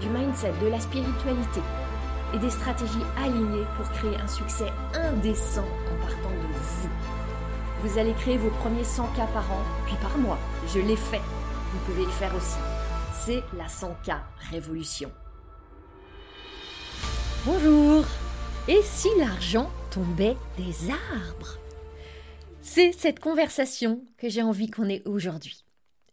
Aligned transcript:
du 0.00 0.08
mindset, 0.08 0.52
de 0.62 0.68
la 0.68 0.80
spiritualité 0.80 1.60
et 2.34 2.38
des 2.38 2.50
stratégies 2.50 3.04
alignées 3.16 3.66
pour 3.76 3.88
créer 3.90 4.16
un 4.16 4.28
succès 4.28 4.72
indécent 4.94 5.64
en 5.64 6.06
partant 6.06 6.30
de 6.30 6.52
vous. 6.52 6.88
Vous 7.82 7.98
allez 7.98 8.12
créer 8.14 8.36
vos 8.36 8.50
premiers 8.50 8.84
100 8.84 9.06
k 9.08 9.16
par 9.32 9.50
an, 9.52 9.62
puis 9.86 9.96
par 10.00 10.16
mois. 10.18 10.38
Je 10.74 10.80
l'ai 10.80 10.96
fait. 10.96 11.20
Vous 11.72 11.78
pouvez 11.84 12.04
le 12.04 12.10
faire 12.10 12.34
aussi. 12.34 12.56
C'est 13.12 13.42
la 13.56 13.66
100K 13.66 14.18
Révolution. 14.50 15.10
Bonjour 17.44 18.04
Et 18.68 18.80
si 18.82 19.08
l'argent 19.18 19.70
tombait 19.90 20.36
des 20.56 20.90
arbres? 20.90 21.58
C'est 22.60 22.92
cette 22.92 23.20
conversation 23.20 24.02
que 24.16 24.28
j'ai 24.28 24.42
envie 24.42 24.70
qu'on 24.70 24.88
ait 24.88 25.02
aujourd'hui. 25.06 25.65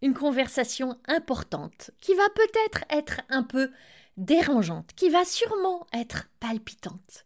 Une 0.03 0.13
conversation 0.13 0.99
importante 1.07 1.91
qui 2.01 2.13
va 2.13 2.29
peut-être 2.35 2.83
être 2.89 3.21
un 3.29 3.41
peu 3.41 3.71
dérangeante, 4.17 4.91
qui 4.97 5.09
va 5.09 5.23
sûrement 5.23 5.87
être 5.93 6.27
palpitante. 6.41 7.25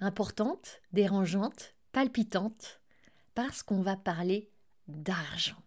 Importante, 0.00 0.80
dérangeante, 0.94 1.74
palpitante, 1.92 2.80
parce 3.34 3.62
qu'on 3.62 3.82
va 3.82 3.96
parler 3.96 4.50
d'argent. 4.88 5.62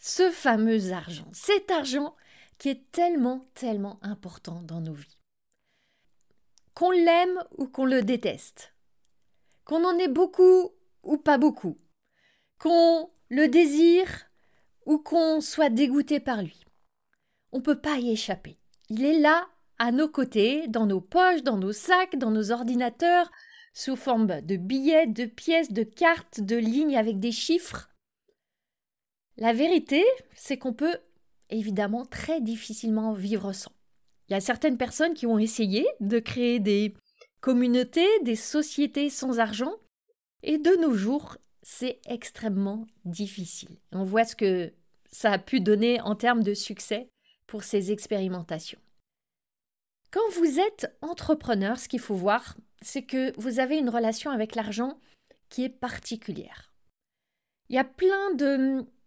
Ce 0.00 0.32
fameux 0.32 0.90
argent, 0.92 1.30
cet 1.32 1.70
argent 1.70 2.16
qui 2.58 2.70
est 2.70 2.90
tellement, 2.90 3.46
tellement 3.54 4.00
important 4.02 4.62
dans 4.62 4.80
nos 4.80 4.94
vies. 4.94 5.18
Qu'on 6.74 6.90
l'aime 6.90 7.40
ou 7.56 7.68
qu'on 7.68 7.84
le 7.84 8.02
déteste, 8.02 8.74
qu'on 9.64 9.84
en 9.84 9.96
ait 9.96 10.08
beaucoup 10.08 10.72
ou 11.04 11.18
pas 11.18 11.38
beaucoup, 11.38 11.78
qu'on 12.58 13.12
le 13.28 13.46
désire 13.46 14.25
ou 14.86 14.98
qu'on 14.98 15.40
soit 15.40 15.70
dégoûté 15.70 16.20
par 16.20 16.42
lui. 16.42 16.64
On 17.52 17.58
ne 17.58 17.62
peut 17.62 17.80
pas 17.80 17.98
y 17.98 18.10
échapper. 18.10 18.58
Il 18.88 19.04
est 19.04 19.18
là, 19.18 19.48
à 19.78 19.92
nos 19.92 20.08
côtés, 20.08 20.68
dans 20.68 20.86
nos 20.86 21.00
poches, 21.00 21.42
dans 21.42 21.58
nos 21.58 21.72
sacs, 21.72 22.16
dans 22.16 22.30
nos 22.30 22.52
ordinateurs, 22.52 23.30
sous 23.74 23.96
forme 23.96 24.40
de 24.40 24.56
billets, 24.56 25.06
de 25.06 25.26
pièces, 25.26 25.72
de 25.72 25.82
cartes, 25.82 26.40
de 26.40 26.56
lignes 26.56 26.96
avec 26.96 27.18
des 27.18 27.32
chiffres. 27.32 27.90
La 29.36 29.52
vérité, 29.52 30.02
c'est 30.34 30.56
qu'on 30.56 30.72
peut 30.72 30.98
évidemment 31.50 32.06
très 32.06 32.40
difficilement 32.40 33.12
vivre 33.12 33.52
sans. 33.52 33.72
Il 34.28 34.32
y 34.32 34.36
a 34.36 34.40
certaines 34.40 34.78
personnes 34.78 35.14
qui 35.14 35.26
ont 35.26 35.38
essayé 35.38 35.86
de 36.00 36.18
créer 36.18 36.58
des 36.58 36.94
communautés, 37.40 38.08
des 38.22 38.34
sociétés 38.34 39.10
sans 39.10 39.38
argent, 39.38 39.74
et 40.42 40.58
de 40.58 40.74
nos 40.80 40.94
jours, 40.94 41.36
c'est 41.68 41.98
extrêmement 42.06 42.86
difficile. 43.04 43.76
On 43.90 44.04
voit 44.04 44.24
ce 44.24 44.36
que 44.36 44.72
ça 45.10 45.32
a 45.32 45.38
pu 45.38 45.58
donner 45.58 46.00
en 46.00 46.14
termes 46.14 46.44
de 46.44 46.54
succès 46.54 47.08
pour 47.48 47.64
ces 47.64 47.90
expérimentations. 47.90 48.78
Quand 50.12 50.30
vous 50.36 50.60
êtes 50.60 50.96
entrepreneur, 51.02 51.76
ce 51.76 51.88
qu'il 51.88 51.98
faut 51.98 52.14
voir, 52.14 52.56
c'est 52.82 53.02
que 53.02 53.32
vous 53.40 53.58
avez 53.58 53.78
une 53.78 53.88
relation 53.88 54.30
avec 54.30 54.54
l'argent 54.54 55.00
qui 55.48 55.64
est 55.64 55.68
particulière. 55.68 56.72
Il 57.68 57.74
y 57.74 57.80
a 57.80 57.84
plein 57.84 58.30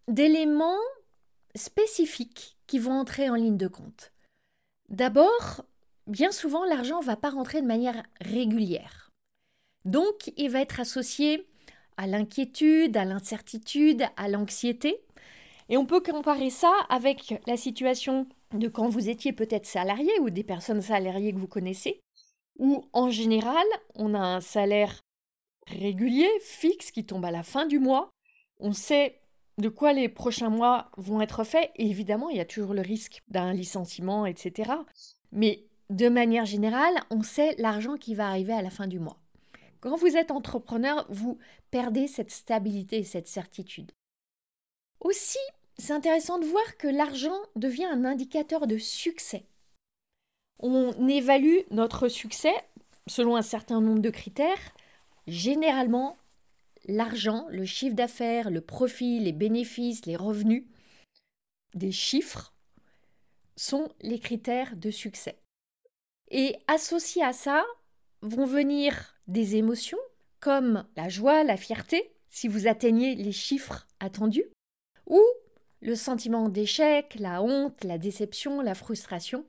d'éléments 0.09 0.83
spécifiques 1.55 2.57
qui 2.67 2.77
vont 2.77 2.99
entrer 2.99 3.29
en 3.29 3.35
ligne 3.35 3.57
de 3.57 3.69
compte. 3.69 4.11
D'abord, 4.89 5.63
bien 6.07 6.33
souvent, 6.33 6.65
l'argent 6.65 6.99
ne 6.99 7.05
va 7.05 7.15
pas 7.15 7.29
rentrer 7.29 7.61
de 7.61 7.67
manière 7.67 8.03
régulière. 8.19 9.11
Donc, 9.85 10.33
il 10.35 10.49
va 10.49 10.59
être 10.59 10.81
associé 10.81 11.48
à 11.99 12.07
l'inquiétude, 12.07 12.95
à 12.95 13.03
l'incertitude, 13.03 14.05
à 14.15 14.29
l'anxiété. 14.29 15.01
Et 15.67 15.75
on 15.75 15.85
peut 15.85 15.99
comparer 15.99 16.49
ça 16.49 16.71
avec 16.87 17.41
la 17.45 17.57
situation 17.57 18.25
de 18.53 18.69
quand 18.69 18.87
vous 18.87 19.09
étiez 19.09 19.33
peut-être 19.33 19.65
salarié 19.65 20.09
ou 20.21 20.29
des 20.29 20.45
personnes 20.45 20.81
salariées 20.81 21.33
que 21.33 21.37
vous 21.37 21.47
connaissez, 21.47 21.99
où 22.57 22.85
en 22.93 23.09
général, 23.09 23.65
on 23.95 24.13
a 24.13 24.19
un 24.19 24.39
salaire 24.39 25.01
régulier, 25.67 26.29
fixe, 26.39 26.91
qui 26.91 27.05
tombe 27.05 27.25
à 27.25 27.31
la 27.31 27.43
fin 27.43 27.65
du 27.65 27.79
mois. 27.79 28.11
On 28.61 28.71
sait 28.71 29.19
de 29.57 29.67
quoi 29.67 29.91
les 29.91 30.07
prochains 30.07 30.49
mois 30.49 30.91
vont 30.95 31.19
être 31.19 31.43
faits. 31.43 31.69
Et 31.75 31.89
évidemment, 31.89 32.29
il 32.29 32.37
y 32.37 32.41
a 32.41 32.45
toujours 32.45 32.73
le 32.73 32.81
risque 32.81 33.21
d'un 33.27 33.51
licenciement, 33.51 34.25
etc. 34.25 34.71
Mais 35.33 35.65
de 35.89 36.07
manière 36.07 36.45
générale, 36.45 36.95
on 37.11 37.23
sait 37.23 37.55
l'argent 37.57 37.97
qui 37.97 38.15
va 38.15 38.29
arriver 38.29 38.53
à 38.53 38.61
la 38.61 38.69
fin 38.69 38.87
du 38.87 38.99
mois. 38.99 39.18
Quand 39.81 39.95
vous 39.95 40.17
êtes 40.17 40.31
entrepreneur, 40.31 41.05
vous 41.09 41.37
perdez 41.71 42.07
cette 42.07 42.31
stabilité 42.31 42.97
et 42.97 43.03
cette 43.03 43.27
certitude. 43.27 43.91
Aussi, 44.99 45.39
c'est 45.77 45.93
intéressant 45.93 46.39
de 46.39 46.45
voir 46.45 46.77
que 46.77 46.87
l'argent 46.87 47.37
devient 47.55 47.85
un 47.85 48.03
indicateur 48.03 48.67
de 48.67 48.77
succès. 48.77 49.45
On 50.59 51.07
évalue 51.07 51.59
notre 51.71 52.09
succès 52.09 52.53
selon 53.07 53.37
un 53.37 53.41
certain 53.41 53.79
nombre 53.79 54.01
de 54.01 54.09
critères. 54.09 54.73
Généralement, 55.27 56.17
l'argent, 56.85 57.47
le 57.49 57.65
chiffre 57.65 57.95
d'affaires, 57.95 58.51
le 58.51 58.59
profit, 58.59 59.19
les 59.19 59.31
bénéfices, 59.31 60.05
les 60.05 60.17
revenus, 60.17 60.65
des 61.75 61.93
chiffres 61.93 62.53
sont 63.55 63.89
les 64.01 64.19
critères 64.19 64.75
de 64.75 64.91
succès. 64.91 65.39
Et 66.31 66.57
associés 66.67 67.23
à 67.23 67.33
ça 67.33 67.65
vont 68.21 68.45
venir 68.45 69.15
des 69.27 69.55
émotions 69.55 69.99
comme 70.39 70.85
la 70.95 71.09
joie, 71.09 71.43
la 71.43 71.57
fierté, 71.57 72.11
si 72.29 72.47
vous 72.47 72.67
atteignez 72.67 73.15
les 73.15 73.31
chiffres 73.31 73.87
attendus, 73.99 74.45
ou 75.05 75.21
le 75.81 75.95
sentiment 75.95 76.49
d'échec, 76.49 77.15
la 77.19 77.41
honte, 77.41 77.83
la 77.83 77.97
déception, 77.97 78.61
la 78.61 78.75
frustration, 78.75 79.45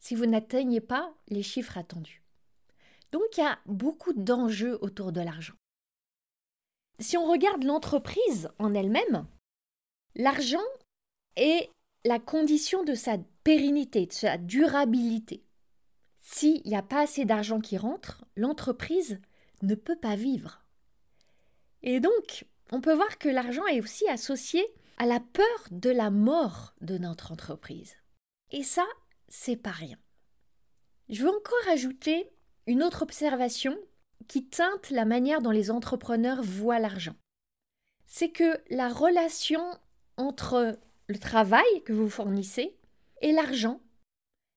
si 0.00 0.14
vous 0.14 0.26
n'atteignez 0.26 0.80
pas 0.80 1.14
les 1.28 1.42
chiffres 1.42 1.78
attendus. 1.78 2.22
Donc 3.12 3.22
il 3.36 3.40
y 3.40 3.46
a 3.46 3.58
beaucoup 3.66 4.12
d'enjeux 4.12 4.78
autour 4.80 5.12
de 5.12 5.20
l'argent. 5.20 5.54
Si 6.98 7.16
on 7.16 7.30
regarde 7.30 7.64
l'entreprise 7.64 8.48
en 8.58 8.74
elle-même, 8.74 9.26
l'argent 10.14 10.58
est 11.36 11.70
la 12.04 12.18
condition 12.18 12.84
de 12.84 12.94
sa 12.94 13.18
pérennité, 13.44 14.06
de 14.06 14.12
sa 14.12 14.38
durabilité. 14.38 15.44
S'il 16.22 16.62
n'y 16.64 16.76
a 16.76 16.82
pas 16.82 17.02
assez 17.02 17.24
d'argent 17.24 17.60
qui 17.60 17.76
rentre, 17.76 18.24
l'entreprise 18.36 19.20
ne 19.62 19.74
peut 19.74 19.98
pas 19.98 20.16
vivre. 20.16 20.64
Et 21.82 22.00
donc, 22.00 22.46
on 22.70 22.80
peut 22.80 22.94
voir 22.94 23.18
que 23.18 23.28
l'argent 23.28 23.66
est 23.66 23.80
aussi 23.80 24.08
associé 24.08 24.64
à 24.98 25.06
la 25.06 25.20
peur 25.20 25.68
de 25.70 25.90
la 25.90 26.10
mort 26.10 26.74
de 26.80 26.96
notre 26.96 27.32
entreprise. 27.32 27.96
Et 28.52 28.62
ça, 28.62 28.86
c'est 29.28 29.56
pas 29.56 29.72
rien. 29.72 29.98
Je 31.08 31.22
veux 31.22 31.30
encore 31.30 31.68
ajouter 31.68 32.30
une 32.66 32.82
autre 32.82 33.02
observation 33.02 33.76
qui 34.28 34.46
teinte 34.46 34.90
la 34.90 35.04
manière 35.04 35.42
dont 35.42 35.50
les 35.50 35.70
entrepreneurs 35.70 36.42
voient 36.42 36.78
l'argent. 36.78 37.16
C'est 38.04 38.30
que 38.30 38.62
la 38.70 38.88
relation 38.88 39.62
entre 40.16 40.78
le 41.08 41.18
travail 41.18 41.82
que 41.84 41.92
vous 41.92 42.08
fournissez 42.08 42.78
et 43.20 43.32
l'argent, 43.32 43.80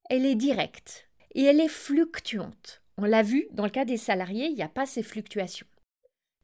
elle 0.10 0.25
est 0.25 0.36
directe 0.36 1.05
et 1.36 1.44
elle 1.44 1.60
est 1.60 1.68
fluctuante. 1.68 2.82
On 2.98 3.04
l'a 3.04 3.22
vu, 3.22 3.48
dans 3.52 3.66
le 3.66 3.70
cas 3.70 3.86
des 3.86 3.98
salariés, 3.98 4.48
il 4.48 4.56
n'y 4.56 4.64
a 4.64 4.70
pas 4.70 4.86
ces 4.86 5.04
fluctuations. 5.04 5.68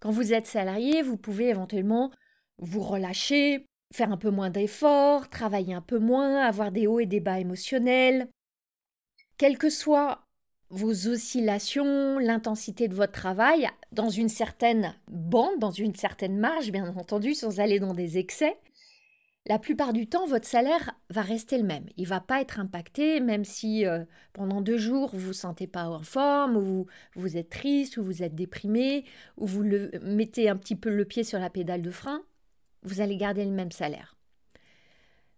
Quand 0.01 0.11
vous 0.11 0.33
êtes 0.33 0.47
salarié, 0.47 1.01
vous 1.01 1.17
pouvez 1.17 1.49
éventuellement 1.49 2.11
vous 2.59 2.81
relâcher, 2.81 3.65
faire 3.93 4.11
un 4.11 4.17
peu 4.17 4.29
moins 4.29 4.49
d'efforts, 4.49 5.29
travailler 5.29 5.73
un 5.73 5.81
peu 5.81 5.97
moins, 5.97 6.41
avoir 6.41 6.71
des 6.71 6.87
hauts 6.87 6.99
et 6.99 7.05
des 7.05 7.21
bas 7.21 7.39
émotionnels. 7.39 8.27
Quelles 9.37 9.57
que 9.57 9.69
soient 9.69 10.27
vos 10.69 11.07
oscillations, 11.07 12.19
l'intensité 12.19 12.87
de 12.87 12.95
votre 12.95 13.11
travail, 13.11 13.69
dans 13.91 14.09
une 14.09 14.29
certaine 14.29 14.95
bande, 15.07 15.59
dans 15.59 15.71
une 15.71 15.95
certaine 15.95 16.37
marge, 16.37 16.71
bien 16.71 16.95
entendu, 16.95 17.33
sans 17.33 17.59
aller 17.59 17.79
dans 17.79 17.93
des 17.93 18.17
excès, 18.17 18.57
la 19.47 19.57
plupart 19.59 19.93
du 19.93 20.07
temps, 20.07 20.27
votre 20.27 20.47
salaire 20.47 20.91
va 21.09 21.21
rester 21.21 21.57
le 21.57 21.63
même. 21.63 21.85
Il 21.97 22.03
ne 22.03 22.09
va 22.09 22.19
pas 22.19 22.41
être 22.41 22.59
impacté, 22.59 23.19
même 23.19 23.43
si 23.43 23.85
euh, 23.85 24.05
pendant 24.33 24.61
deux 24.61 24.77
jours, 24.77 25.09
vous 25.11 25.17
ne 25.19 25.25
vous 25.25 25.33
sentez 25.33 25.67
pas 25.67 25.89
en 25.89 26.03
forme, 26.03 26.57
ou 26.57 26.61
vous, 26.61 26.87
vous 27.15 27.37
êtes 27.37 27.49
triste, 27.49 27.97
ou 27.97 28.03
vous 28.03 28.21
êtes 28.21 28.35
déprimé, 28.35 29.03
ou 29.37 29.47
vous 29.47 29.63
le, 29.63 29.91
mettez 30.03 30.47
un 30.47 30.57
petit 30.57 30.75
peu 30.75 30.89
le 30.89 31.05
pied 31.05 31.23
sur 31.23 31.39
la 31.39 31.49
pédale 31.49 31.81
de 31.81 31.91
frein 31.91 32.23
vous 32.83 33.01
allez 33.01 33.17
garder 33.17 33.45
le 33.45 33.51
même 33.51 33.71
salaire. 33.71 34.15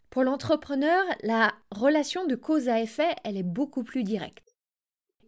Pour 0.10 0.24
l'entrepreneur, 0.24 1.04
la 1.24 1.54
relation 1.72 2.26
de 2.26 2.36
cause 2.36 2.70
à 2.70 2.82
effet, 2.82 3.16
elle 3.24 3.38
est 3.38 3.44
beaucoup 3.44 3.84
plus 3.84 4.04
directe. 4.04 4.56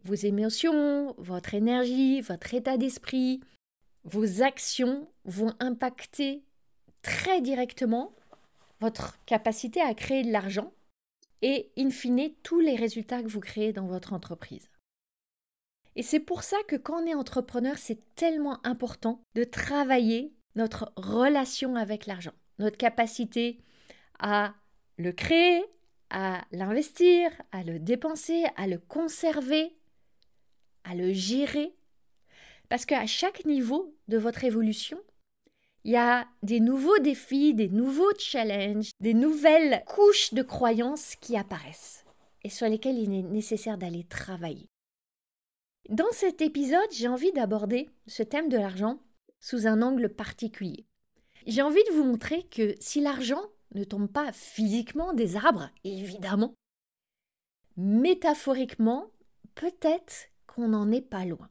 Vos 0.04 0.13
émotions, 0.13 1.16
votre 1.18 1.56
énergie, 1.56 2.22
votre 2.22 2.54
état 2.54 2.77
d'esprit, 2.77 3.42
vos 4.04 4.44
actions 4.44 5.10
vont 5.25 5.54
impacter 5.60 6.44
très 7.01 7.42
directement 7.42 8.16
votre 8.80 9.24
capacité 9.25 9.81
à 9.81 9.94
créer 9.94 10.24
de 10.24 10.31
l'argent 10.31 10.74
et, 11.42 11.72
in 11.77 11.89
fine, 11.89 12.31
tous 12.44 12.60
les 12.60 12.75
résultats 12.75 13.22
que 13.22 13.27
vous 13.27 13.39
créez 13.39 13.74
dans 13.74 13.88
votre 13.88 14.13
entreprise. 14.13 14.69
Et 15.95 16.04
c'est 16.04 16.19
pour 16.19 16.44
ça 16.44 16.57
que 16.68 16.75
quand 16.75 17.04
on 17.04 17.07
est 17.07 17.13
entrepreneur, 17.13 17.77
c'est 17.77 18.16
tellement 18.16 18.66
important 18.66 19.22
de 19.33 19.44
travailler 19.44 20.33
notre 20.56 20.92
relation 20.95 21.75
avec 21.75 22.06
l'argent, 22.06 22.33
notre 22.60 22.77
capacité 22.77 23.60
à 24.19 24.54
le 24.98 25.12
créer, 25.12 25.63
à 26.10 26.45
l'investir, 26.51 27.31
à 27.51 27.63
le 27.63 27.80
dépenser, 27.80 28.45
à 28.56 28.68
le 28.68 28.77
conserver, 28.77 29.75
à 30.83 30.95
le 30.95 31.13
gérer. 31.13 31.75
Parce 32.69 32.86
qu'à 32.86 33.06
chaque 33.06 33.45
niveau 33.45 33.95
de 34.07 34.18
votre 34.18 34.44
évolution, 34.44 35.00
il 35.85 35.91
y 35.91 35.97
a 35.97 36.27
des 36.41 36.59
nouveaux 36.59 36.97
défis, 36.97 37.53
des 37.53 37.69
nouveaux 37.69 38.11
challenges, 38.17 38.89
des 39.01 39.13
nouvelles 39.13 39.83
couches 39.85 40.33
de 40.33 40.41
croyances 40.41 41.15
qui 41.15 41.37
apparaissent 41.37 42.03
et 42.43 42.49
sur 42.49 42.67
lesquelles 42.67 42.97
il 42.97 43.13
est 43.13 43.21
nécessaire 43.21 43.77
d'aller 43.77 44.03
travailler. 44.03 44.67
Dans 45.89 46.11
cet 46.11 46.41
épisode, 46.41 46.91
j'ai 46.91 47.07
envie 47.07 47.31
d'aborder 47.33 47.91
ce 48.07 48.23
thème 48.23 48.49
de 48.49 48.57
l'argent 48.57 48.99
sous 49.39 49.67
un 49.67 49.83
angle 49.83 50.09
particulier. 50.09 50.87
J'ai 51.45 51.61
envie 51.61 51.83
de 51.83 51.93
vous 51.93 52.03
montrer 52.03 52.41
que 52.47 52.73
si 52.79 52.99
l'argent 52.99 53.43
ne 53.75 53.83
tombe 53.83 54.11
pas 54.11 54.31
physiquement 54.31 55.13
des 55.13 55.35
arbres, 55.35 55.69
évidemment, 55.83 56.55
métaphoriquement, 57.77 59.11
peut-être 59.53 60.29
qu'on 60.47 60.69
n'en 60.69 60.91
est 60.91 61.07
pas 61.07 61.25
loin. 61.25 61.47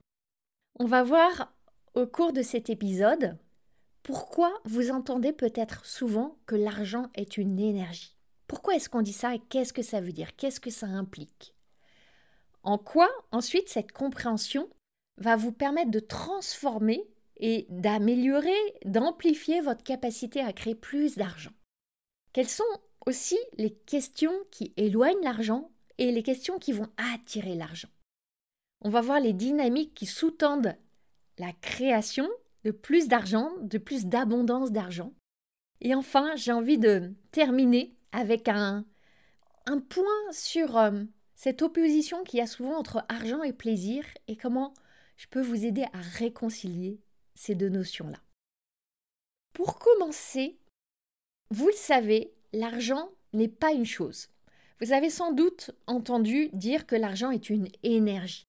On 0.81 0.87
va 0.87 1.05
voir 1.05 1.55
au 1.95 2.09
cours 2.09 2.33
de 2.33 2.43
cet 2.43 2.69
épisode 2.69 3.39
pourquoi 4.05 4.53
vous 4.65 4.91
entendez 4.91 5.33
peut-être 5.33 5.87
souvent 5.87 6.37
que 6.45 6.55
l'argent 6.55 7.11
est 7.15 7.39
une 7.39 7.59
énergie? 7.59 8.15
Pourquoi 8.47 8.77
est-ce 8.77 8.91
qu'on 8.91 9.01
dit 9.01 9.15
ça 9.15 9.35
et 9.35 9.41
qu'est-ce 9.49 9.73
que 9.73 9.83
ça 9.83 10.03
veut 10.03 10.13
dire? 10.13 10.37
Qu'est-ce 10.37 10.61
que 10.61 10.71
ça 10.71 10.87
implique? 10.87 11.55
En 12.63 12.77
quoi 12.77 13.09
ensuite 13.33 13.71
cette 13.71 13.93
compréhension 13.93 14.69
va 15.17 15.37
vous 15.37 15.53
permettre 15.53 15.91
de 15.91 16.01
transformer 16.01 17.03
et 17.39 17.67
d'améliorer, 17.71 18.53
d'amplifier 18.85 19.63
votre 19.63 19.83
capacité 19.83 20.41
à 20.41 20.53
créer 20.53 20.75
plus 20.75 21.17
d'argent? 21.17 21.53
Quelles 22.35 22.49
sont 22.49 22.63
aussi 23.07 23.39
les 23.57 23.73
questions 23.73 24.35
qui 24.51 24.75
éloignent 24.77 25.25
l'argent 25.25 25.71
et 25.97 26.13
les 26.13 26.23
questions 26.23 26.59
qui 26.59 26.73
vont 26.73 26.91
attirer 27.15 27.55
l'argent? 27.55 27.89
On 28.83 28.91
va 28.91 29.01
voir 29.01 29.19
les 29.19 29.33
dynamiques 29.33 29.95
qui 29.95 30.05
sous-tendent 30.05 30.77
la 31.39 31.53
création 31.63 32.29
de 32.65 32.71
plus 32.71 33.09
d'argent, 33.09 33.51
de 33.61 33.79
plus 33.79 34.07
d'abondance 34.07 34.73
d'argent. 34.73 35.13
Et 35.81 35.95
enfin, 35.95 36.35
j'ai 36.37 36.53
envie 36.53 36.79
de 36.79 37.13
terminer 37.31 37.95
avec 38.13 38.49
un, 38.49 38.85
un 39.67 39.81
point 39.81 40.33
sur 40.33 40.79
euh, 40.79 41.05
cette 41.35 41.63
opposition 41.63 42.25
qu'il 42.25 42.39
y 42.39 42.43
a 42.43 42.47
souvent 42.47 42.77
entre 42.77 43.05
argent 43.09 43.43
et 43.43 43.53
plaisir 43.53 44.05
et 44.29 44.37
comment 44.37 44.73
je 45.17 45.27
peux 45.29 45.43
vous 45.43 45.65
aider 45.65 45.85
à 45.93 46.01
réconcilier 46.01 47.01
ces 47.35 47.55
deux 47.55 47.69
notions-là. 47.69 48.19
Pour 49.53 49.79
commencer, 49.79 50.59
vous 51.51 51.67
le 51.67 51.75
savez, 51.75 52.33
l'argent 52.53 53.11
n'est 53.33 53.49
pas 53.49 53.73
une 53.73 53.87
chose. 53.87 54.29
Vous 54.81 54.93
avez 54.93 55.11
sans 55.11 55.33
doute 55.33 55.71
entendu 55.87 56.49
dire 56.53 56.87
que 56.87 56.97
l'argent 56.97 57.31
est 57.31 57.51
une 57.51 57.69
énergie. 57.83 58.47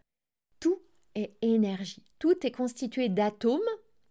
tout 0.59 0.81
est 1.15 1.33
énergie. 1.41 2.03
Tout 2.19 2.45
est 2.45 2.51
constitué 2.51 3.09
d'atomes 3.09 3.62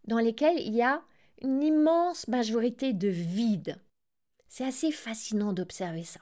dans 0.04 0.18
lesquels 0.18 0.58
il 0.58 0.74
y 0.74 0.82
a 0.82 1.02
une 1.42 1.62
immense 1.62 2.28
majorité 2.28 2.92
de 2.92 3.08
vide. 3.08 3.80
C'est 4.48 4.64
assez 4.64 4.92
fascinant 4.92 5.52
d'observer 5.52 6.04
ça. 6.04 6.20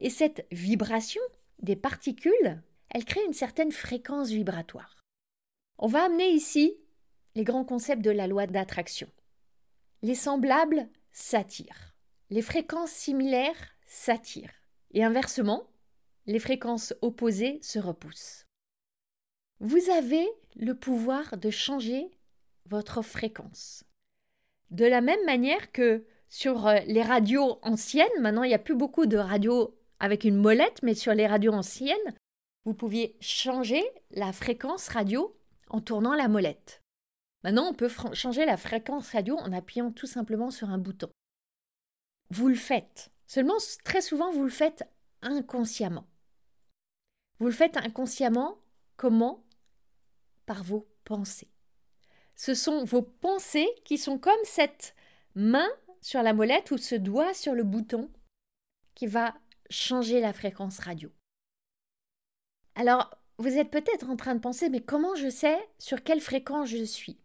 Et 0.00 0.10
cette 0.10 0.46
vibration 0.52 1.22
des 1.60 1.76
particules, 1.76 2.62
elle 2.90 3.04
crée 3.04 3.24
une 3.26 3.32
certaine 3.32 3.72
fréquence 3.72 4.28
vibratoire. 4.28 5.02
On 5.78 5.86
va 5.86 6.04
amener 6.04 6.30
ici 6.30 6.76
les 7.34 7.44
grands 7.44 7.64
concepts 7.64 8.02
de 8.02 8.10
la 8.10 8.26
loi 8.26 8.46
d'attraction. 8.46 9.08
Les 10.02 10.14
semblables 10.14 10.88
s'attirent 11.12 11.88
les 12.30 12.42
fréquences 12.42 12.90
similaires 12.90 13.74
s'attirent 13.86 14.52
et 14.92 15.02
inversement, 15.02 15.66
les 16.26 16.38
fréquences 16.38 16.94
opposées 17.00 17.58
se 17.62 17.78
repoussent. 17.78 18.46
Vous 19.60 19.90
avez 19.90 20.26
le 20.56 20.74
pouvoir 20.74 21.38
de 21.38 21.50
changer 21.50 22.10
votre 22.66 23.02
fréquence. 23.02 23.84
De 24.70 24.84
la 24.84 25.00
même 25.00 25.24
manière 25.26 25.72
que 25.72 26.04
sur 26.28 26.66
euh, 26.66 26.78
les 26.86 27.02
radios 27.02 27.58
anciennes, 27.62 28.08
maintenant 28.20 28.42
il 28.42 28.48
n'y 28.48 28.54
a 28.54 28.58
plus 28.58 28.76
beaucoup 28.76 29.06
de 29.06 29.16
radios 29.16 29.74
avec 30.00 30.24
une 30.24 30.36
molette, 30.36 30.80
mais 30.82 30.94
sur 30.94 31.14
les 31.14 31.26
radios 31.26 31.52
anciennes, 31.52 31.96
vous 32.64 32.74
pouviez 32.74 33.16
changer 33.20 33.82
la 34.10 34.32
fréquence 34.32 34.88
radio 34.88 35.34
en 35.70 35.80
tournant 35.80 36.14
la 36.14 36.28
molette. 36.28 36.82
Maintenant, 37.44 37.68
on 37.68 37.74
peut 37.74 37.90
changer 38.12 38.44
la 38.44 38.56
fréquence 38.56 39.12
radio 39.12 39.36
en 39.38 39.52
appuyant 39.52 39.90
tout 39.90 40.06
simplement 40.06 40.50
sur 40.50 40.70
un 40.70 40.78
bouton 40.78 41.08
vous 42.30 42.48
le 42.48 42.54
faites. 42.54 43.10
Seulement, 43.26 43.56
très 43.84 44.00
souvent, 44.00 44.32
vous 44.32 44.44
le 44.44 44.50
faites 44.50 44.84
inconsciemment. 45.22 46.06
Vous 47.38 47.46
le 47.46 47.52
faites 47.52 47.76
inconsciemment, 47.76 48.58
comment? 48.96 49.44
Par 50.46 50.62
vos 50.64 50.88
pensées. 51.04 51.50
Ce 52.38 52.54
sont 52.54 52.84
vos 52.84 53.02
pensées 53.02 53.68
qui 53.84 53.98
sont 53.98 54.16
comme 54.16 54.32
cette 54.44 54.94
main 55.34 55.68
sur 56.00 56.22
la 56.22 56.32
molette 56.32 56.70
ou 56.70 56.78
ce 56.78 56.94
doigt 56.94 57.34
sur 57.34 57.52
le 57.52 57.64
bouton 57.64 58.08
qui 58.94 59.08
va 59.08 59.34
changer 59.70 60.20
la 60.20 60.32
fréquence 60.32 60.78
radio. 60.78 61.10
Alors, 62.76 63.10
vous 63.38 63.58
êtes 63.58 63.70
peut-être 63.70 64.08
en 64.08 64.16
train 64.16 64.36
de 64.36 64.40
penser, 64.40 64.68
mais 64.68 64.80
comment 64.80 65.16
je 65.16 65.28
sais 65.28 65.58
sur 65.78 66.04
quelle 66.04 66.20
fréquence 66.20 66.68
je 66.68 66.84
suis? 66.84 67.18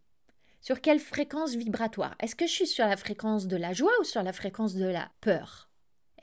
Sur 0.61 0.81
quelle 0.81 0.99
fréquence 0.99 1.53
vibratoire? 1.53 2.15
Est-ce 2.19 2.35
que 2.35 2.47
je 2.47 2.51
suis 2.51 2.67
sur 2.67 2.87
la 2.87 2.97
fréquence 2.97 3.45
de 3.45 3.57
la 3.57 3.73
joie 3.73 3.93
ou 4.01 4.03
sur 4.03 4.23
la 4.23 4.33
fréquence 4.33 4.73
de 4.73 4.85
la 4.85 5.11
peur? 5.21 5.69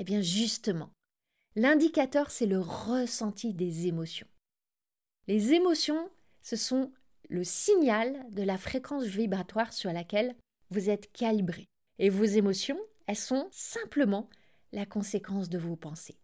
Eh 0.01 0.05
bien 0.05 0.21
justement, 0.21 0.91
l'indicateur, 1.55 2.33
c'est 2.33 2.47
le 2.47 2.59
ressenti 2.59 3.55
des 3.55 3.87
émotions. 3.87 4.29
Les 5.29 5.53
émotions, 5.53 6.11
ce 6.43 6.57
sont 6.57 6.93
le 7.31 7.45
signal 7.45 8.27
de 8.33 8.43
la 8.43 8.59
fréquence 8.59 9.05
vibratoire 9.05 9.73
sur 9.73 9.93
laquelle 9.93 10.35
vous 10.71 10.91
êtes 10.91 11.11
calibré. 11.13 11.69
Et 11.99 12.11
vos 12.11 12.25
émotions, 12.25 12.79
elles 13.07 13.17
sont 13.17 13.49
simplement 13.53 14.29
la 14.73 14.85
conséquence 14.85 15.49
de 15.49 15.59
vos 15.59 15.77
pensées. 15.77 16.19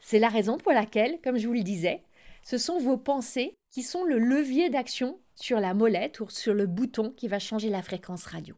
C'est 0.00 0.18
la 0.18 0.28
raison 0.28 0.56
pour 0.56 0.72
laquelle, 0.72 1.20
comme 1.22 1.36
je 1.36 1.46
vous 1.46 1.52
le 1.52 1.62
disais, 1.62 2.02
ce 2.42 2.58
sont 2.58 2.78
vos 2.78 2.96
pensées 2.96 3.54
qui 3.70 3.82
sont 3.82 4.04
le 4.04 4.18
levier 4.18 4.70
d'action 4.70 5.20
sur 5.34 5.60
la 5.60 5.74
molette 5.74 6.20
ou 6.20 6.28
sur 6.28 6.54
le 6.54 6.66
bouton 6.66 7.10
qui 7.10 7.28
va 7.28 7.38
changer 7.38 7.68
la 7.68 7.82
fréquence 7.82 8.24
radio. 8.24 8.56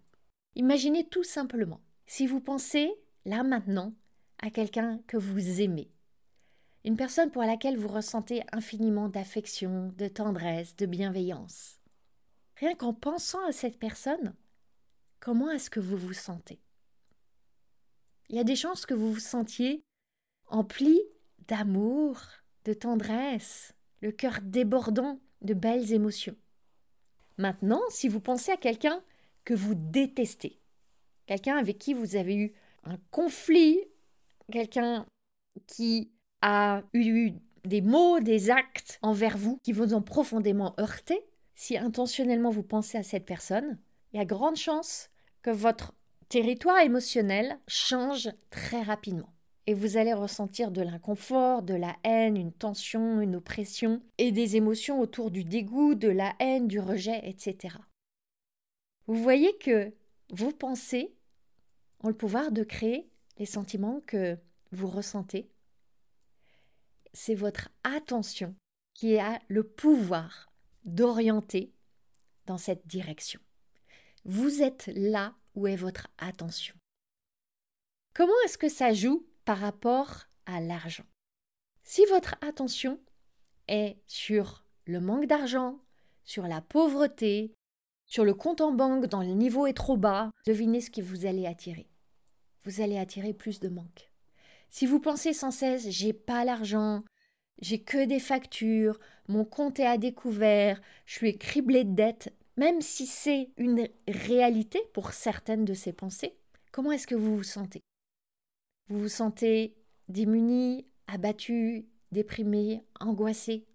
Imaginez 0.55 1.05
tout 1.05 1.25
simplement, 1.25 1.81
si 2.07 2.27
vous 2.27 2.41
pensez 2.41 2.91
là 3.25 3.43
maintenant 3.43 3.93
à 4.41 4.51
quelqu'un 4.51 5.01
que 5.07 5.17
vous 5.17 5.61
aimez, 5.61 5.91
Une 6.85 6.97
personne 6.97 7.31
pour 7.31 7.43
laquelle 7.43 7.79
vous 7.79 7.89
ressentez 7.89 8.43
infiniment 8.53 9.09
d'affection, 9.09 9.95
de 9.97 10.07
tendresse, 10.07 10.77
de 10.77 10.85
bienveillance. 10.85 11.81
Rien 12.57 12.75
qu'en 12.75 12.93
pensant 12.93 13.43
à 13.47 13.53
cette 13.53 13.79
personne, 13.79 14.35
comment 15.19 15.51
est-ce 15.51 15.71
que 15.71 15.81
vous 15.81 15.97
vous 15.97 16.13
sentez? 16.13 16.61
Il 18.29 18.37
y 18.37 18.39
a 18.39 18.45
des 18.45 18.57
chances 18.57 18.85
que 18.85 18.93
vous 18.93 19.15
vous 19.15 19.21
sentiez 19.21 19.83
empli 20.47 21.01
d'amour, 21.49 22.21
de 22.67 22.75
tendresse, 22.75 23.75
le 24.01 24.13
cœur 24.13 24.41
débordant 24.43 25.21
de 25.41 25.55
belles 25.55 25.93
émotions. 25.93 26.37
Maintenant, 27.39 27.81
si 27.89 28.09
vous 28.09 28.21
pensez 28.21 28.53
à 28.53 28.59
quelqu'un 28.59 29.03
que 29.45 29.55
vous 29.55 29.75
détestez, 29.75 30.61
quelqu'un 31.27 31.57
avec 31.57 31.79
qui 31.79 31.95
vous 31.95 32.17
avez 32.17 32.37
eu 32.37 32.53
un 32.85 32.99
conflit, 33.11 33.81
quelqu'un 34.53 35.07
qui 35.67 36.14
a 36.47 36.83
eu 36.93 37.33
des 37.65 37.81
mots, 37.81 38.21
des 38.21 38.51
actes 38.51 38.99
envers 39.01 39.39
vous 39.39 39.59
qui 39.63 39.73
vous 39.73 39.95
ont 39.95 40.03
profondément 40.03 40.75
heurté, 40.79 41.25
si 41.55 41.79
intentionnellement 41.79 42.51
vous 42.51 42.63
pensez 42.63 42.99
à 42.99 43.03
cette 43.03 43.25
personne, 43.25 43.79
il 44.13 44.19
y 44.19 44.21
a 44.21 44.27
grande 44.27 44.57
chance 44.57 45.09
que 45.41 45.51
votre 45.51 45.95
territoire 46.29 46.81
émotionnel 46.81 47.59
change 47.67 48.29
très 48.51 48.83
rapidement. 48.83 49.31
Et 49.67 49.73
vous 49.73 49.97
allez 49.97 50.13
ressentir 50.13 50.71
de 50.71 50.83
l'inconfort, 50.83 51.63
de 51.63 51.73
la 51.73 51.97
haine, 52.05 52.37
une 52.37 52.53
tension, 52.53 53.23
une 53.23 53.37
oppression, 53.37 54.03
et 54.19 54.31
des 54.31 54.57
émotions 54.57 55.01
autour 55.01 55.31
du 55.31 55.45
dégoût, 55.45 55.95
de 55.95 56.09
la 56.09 56.35
haine, 56.41 56.69
du 56.69 56.79
rejet, 56.79 57.23
etc. 57.27 57.79
Vous 59.07 59.23
voyez 59.23 59.57
que 59.57 59.95
vos 60.31 60.53
pensées 60.53 61.15
ont 62.03 62.09
le 62.09 62.15
pouvoir 62.15 62.53
de 62.53 62.65
créer 62.65 63.09
les 63.39 63.47
sentiments 63.47 64.03
que 64.07 64.37
vous 64.73 64.89
ressentez. 64.89 65.49
C'est 67.17 67.37
votre 67.37 67.69
attention 67.85 68.57
qui 68.93 69.19
a 69.19 69.41
le 69.47 69.63
pouvoir 69.63 70.53
d'orienter 70.85 71.73
dans 72.47 72.59
cette 72.59 72.87
direction. 72.89 73.41
Vous 74.25 74.63
êtes 74.63 74.91
là 74.95 75.35
où 75.55 75.69
est 75.69 75.77
votre 75.77 76.09
attention. 76.19 76.75
Comment 78.15 78.35
est-ce 78.45 78.59
que 78.59 78.69
ça 78.69 78.93
joue 78.93 79.25
par 79.45 79.59
rapport 79.59 80.25
à 80.47 80.61
l'argent? 80.61 81.07
Si 81.85 82.05
votre 82.07 82.35
attention 82.41 83.01
est 83.69 83.97
sur 84.09 84.65
le 84.85 85.01
manque 85.01 85.27
d'argent, 85.27 85.79
sur 86.25 86.49
la 86.49 86.63
pauvreté, 86.63 87.55
sur 88.07 88.25
le 88.25 88.35
compte 88.35 88.61
en 88.61 88.73
banque 88.73 89.07
dont 89.07 89.21
le 89.21 89.35
niveau 89.35 89.67
est 89.67 89.75
trop 89.75 89.97
bas, 89.97 90.31
devinez 90.47 90.81
ce 90.81 90.91
que 90.91 91.01
vous 91.01 91.27
allez 91.27 91.47
attirer. 91.47 91.89
Vous 92.63 92.81
allez 92.81 92.99
attirer 92.99 93.35
plus 93.35 93.61
de 93.61 93.69
manque. 93.69 94.11
Si 94.75 94.87
vous 94.87 94.99
pensez 94.99 95.33
sans 95.33 95.53
cesse 95.53 95.89
j'ai 95.89 96.13
pas 96.13 96.45
l'argent, 96.45 97.05
j'ai 97.61 97.81
que 97.81 98.07
des 98.07 98.19
factures, 98.19 98.99
mon 99.29 99.45
compte 99.45 99.79
est 99.79 99.87
à 99.87 99.99
découvert, 99.99 100.83
je 101.07 101.15
suis 101.15 101.39
criblé 101.39 101.85
de 101.85 101.95
dettes, 101.95 102.35
même 102.57 102.81
si 102.81 103.07
c'est 103.07 103.53
une 103.57 103.89
réalité 104.09 104.83
pour 104.93 105.13
certaines 105.13 105.65
de 105.65 105.75
ces 105.75 105.93
pensées, 105.93 106.35
comment 106.73 106.91
est-ce 106.91 107.07
que 107.07 107.15
vous 107.15 107.37
vous 107.37 107.45
sentez? 107.45 107.83
Vous 108.89 108.99
vous 108.99 109.09
sentez 109.09 109.77
démuni, 110.09 110.89
abattu, 111.07 111.87
déprimé, 112.11 112.83
angoissé? 112.99 113.69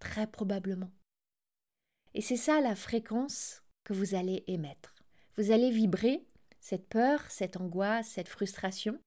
Très 0.00 0.26
probablement. 0.26 0.92
Et 2.14 2.22
c'est 2.22 2.38
ça 2.38 2.62
la 2.62 2.74
fréquence 2.74 3.62
que 3.84 3.92
vous 3.92 4.14
allez 4.14 4.44
émettre. 4.46 4.94
Vous 5.36 5.50
allez 5.50 5.70
vibrer 5.70 6.24
cette 6.58 6.88
peur, 6.88 7.20
cette 7.28 7.58
angoisse, 7.58 8.08
cette 8.08 8.28
frustration, 8.28 8.98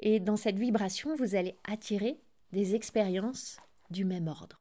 et 0.00 0.20
dans 0.20 0.36
cette 0.36 0.58
vibration, 0.58 1.14
vous 1.14 1.34
allez 1.34 1.56
attirer 1.64 2.20
des 2.52 2.74
expériences 2.74 3.58
du 3.90 4.04
même 4.04 4.28
ordre. 4.28 4.58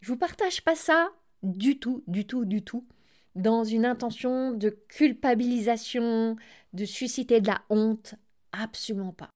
Je 0.00 0.08
vous 0.08 0.18
partage 0.18 0.62
pas 0.62 0.74
ça 0.76 1.10
du 1.42 1.78
tout, 1.78 2.02
du 2.06 2.26
tout, 2.26 2.44
du 2.44 2.62
tout, 2.62 2.86
dans 3.34 3.64
une 3.64 3.84
intention 3.84 4.52
de 4.52 4.70
culpabilisation, 4.70 6.36
de 6.72 6.84
susciter 6.84 7.40
de 7.40 7.48
la 7.48 7.62
honte, 7.68 8.14
absolument 8.52 9.12
pas. 9.12 9.30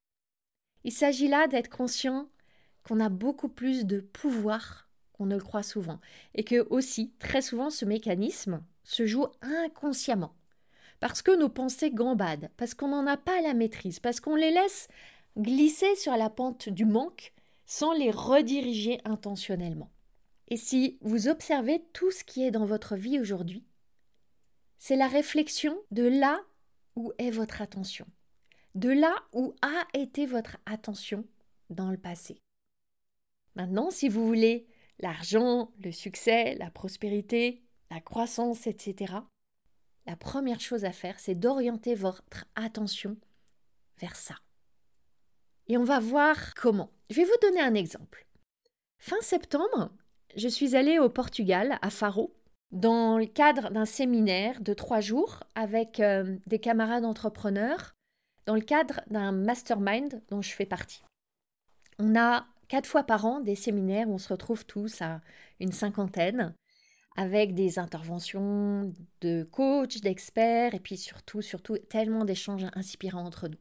Il 0.85 0.93
s'agit 0.93 1.29
là 1.29 1.47
d'être 1.47 1.69
conscient 1.69 2.29
qu'on 2.83 3.01
a 3.01 3.11
beaucoup 3.11 3.49
plus 3.49 3.85
de 3.85 4.01
pouvoir 4.01 4.89
qu'on 5.13 5.27
ne 5.27 5.37
le 5.37 5.43
croit 5.43 5.63
souvent, 5.63 6.01
et 6.35 6.45
que 6.45 6.67
aussi, 6.71 7.13
très 7.19 7.43
souvent, 7.43 7.69
ce 7.69 7.85
mécanisme 7.85 8.65
se 8.85 9.05
joue 9.05 9.27
inconsciemment, 9.43 10.35
parce 11.01 11.23
que 11.23 11.37
nos 11.37 11.49
pensées 11.49 11.91
gambadent, 11.91 12.51
parce 12.57 12.75
qu'on 12.75 12.89
n'en 12.89 13.07
a 13.07 13.17
pas 13.17 13.41
la 13.41 13.55
maîtrise, 13.55 13.99
parce 14.01 14.21
qu'on 14.21 14.37
les 14.37 14.51
laisse 14.51 14.89
glisser 15.37 15.97
sur 15.97 16.17
la 16.17 16.31
pente 16.31 16.69
du 16.69 16.85
manque 16.85 17.33
sans 17.65 17.93
les 17.93 18.11
rediriger 18.11 19.01
intentionnellement. 19.05 19.91
Et 20.49 20.57
si 20.57 20.99
vous 21.01 21.29
observez 21.29 21.83
tout 21.93 22.11
ce 22.11 22.25
qui 22.25 22.45
est 22.45 22.51
dans 22.51 22.65
votre 22.65 22.97
vie 22.97 23.19
aujourd'hui, 23.21 23.65
c'est 24.79 24.97
la 24.97 25.07
réflexion 25.07 25.79
de 25.91 26.03
là 26.03 26.41
où 26.97 27.13
est 27.19 27.31
votre 27.31 27.63
attention, 27.63 28.07
de 28.75 28.91
là 28.91 29.15
où 29.33 29.55
a 29.63 29.87
été 29.95 30.27
votre 30.27 30.57
attention 30.67 31.25
dans 31.71 31.91
le 31.91 31.99
passé. 31.99 32.43
Maintenant, 33.55 33.91
si 33.91 34.09
vous 34.09 34.27
voulez 34.27 34.67
l'argent, 34.99 35.71
le 35.83 35.93
succès, 35.93 36.57
la 36.57 36.71
prospérité, 36.71 37.63
la 37.91 38.01
croissance, 38.01 38.67
etc., 38.67 39.15
la 40.11 40.17
première 40.17 40.59
chose 40.59 40.85
à 40.85 40.91
faire, 40.91 41.21
c'est 41.21 41.37
d'orienter 41.37 41.95
votre 41.95 42.45
attention 42.57 43.17
vers 44.01 44.17
ça. 44.17 44.35
Et 45.69 45.77
on 45.77 45.85
va 45.85 46.01
voir 46.01 46.53
comment. 46.55 46.91
Je 47.11 47.15
vais 47.15 47.25
vous 47.25 47.31
donner 47.41 47.61
un 47.61 47.75
exemple. 47.75 48.27
Fin 48.99 49.21
septembre, 49.21 49.93
je 50.35 50.49
suis 50.49 50.75
allée 50.75 50.99
au 50.99 51.09
Portugal, 51.09 51.79
à 51.81 51.91
Faro, 51.91 52.35
dans 52.73 53.19
le 53.19 53.27
cadre 53.27 53.71
d'un 53.71 53.85
séminaire 53.85 54.61
de 54.61 54.75
trois 54.75 54.99
jours 54.99 55.45
avec 55.55 56.01
euh, 56.01 56.39
des 56.49 56.59
camarades 56.59 57.05
entrepreneurs, 57.05 57.93
dans 58.47 58.57
le 58.57 58.63
cadre 58.63 59.03
d'un 59.07 59.31
mastermind 59.31 60.21
dont 60.29 60.43
je 60.43 60.51
fais 60.51 60.67
partie. 60.67 61.05
On 62.01 62.19
a 62.19 62.47
quatre 62.67 62.89
fois 62.89 63.05
par 63.05 63.27
an 63.27 63.39
des 63.39 63.55
séminaires 63.55 64.09
où 64.09 64.15
on 64.15 64.19
se 64.19 64.33
retrouve 64.33 64.67
tous 64.67 65.03
à 65.03 65.21
une 65.61 65.71
cinquantaine, 65.71 66.53
avec 67.17 67.55
des 67.55 67.79
interventions 67.79 68.93
de 69.21 69.43
coachs, 69.45 70.01
d'experts, 70.01 70.75
et 70.75 70.81
puis 70.81 70.97
surtout, 70.97 71.43
surtout, 71.43 71.77
tellement 71.77 72.25
d'échanges 72.25 72.67
inspirants 72.75 73.27
entre 73.27 73.49
nous. 73.49 73.59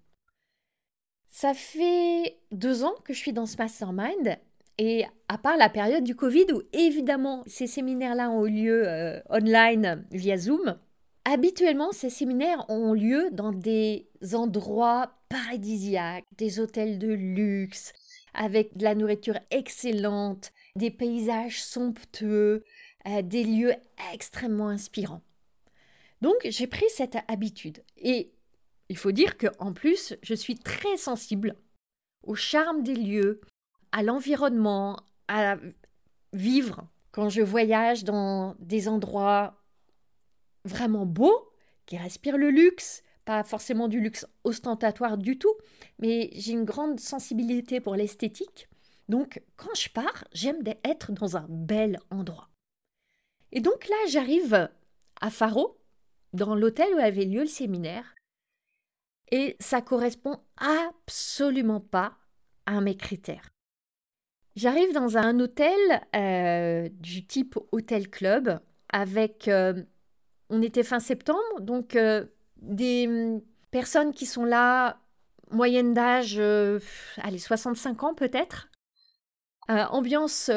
Ça 1.28 1.54
fait 1.54 2.38
deux 2.52 2.84
ans 2.84 2.96
que 3.04 3.14
je 3.14 3.20
suis 3.20 3.34
dans 3.34 3.46
ce 3.46 3.58
mastermind 3.58 4.38
et 4.80 5.06
à 5.28 5.38
part 5.38 5.58
la 5.58 5.70
période 5.70 6.04
du 6.04 6.16
Covid 6.16 6.46
où 6.54 6.62
évidemment 6.74 7.44
ces 7.46 7.68
séminaires-là 7.68 8.32
ont 8.32 8.46
eu 8.46 8.64
lieu 8.64 8.88
euh, 8.88 9.20
online 9.30 10.06
via 10.12 10.38
Zoom, 10.38 10.78
habituellement 11.26 11.92
ces 11.92 12.10
séminaires 12.10 12.66
ont 12.70 12.94
lieu 12.94 13.30
dans 13.32 13.52
des 13.52 14.08
endroits 14.34 15.12
paradisiaques, 15.28 16.26
des 16.38 16.60
hôtels 16.60 16.98
de 16.98 17.12
luxe, 17.12 17.94
avec 18.34 18.78
de 18.78 18.84
la 18.84 18.96
nourriture 18.96 19.38
excellente, 19.52 20.52
des 20.76 20.92
paysages 20.92 21.62
somptueux, 21.62 22.64
des 23.06 23.44
lieux 23.44 23.74
extrêmement 24.14 24.70
inspirants. 24.70 25.22
Donc 26.22 26.36
j'ai 26.46 26.68
pris 26.68 26.86
cette 26.90 27.18
habitude 27.28 27.84
et 27.98 28.32
il 28.90 28.98
faut 28.98 29.12
dire 29.12 29.38
que 29.38 29.48
en 29.60 29.74
plus 29.74 30.16
je 30.22 30.34
suis 30.34 30.56
très 30.56 30.98
sensible 30.98 31.56
au 32.24 32.36
charme 32.36 32.84
des 32.84 32.96
lieux, 32.96 33.42
à 33.92 34.04
l'environnement, 34.04 35.00
à 35.28 35.58
vivre 36.34 36.88
quand 37.12 37.30
je 37.30 37.42
voyage 37.42 38.04
dans 38.04 38.56
des 38.60 38.88
endroits 38.88 39.56
vraiment 40.66 41.06
beaux, 41.06 41.50
qui 41.86 41.98
respirent 41.98 42.38
le 42.38 42.52
luxe, 42.52 43.02
pas 43.26 43.44
forcément 43.44 43.88
du 43.88 44.00
luxe 44.00 44.28
ostentatoire 44.44 45.18
du 45.18 45.40
tout, 45.40 45.54
mais 45.98 46.30
j'ai 46.34 46.52
une 46.52 46.66
grande 46.66 47.00
sensibilité 47.00 47.80
pour 47.80 47.96
l'esthétique. 47.96 48.68
Donc 49.08 49.42
quand 49.56 49.74
je 49.76 49.90
pars, 49.90 50.26
j'aime 50.34 50.62
être 50.84 51.12
dans 51.12 51.36
un 51.36 51.46
bel 51.50 52.00
endroit. 52.12 52.49
Et 53.52 53.62
donc 53.62 53.88
là, 53.88 53.96
j'arrive 54.10 54.70
à 55.22 55.30
Faro, 55.30 55.78
dans 56.34 56.56
l'hôtel 56.56 56.94
où 56.94 57.00
avait 57.00 57.26
lieu 57.26 57.42
le 57.42 57.48
séminaire, 57.48 58.16
et 59.32 59.56
ça 59.60 59.82
correspond 59.82 60.40
absolument 60.58 61.80
pas 61.80 62.18
à 62.66 62.82
mes 62.82 62.96
critères. 62.96 63.50
J'arrive 64.56 64.94
dans 64.94 65.18
un 65.18 65.40
hôtel 65.40 65.80
euh, 66.16 66.90
du 66.92 67.26
type 67.26 67.58
hôtel 67.72 68.10
club 68.10 68.60
avec, 68.92 69.48
euh, 69.48 69.84
on 70.50 70.62
était 70.62 70.84
fin 70.84 71.00
septembre, 71.00 71.62
donc 71.62 71.96
euh, 71.96 72.26
des 72.58 73.40
personnes 73.72 74.14
qui 74.14 74.26
sont 74.26 74.46
là, 74.46 75.00
moyenne 75.52 75.94
d'âge, 75.94 76.40
allez, 77.18 77.38
65 77.38 78.04
ans 78.04 78.14
peut-être. 78.14 78.70
ambiance 79.68 80.52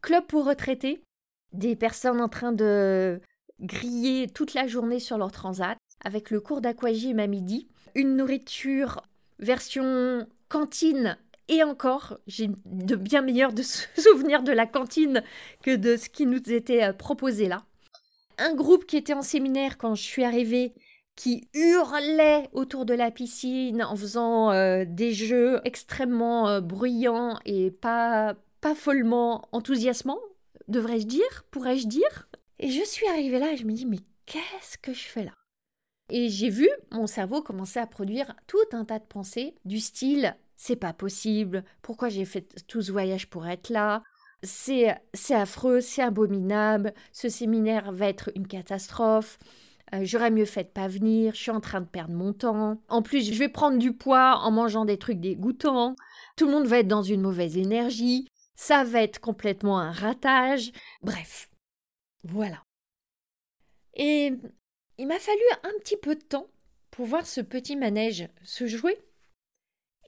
club 0.00 0.26
pour 0.26 0.46
retraités, 0.46 1.04
des 1.52 1.76
personnes 1.76 2.20
en 2.20 2.28
train 2.28 2.52
de 2.52 3.20
griller 3.60 4.28
toute 4.28 4.54
la 4.54 4.66
journée 4.66 4.98
sur 4.98 5.18
leur 5.18 5.32
transat, 5.32 5.78
avec 6.04 6.30
le 6.30 6.40
cours 6.40 6.60
d'aquagym 6.60 7.18
à 7.18 7.26
midi, 7.26 7.68
une 7.94 8.16
nourriture 8.16 9.02
version 9.38 10.26
cantine 10.48 11.16
Et 11.48 11.62
encore, 11.62 12.18
j'ai 12.26 12.50
de 12.66 12.96
bien 12.96 13.22
meilleurs 13.22 13.52
de 13.52 13.62
souvenirs 13.96 14.42
de 14.42 14.52
la 14.52 14.66
cantine 14.66 15.22
que 15.62 15.74
de 15.74 15.96
ce 15.96 16.08
qui 16.08 16.26
nous 16.26 16.50
était 16.50 16.84
euh, 16.84 16.92
proposé 16.92 17.48
là. 17.48 17.62
Un 18.38 18.54
groupe 18.54 18.86
qui 18.86 18.96
était 18.96 19.12
en 19.12 19.22
séminaire 19.22 19.76
quand 19.78 19.94
je 19.94 20.02
suis 20.02 20.24
arrivée, 20.24 20.74
qui 21.16 21.48
hurlait 21.54 22.48
autour 22.52 22.86
de 22.86 22.94
la 22.94 23.10
piscine 23.10 23.82
en 23.82 23.96
faisant 23.96 24.50
euh, 24.50 24.84
des 24.86 25.12
jeux 25.12 25.60
extrêmement 25.64 26.48
euh, 26.48 26.60
bruyants 26.60 27.38
et 27.44 27.70
pas, 27.70 28.34
pas 28.60 28.74
follement 28.74 29.48
enthousiasmants, 29.52 30.20
devrais-je 30.68 31.06
dire, 31.06 31.44
pourrais-je 31.50 31.86
dire? 31.86 32.28
Et 32.58 32.70
je 32.70 32.84
suis 32.84 33.06
arrivée 33.06 33.38
là 33.38 33.52
et 33.52 33.56
je 33.56 33.64
me 33.64 33.72
dis, 33.72 33.86
mais 33.86 34.00
qu'est-ce 34.26 34.78
que 34.78 34.92
je 34.92 35.04
fais 35.04 35.24
là? 35.24 35.32
Et 36.10 36.28
j'ai 36.28 36.50
vu 36.50 36.68
mon 36.90 37.06
cerveau 37.06 37.42
commencer 37.42 37.80
à 37.80 37.86
produire 37.86 38.34
tout 38.46 38.58
un 38.72 38.84
tas 38.84 38.98
de 38.98 39.04
pensées 39.04 39.54
du 39.64 39.80
style, 39.80 40.36
c'est 40.56 40.76
pas 40.76 40.92
possible, 40.92 41.64
pourquoi 41.80 42.08
j'ai 42.08 42.24
fait 42.24 42.66
tout 42.66 42.82
ce 42.82 42.92
voyage 42.92 43.28
pour 43.30 43.46
être 43.46 43.70
là? 43.70 44.02
C'est, 44.42 44.96
c'est 45.14 45.34
affreux, 45.34 45.80
c'est 45.80 46.02
abominable, 46.02 46.92
ce 47.12 47.28
séminaire 47.28 47.92
va 47.92 48.08
être 48.08 48.30
une 48.34 48.46
catastrophe, 48.46 49.38
euh, 49.94 50.00
j'aurais 50.04 50.30
mieux 50.30 50.44
fait 50.44 50.64
de 50.64 50.68
pas 50.68 50.88
venir, 50.88 51.34
je 51.34 51.40
suis 51.40 51.50
en 51.50 51.60
train 51.60 51.80
de 51.80 51.86
perdre 51.86 52.14
mon 52.14 52.32
temps. 52.32 52.80
En 52.88 53.02
plus, 53.02 53.30
je 53.30 53.38
vais 53.38 53.48
prendre 53.48 53.78
du 53.78 53.92
poids 53.92 54.38
en 54.38 54.50
mangeant 54.50 54.84
des 54.84 54.98
trucs 54.98 55.20
dégoûtants. 55.20 55.96
Tout 56.36 56.46
le 56.46 56.52
monde 56.52 56.66
va 56.66 56.78
être 56.78 56.88
dans 56.88 57.02
une 57.02 57.20
mauvaise 57.20 57.56
énergie. 57.56 58.26
Ça 58.54 58.84
va 58.84 59.02
être 59.02 59.18
complètement 59.18 59.78
un 59.78 59.90
ratage. 59.90 60.72
Bref, 61.02 61.50
voilà. 62.24 62.62
Et 63.94 64.32
il 64.98 65.06
m'a 65.06 65.18
fallu 65.18 65.42
un 65.64 65.78
petit 65.80 65.96
peu 65.96 66.14
de 66.14 66.22
temps 66.22 66.48
pour 66.90 67.06
voir 67.06 67.26
ce 67.26 67.40
petit 67.40 67.76
manège 67.76 68.28
se 68.42 68.66
jouer 68.66 68.98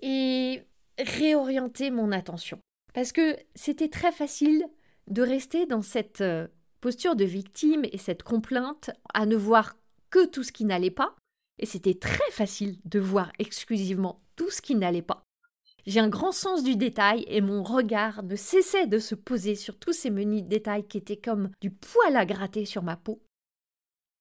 et 0.02 0.62
réorienter 0.98 1.90
mon 1.90 2.12
attention. 2.12 2.58
Parce 2.92 3.12
que 3.12 3.36
c'était 3.54 3.88
très 3.88 4.12
facile 4.12 4.66
de 5.08 5.22
rester 5.22 5.66
dans 5.66 5.82
cette 5.82 6.20
euh, 6.20 6.46
posture 6.80 7.16
de 7.16 7.24
victime 7.24 7.84
et 7.92 7.98
cette 7.98 8.22
complainte 8.22 8.90
à 9.12 9.26
ne 9.26 9.36
voir 9.36 9.76
que 10.10 10.26
tout 10.26 10.42
ce 10.42 10.52
qui 10.52 10.64
n'allait 10.64 10.90
pas. 10.90 11.16
Et 11.58 11.66
c'était 11.66 11.94
très 11.94 12.30
facile 12.30 12.78
de 12.84 12.98
voir 12.98 13.32
exclusivement 13.38 14.20
tout 14.36 14.50
ce 14.50 14.62
qui 14.62 14.74
n'allait 14.74 15.02
pas. 15.02 15.24
J'ai 15.86 16.00
un 16.00 16.08
grand 16.08 16.32
sens 16.32 16.62
du 16.62 16.76
détail 16.76 17.24
et 17.28 17.42
mon 17.42 17.62
regard 17.62 18.22
ne 18.22 18.36
cessait 18.36 18.86
de 18.86 18.98
se 18.98 19.14
poser 19.14 19.54
sur 19.54 19.78
tous 19.78 19.92
ces 19.92 20.10
menus 20.10 20.42
détails 20.42 20.86
qui 20.86 20.96
étaient 20.96 21.18
comme 21.18 21.50
du 21.60 21.70
poil 21.70 22.16
à 22.16 22.24
gratter 22.24 22.64
sur 22.64 22.82
ma 22.82 22.96
peau. 22.96 23.20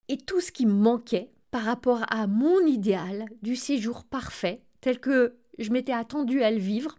Et 0.10 0.17
tout 0.17 0.41
ce 0.41 0.51
qui 0.51 0.65
manquait 0.65 1.32
par 1.51 1.63
rapport 1.63 2.03
à 2.10 2.27
mon 2.27 2.65
idéal 2.65 3.25
du 3.41 3.55
séjour 3.55 4.03
parfait, 4.03 4.60
tel 4.82 5.00
que 5.00 5.38
je 5.58 5.72
m'étais 5.72 5.93
attendue 5.93 6.43
à 6.43 6.51
le 6.51 6.58
vivre, 6.58 6.98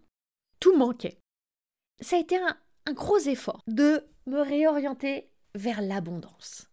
tout 0.60 0.74
manquait. 0.76 1.18
Ça 2.00 2.16
a 2.16 2.20
été 2.20 2.38
un 2.38 2.92
gros 2.92 3.18
effort 3.18 3.60
de 3.66 4.02
me 4.26 4.40
réorienter 4.40 5.28
vers 5.54 5.82
l'abondance, 5.82 6.68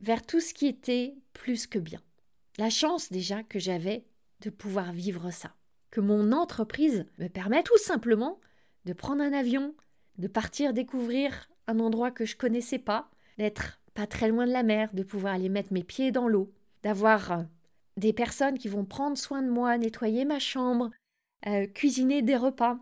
vers 0.00 0.26
tout 0.26 0.40
ce 0.40 0.52
qui 0.52 0.66
était 0.66 1.14
plus 1.32 1.66
que 1.68 1.78
bien. 1.78 2.00
La 2.58 2.70
chance 2.70 3.12
déjà 3.12 3.42
que 3.44 3.58
j'avais 3.58 4.04
de 4.40 4.50
pouvoir 4.50 4.92
vivre 4.92 5.30
ça 5.30 5.54
que 5.96 6.02
mon 6.02 6.32
entreprise 6.32 7.06
me 7.16 7.28
permet 7.28 7.62
tout 7.62 7.78
simplement 7.78 8.38
de 8.84 8.92
prendre 8.92 9.22
un 9.22 9.32
avion, 9.32 9.74
de 10.18 10.28
partir 10.28 10.74
découvrir 10.74 11.48
un 11.68 11.80
endroit 11.80 12.10
que 12.10 12.26
je 12.26 12.36
connaissais 12.36 12.78
pas, 12.78 13.08
d'être 13.38 13.80
pas 13.94 14.06
très 14.06 14.28
loin 14.28 14.46
de 14.46 14.52
la 14.52 14.62
mer, 14.62 14.92
de 14.92 15.02
pouvoir 15.02 15.32
aller 15.32 15.48
mettre 15.48 15.72
mes 15.72 15.84
pieds 15.84 16.12
dans 16.12 16.28
l'eau, 16.28 16.52
d'avoir 16.82 17.32
euh, 17.32 17.42
des 17.96 18.12
personnes 18.12 18.58
qui 18.58 18.68
vont 18.68 18.84
prendre 18.84 19.16
soin 19.16 19.40
de 19.40 19.48
moi, 19.48 19.78
nettoyer 19.78 20.26
ma 20.26 20.38
chambre, 20.38 20.90
euh, 21.46 21.66
cuisiner 21.66 22.20
des 22.20 22.36
repas, 22.36 22.78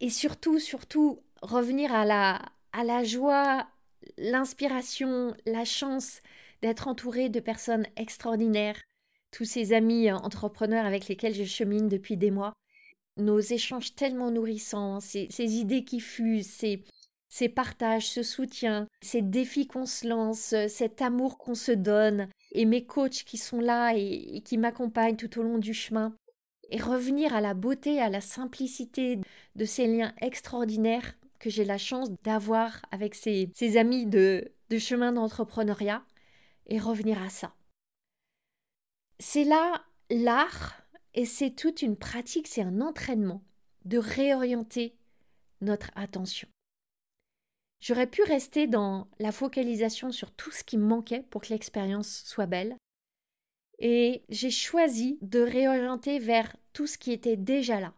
et 0.00 0.10
surtout, 0.10 0.58
surtout, 0.58 1.20
revenir 1.40 1.94
à 1.94 2.04
la, 2.04 2.42
à 2.72 2.82
la 2.82 3.04
joie, 3.04 3.68
l'inspiration, 4.16 5.32
la 5.46 5.64
chance 5.64 6.22
d'être 6.62 6.88
entouré 6.88 7.28
de 7.28 7.38
personnes 7.38 7.86
extraordinaires, 7.96 8.82
tous 9.30 9.44
ces 9.44 9.72
amis 9.72 10.10
entrepreneurs 10.10 10.86
avec 10.86 11.08
lesquels 11.08 11.34
je 11.34 11.44
chemine 11.44 11.88
depuis 11.88 12.16
des 12.16 12.30
mois, 12.30 12.52
nos 13.18 13.40
échanges 13.40 13.94
tellement 13.94 14.30
nourrissants, 14.30 15.00
ces, 15.00 15.28
idées 15.38 15.84
qui 15.84 16.00
fusent, 16.00 16.48
ces, 16.48 16.84
ces 17.28 17.48
partages, 17.48 18.08
ce 18.08 18.22
soutien, 18.22 18.86
ces 19.02 19.22
défis 19.22 19.66
qu'on 19.66 19.86
se 19.86 20.06
lance, 20.06 20.54
cet 20.68 21.02
amour 21.02 21.36
qu'on 21.38 21.54
se 21.54 21.72
donne, 21.72 22.28
et 22.52 22.64
mes 22.64 22.84
coachs 22.86 23.24
qui 23.24 23.36
sont 23.36 23.60
là 23.60 23.92
et, 23.94 24.40
qui 24.44 24.56
m'accompagnent 24.56 25.16
tout 25.16 25.38
au 25.38 25.42
long 25.42 25.58
du 25.58 25.74
chemin, 25.74 26.14
et 26.70 26.80
revenir 26.80 27.34
à 27.34 27.40
la 27.40 27.54
beauté, 27.54 28.00
à 28.00 28.08
la 28.08 28.20
simplicité 28.20 29.18
de 29.56 29.64
ces 29.64 29.86
liens 29.86 30.14
extraordinaires 30.20 31.14
que 31.38 31.50
j'ai 31.50 31.64
la 31.64 31.78
chance 31.78 32.10
d'avoir 32.24 32.82
avec 32.90 33.14
ces, 33.14 33.50
ces 33.54 33.76
amis 33.76 34.06
de, 34.06 34.52
de 34.70 34.78
chemin 34.78 35.12
d'entrepreneuriat, 35.12 36.02
et 36.66 36.78
revenir 36.78 37.22
à 37.22 37.30
ça. 37.30 37.54
C'est 39.20 39.44
là 39.44 39.84
l'art 40.10 40.80
et 41.14 41.24
c'est 41.24 41.50
toute 41.50 41.82
une 41.82 41.96
pratique, 41.96 42.46
c'est 42.46 42.62
un 42.62 42.80
entraînement 42.80 43.42
de 43.84 43.98
réorienter 43.98 44.96
notre 45.60 45.90
attention. 45.96 46.48
J'aurais 47.80 48.06
pu 48.06 48.22
rester 48.22 48.66
dans 48.66 49.08
la 49.18 49.32
focalisation 49.32 50.12
sur 50.12 50.30
tout 50.32 50.50
ce 50.50 50.64
qui 50.64 50.78
manquait 50.78 51.24
pour 51.30 51.42
que 51.42 51.48
l'expérience 51.48 52.22
soit 52.24 52.46
belle. 52.46 52.76
Et 53.78 54.24
j'ai 54.28 54.50
choisi 54.50 55.18
de 55.22 55.40
réorienter 55.40 56.18
vers 56.18 56.56
tout 56.72 56.86
ce 56.86 56.98
qui 56.98 57.12
était 57.12 57.36
déjà 57.36 57.80
là, 57.80 57.94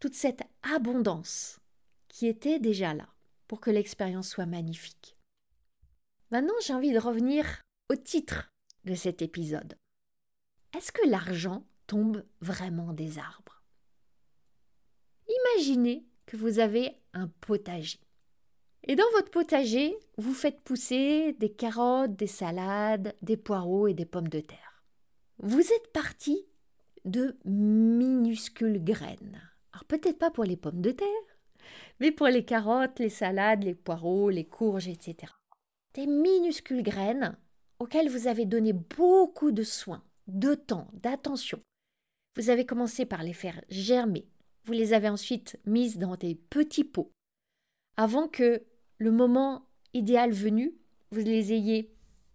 toute 0.00 0.14
cette 0.14 0.42
abondance 0.62 1.60
qui 2.08 2.26
était 2.26 2.58
déjà 2.58 2.92
là 2.92 3.08
pour 3.48 3.60
que 3.60 3.70
l'expérience 3.70 4.28
soit 4.28 4.46
magnifique. 4.46 5.16
Maintenant, 6.30 6.54
j'ai 6.64 6.74
envie 6.74 6.92
de 6.92 6.98
revenir 6.98 7.62
au 7.90 7.96
titre 7.96 8.48
de 8.84 8.94
cet 8.94 9.22
épisode. 9.22 9.76
Est-ce 10.76 10.90
que 10.90 11.06
l'argent 11.06 11.64
tombe 11.86 12.24
vraiment 12.40 12.94
des 12.94 13.18
arbres? 13.18 13.62
Imaginez 15.28 16.06
que 16.24 16.36
vous 16.38 16.60
avez 16.60 16.96
un 17.12 17.28
potager. 17.42 18.00
Et 18.84 18.96
dans 18.96 19.10
votre 19.12 19.30
potager, 19.30 19.94
vous 20.16 20.32
faites 20.32 20.62
pousser 20.62 21.34
des 21.34 21.52
carottes, 21.52 22.16
des 22.16 22.26
salades, 22.26 23.14
des 23.20 23.36
poireaux 23.36 23.86
et 23.86 23.94
des 23.94 24.06
pommes 24.06 24.28
de 24.28 24.40
terre. 24.40 24.82
Vous 25.38 25.60
êtes 25.60 25.92
parti 25.92 26.46
de 27.04 27.36
minuscules 27.44 28.82
graines. 28.82 29.42
Alors 29.72 29.84
peut-être 29.84 30.18
pas 30.18 30.30
pour 30.30 30.44
les 30.44 30.56
pommes 30.56 30.80
de 30.80 30.90
terre, 30.90 31.06
mais 32.00 32.12
pour 32.12 32.28
les 32.28 32.44
carottes, 32.44 32.98
les 32.98 33.10
salades, 33.10 33.62
les 33.62 33.74
poireaux, 33.74 34.30
les 34.30 34.46
courges, 34.46 34.88
etc. 34.88 35.32
Des 35.94 36.06
minuscules 36.06 36.82
graines 36.82 37.36
auxquelles 37.78 38.08
vous 38.08 38.26
avez 38.26 38.46
donné 38.46 38.72
beaucoup 38.72 39.52
de 39.52 39.62
soins 39.62 40.02
de 40.26 40.54
temps, 40.54 40.88
d'attention. 40.92 41.58
Vous 42.36 42.50
avez 42.50 42.64
commencé 42.64 43.04
par 43.04 43.22
les 43.22 43.32
faire 43.32 43.60
germer. 43.68 44.26
Vous 44.64 44.72
les 44.72 44.92
avez 44.92 45.08
ensuite 45.08 45.58
mises 45.66 45.98
dans 45.98 46.16
des 46.16 46.34
petits 46.34 46.84
pots. 46.84 47.12
Avant 47.96 48.28
que 48.28 48.62
le 48.98 49.10
moment 49.10 49.66
idéal 49.92 50.32
venu, 50.32 50.74
vous 51.10 51.20
les 51.20 51.52
ayez 51.52 51.92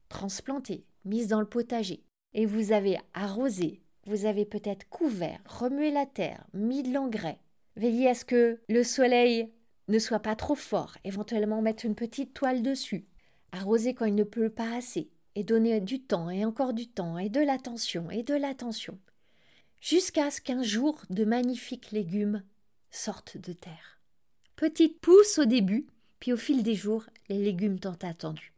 transplantées, 0.10 0.86
mises 1.06 1.28
dans 1.28 1.40
le 1.40 1.48
potager. 1.48 2.04
Et 2.34 2.46
vous 2.46 2.72
avez 2.72 3.00
arrosé, 3.14 3.82
vous 4.06 4.26
avez 4.26 4.46
peut-être 4.46 4.88
couvert, 4.90 5.40
remué 5.46 5.92
la 5.92 6.06
terre, 6.06 6.46
mis 6.54 6.84
de 6.84 6.94
l'engrais, 6.94 7.40
veillé 7.76 8.10
à 8.10 8.14
ce 8.14 8.26
que 8.26 8.60
le 8.70 8.84
soleil 8.84 9.52
ne 9.88 10.00
soit 10.00 10.20
pas 10.20 10.36
trop 10.36 10.56
fort, 10.56 10.98
éventuellement 11.04 11.62
mettre 11.62 11.86
une 11.86 11.96
petite 11.96 12.34
toile 12.34 12.62
dessus, 12.62 13.08
arroser 13.52 13.94
quand 13.94 14.06
il 14.06 14.16
ne 14.16 14.24
pleut 14.24 14.50
pas 14.50 14.76
assez, 14.76 15.10
et 15.38 15.44
donner 15.44 15.80
du 15.82 16.02
temps 16.02 16.32
et 16.32 16.44
encore 16.46 16.74
du 16.74 16.88
temps 16.88 17.20
et 17.20 17.30
de 17.30 17.40
l'attention 17.40 18.10
et 18.10 18.24
de 18.24 18.34
l'attention, 18.34 18.98
jusqu'à 19.80 20.32
ce 20.32 20.42
qu'un 20.42 20.64
jour 20.64 21.00
de 21.12 21.26
magnifiques 21.26 21.92
légumes 21.92 22.44
sortent 22.90 23.38
de 23.38 23.54
terre. 23.54 24.02
Petite 24.56 25.00
pousse 25.00 25.38
au 25.38 25.46
début, 25.46 25.86
puis 26.20 26.34
au 26.34 26.38
fil 26.38 26.64
des 26.64 26.74
jours, 26.74 27.06
les 27.30 27.38
légumes 27.38 27.80
tant 27.80 28.00
attendus. 28.02 28.52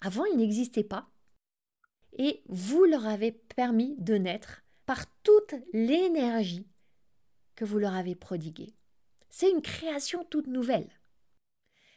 Avant, 0.00 0.24
ils 0.24 0.38
n'existaient 0.38 0.82
pas, 0.82 1.08
et 2.16 2.42
vous 2.48 2.84
leur 2.84 3.06
avez 3.06 3.30
permis 3.30 3.94
de 3.98 4.14
naître 4.14 4.64
par 4.86 5.06
toute 5.22 5.54
l'énergie 5.72 6.66
que 7.54 7.64
vous 7.64 7.78
leur 7.78 7.94
avez 7.94 8.16
prodiguée. 8.16 8.74
C'est 9.30 9.52
une 9.52 9.62
création 9.62 10.24
toute 10.24 10.48
nouvelle. 10.48 10.88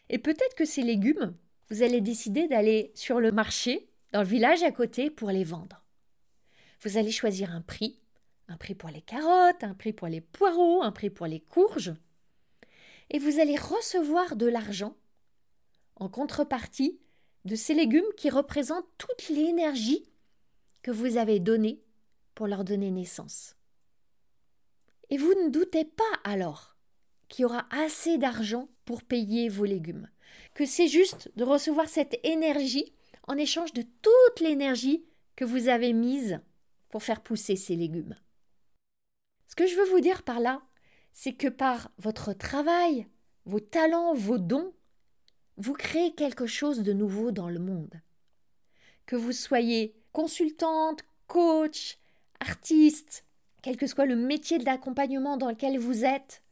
Et 0.09 0.19
peut-être 0.19 0.53
que 0.55 0.65
ces 0.65 0.83
légumes, 0.83 1.35
vous 1.71 1.81
allez 1.81 2.01
décider 2.01 2.47
d'aller 2.47 2.91
sur 2.93 3.19
le 3.19 3.31
marché 3.31 3.87
dans 4.11 4.21
le 4.21 4.27
village 4.27 4.63
à 4.63 4.71
côté 4.71 5.09
pour 5.09 5.29
les 5.29 5.43
vendre. 5.43 5.83
Vous 6.81 6.97
allez 6.97 7.11
choisir 7.11 7.51
un 7.51 7.61
prix, 7.61 7.99
un 8.47 8.57
prix 8.57 8.75
pour 8.75 8.89
les 8.89 9.01
carottes, 9.01 9.63
un 9.63 9.73
prix 9.73 9.93
pour 9.93 10.07
les 10.07 10.21
poireaux, 10.21 10.81
un 10.81 10.91
prix 10.91 11.09
pour 11.09 11.27
les 11.27 11.39
courges, 11.39 11.93
et 13.11 13.19
vous 13.19 13.39
allez 13.39 13.57
recevoir 13.57 14.35
de 14.35 14.47
l'argent 14.47 14.95
en 15.97 16.09
contrepartie 16.09 16.99
de 17.45 17.55
ces 17.55 17.73
légumes 17.73 18.05
qui 18.17 18.29
représentent 18.29 18.87
toute 18.97 19.29
l'énergie 19.29 20.09
que 20.81 20.91
vous 20.91 21.17
avez 21.17 21.39
donnée 21.39 21.83
pour 22.33 22.47
leur 22.47 22.63
donner 22.63 22.89
naissance. 22.89 23.55
Et 25.09 25.17
vous 25.17 25.33
ne 25.43 25.49
doutez 25.49 25.83
pas 25.83 26.03
alors 26.23 26.77
qu'il 27.27 27.43
y 27.43 27.45
aura 27.45 27.67
assez 27.69 28.17
d'argent 28.17 28.69
pour 28.85 29.03
payer 29.03 29.49
vos 29.49 29.65
légumes. 29.65 30.09
Que 30.53 30.65
c'est 30.65 30.87
juste 30.87 31.29
de 31.35 31.43
recevoir 31.43 31.89
cette 31.89 32.17
énergie 32.23 32.93
en 33.27 33.37
échange 33.37 33.73
de 33.73 33.81
toute 33.81 34.39
l'énergie 34.39 35.05
que 35.35 35.45
vous 35.45 35.67
avez 35.67 35.93
mise 35.93 36.39
pour 36.89 37.03
faire 37.03 37.21
pousser 37.21 37.55
ces 37.55 37.75
légumes. 37.75 38.15
Ce 39.47 39.55
que 39.55 39.67
je 39.67 39.75
veux 39.75 39.89
vous 39.89 39.99
dire 39.99 40.23
par 40.23 40.39
là, 40.39 40.61
c'est 41.13 41.33
que 41.33 41.47
par 41.47 41.91
votre 41.97 42.33
travail, 42.33 43.07
vos 43.45 43.59
talents, 43.59 44.13
vos 44.13 44.37
dons, 44.37 44.73
vous 45.57 45.73
créez 45.73 46.13
quelque 46.13 46.47
chose 46.47 46.83
de 46.83 46.93
nouveau 46.93 47.31
dans 47.31 47.49
le 47.49 47.59
monde. 47.59 48.01
Que 49.05 49.15
vous 49.15 49.31
soyez 49.31 49.95
consultante, 50.13 51.03
coach, 51.27 51.97
artiste, 52.39 53.25
quel 53.61 53.77
que 53.77 53.87
soit 53.87 54.05
le 54.05 54.15
métier 54.15 54.57
de 54.57 54.65
l'accompagnement 54.65 55.37
dans 55.37 55.49
lequel 55.49 55.77
vous 55.77 56.03
êtes, 56.05 56.43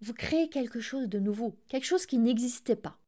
vous 0.00 0.14
créez 0.14 0.48
quelque 0.48 0.80
chose 0.80 1.08
de 1.08 1.18
nouveau, 1.18 1.56
quelque 1.68 1.86
chose 1.86 2.06
qui 2.06 2.18
n'existait 2.18 2.76
pas. 2.76 2.98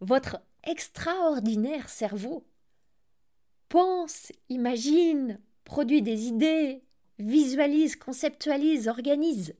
Votre 0.00 0.40
extraordinaire 0.64 1.88
cerveau 1.88 2.44
pense, 3.72 4.30
imagine, 4.50 5.40
produit 5.64 6.02
des 6.02 6.26
idées, 6.26 6.82
visualise, 7.18 7.96
conceptualise, 7.96 8.86
organise. 8.86 9.54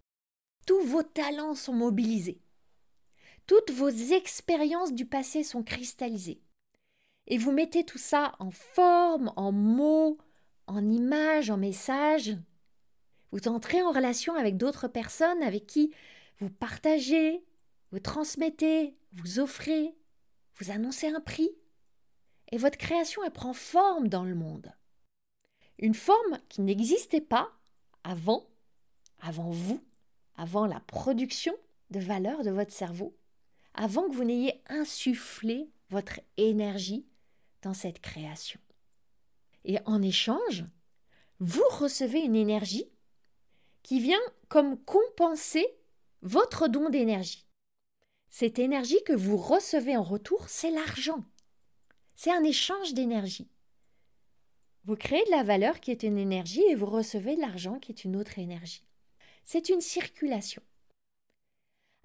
Tous 0.67 0.83
vos 0.83 1.03
talents 1.03 1.55
sont 1.55 1.73
mobilisés. 1.73 2.39
Toutes 3.47 3.71
vos 3.71 3.89
expériences 3.89 4.93
du 4.93 5.07
passé 5.07 5.43
sont 5.43 5.63
cristallisées. 5.63 6.43
Et 7.27 7.39
vous 7.39 7.53
mettez 7.53 7.85
tout 7.85 7.97
ça 7.97 8.35
en 8.39 8.51
forme, 8.51 9.33
en 9.37 9.51
mots, 9.51 10.19
en 10.67 10.87
images, 10.91 11.49
en 11.49 11.57
messages. 11.57 12.37
Vous 13.31 13.49
entrez 13.49 13.81
en 13.81 13.93
relation 13.93 14.35
avec 14.35 14.59
d'autres 14.59 14.89
personnes 14.89 15.43
avec 15.43 15.67
qui 15.67 15.91
vous 16.39 16.51
partagez, 16.51 17.43
vous 17.93 18.01
transmettez, 18.01 18.95
vous 19.15 19.39
offrez, 19.41 19.95
vous 20.63 20.71
annoncez 20.71 21.09
un 21.09 21.21
prix. 21.21 21.51
Et 22.53 22.59
votre 22.59 22.79
création, 22.79 23.23
prend 23.31 23.53
forme 23.53 24.09
dans 24.09 24.25
le 24.25 24.35
monde. 24.35 24.73
Une 25.79 25.95
forme 25.95 26.39
qui 26.49 26.61
n'existait 26.61 27.21
pas 27.21 27.51
avant, 28.05 28.47
avant 29.19 29.51
vous, 29.51 29.83
avant 30.37 30.67
la 30.67 30.81
production 30.81 31.55
de 31.91 31.99
valeur 31.99 32.45
de 32.45 32.51
votre 32.51 32.73
cerveau, 32.73 33.17
avant 33.75 34.09
que 34.09 34.15
vous 34.15 34.25
n'ayez 34.25 34.63
insufflé 34.69 35.71
votre 35.89 36.21
énergie 36.37 37.07
dans 37.63 37.75
cette 37.75 38.01
création. 38.01 38.61
Et 39.65 39.79
en 39.87 40.03
échange, 40.03 40.65
vous 41.41 41.65
recevez 41.71 42.21
une 42.21 42.37
énergie 42.37 42.91
qui 43.83 43.99
vient 43.99 44.21
comme 44.49 44.79
compenser 44.85 45.67
votre 46.21 46.69
don 46.69 46.89
d'énergie. 46.91 47.47
Cette 48.35 48.59
énergie 48.59 49.05
que 49.05 49.13
vous 49.13 49.37
recevez 49.37 49.95
en 49.95 50.03
retour, 50.03 50.49
c'est 50.49 50.71
l'argent. 50.71 51.23
C'est 52.15 52.33
un 52.33 52.43
échange 52.43 52.95
d'énergie. 52.95 53.51
Vous 54.87 54.97
créez 54.97 55.23
de 55.27 55.31
la 55.33 55.43
valeur 55.43 55.81
qui 55.81 55.91
est 55.91 56.03
une 56.03 56.17
énergie 56.17 56.65
et 56.71 56.75
vous 56.75 56.87
recevez 56.87 57.37
de 57.37 57.43
l'argent 57.43 57.79
qui 57.79 57.93
est 57.93 58.05
une 58.05 58.17
autre 58.17 58.39
énergie. 58.39 58.87
C'est 59.45 59.69
une 59.69 59.83
circulation. 59.83 60.63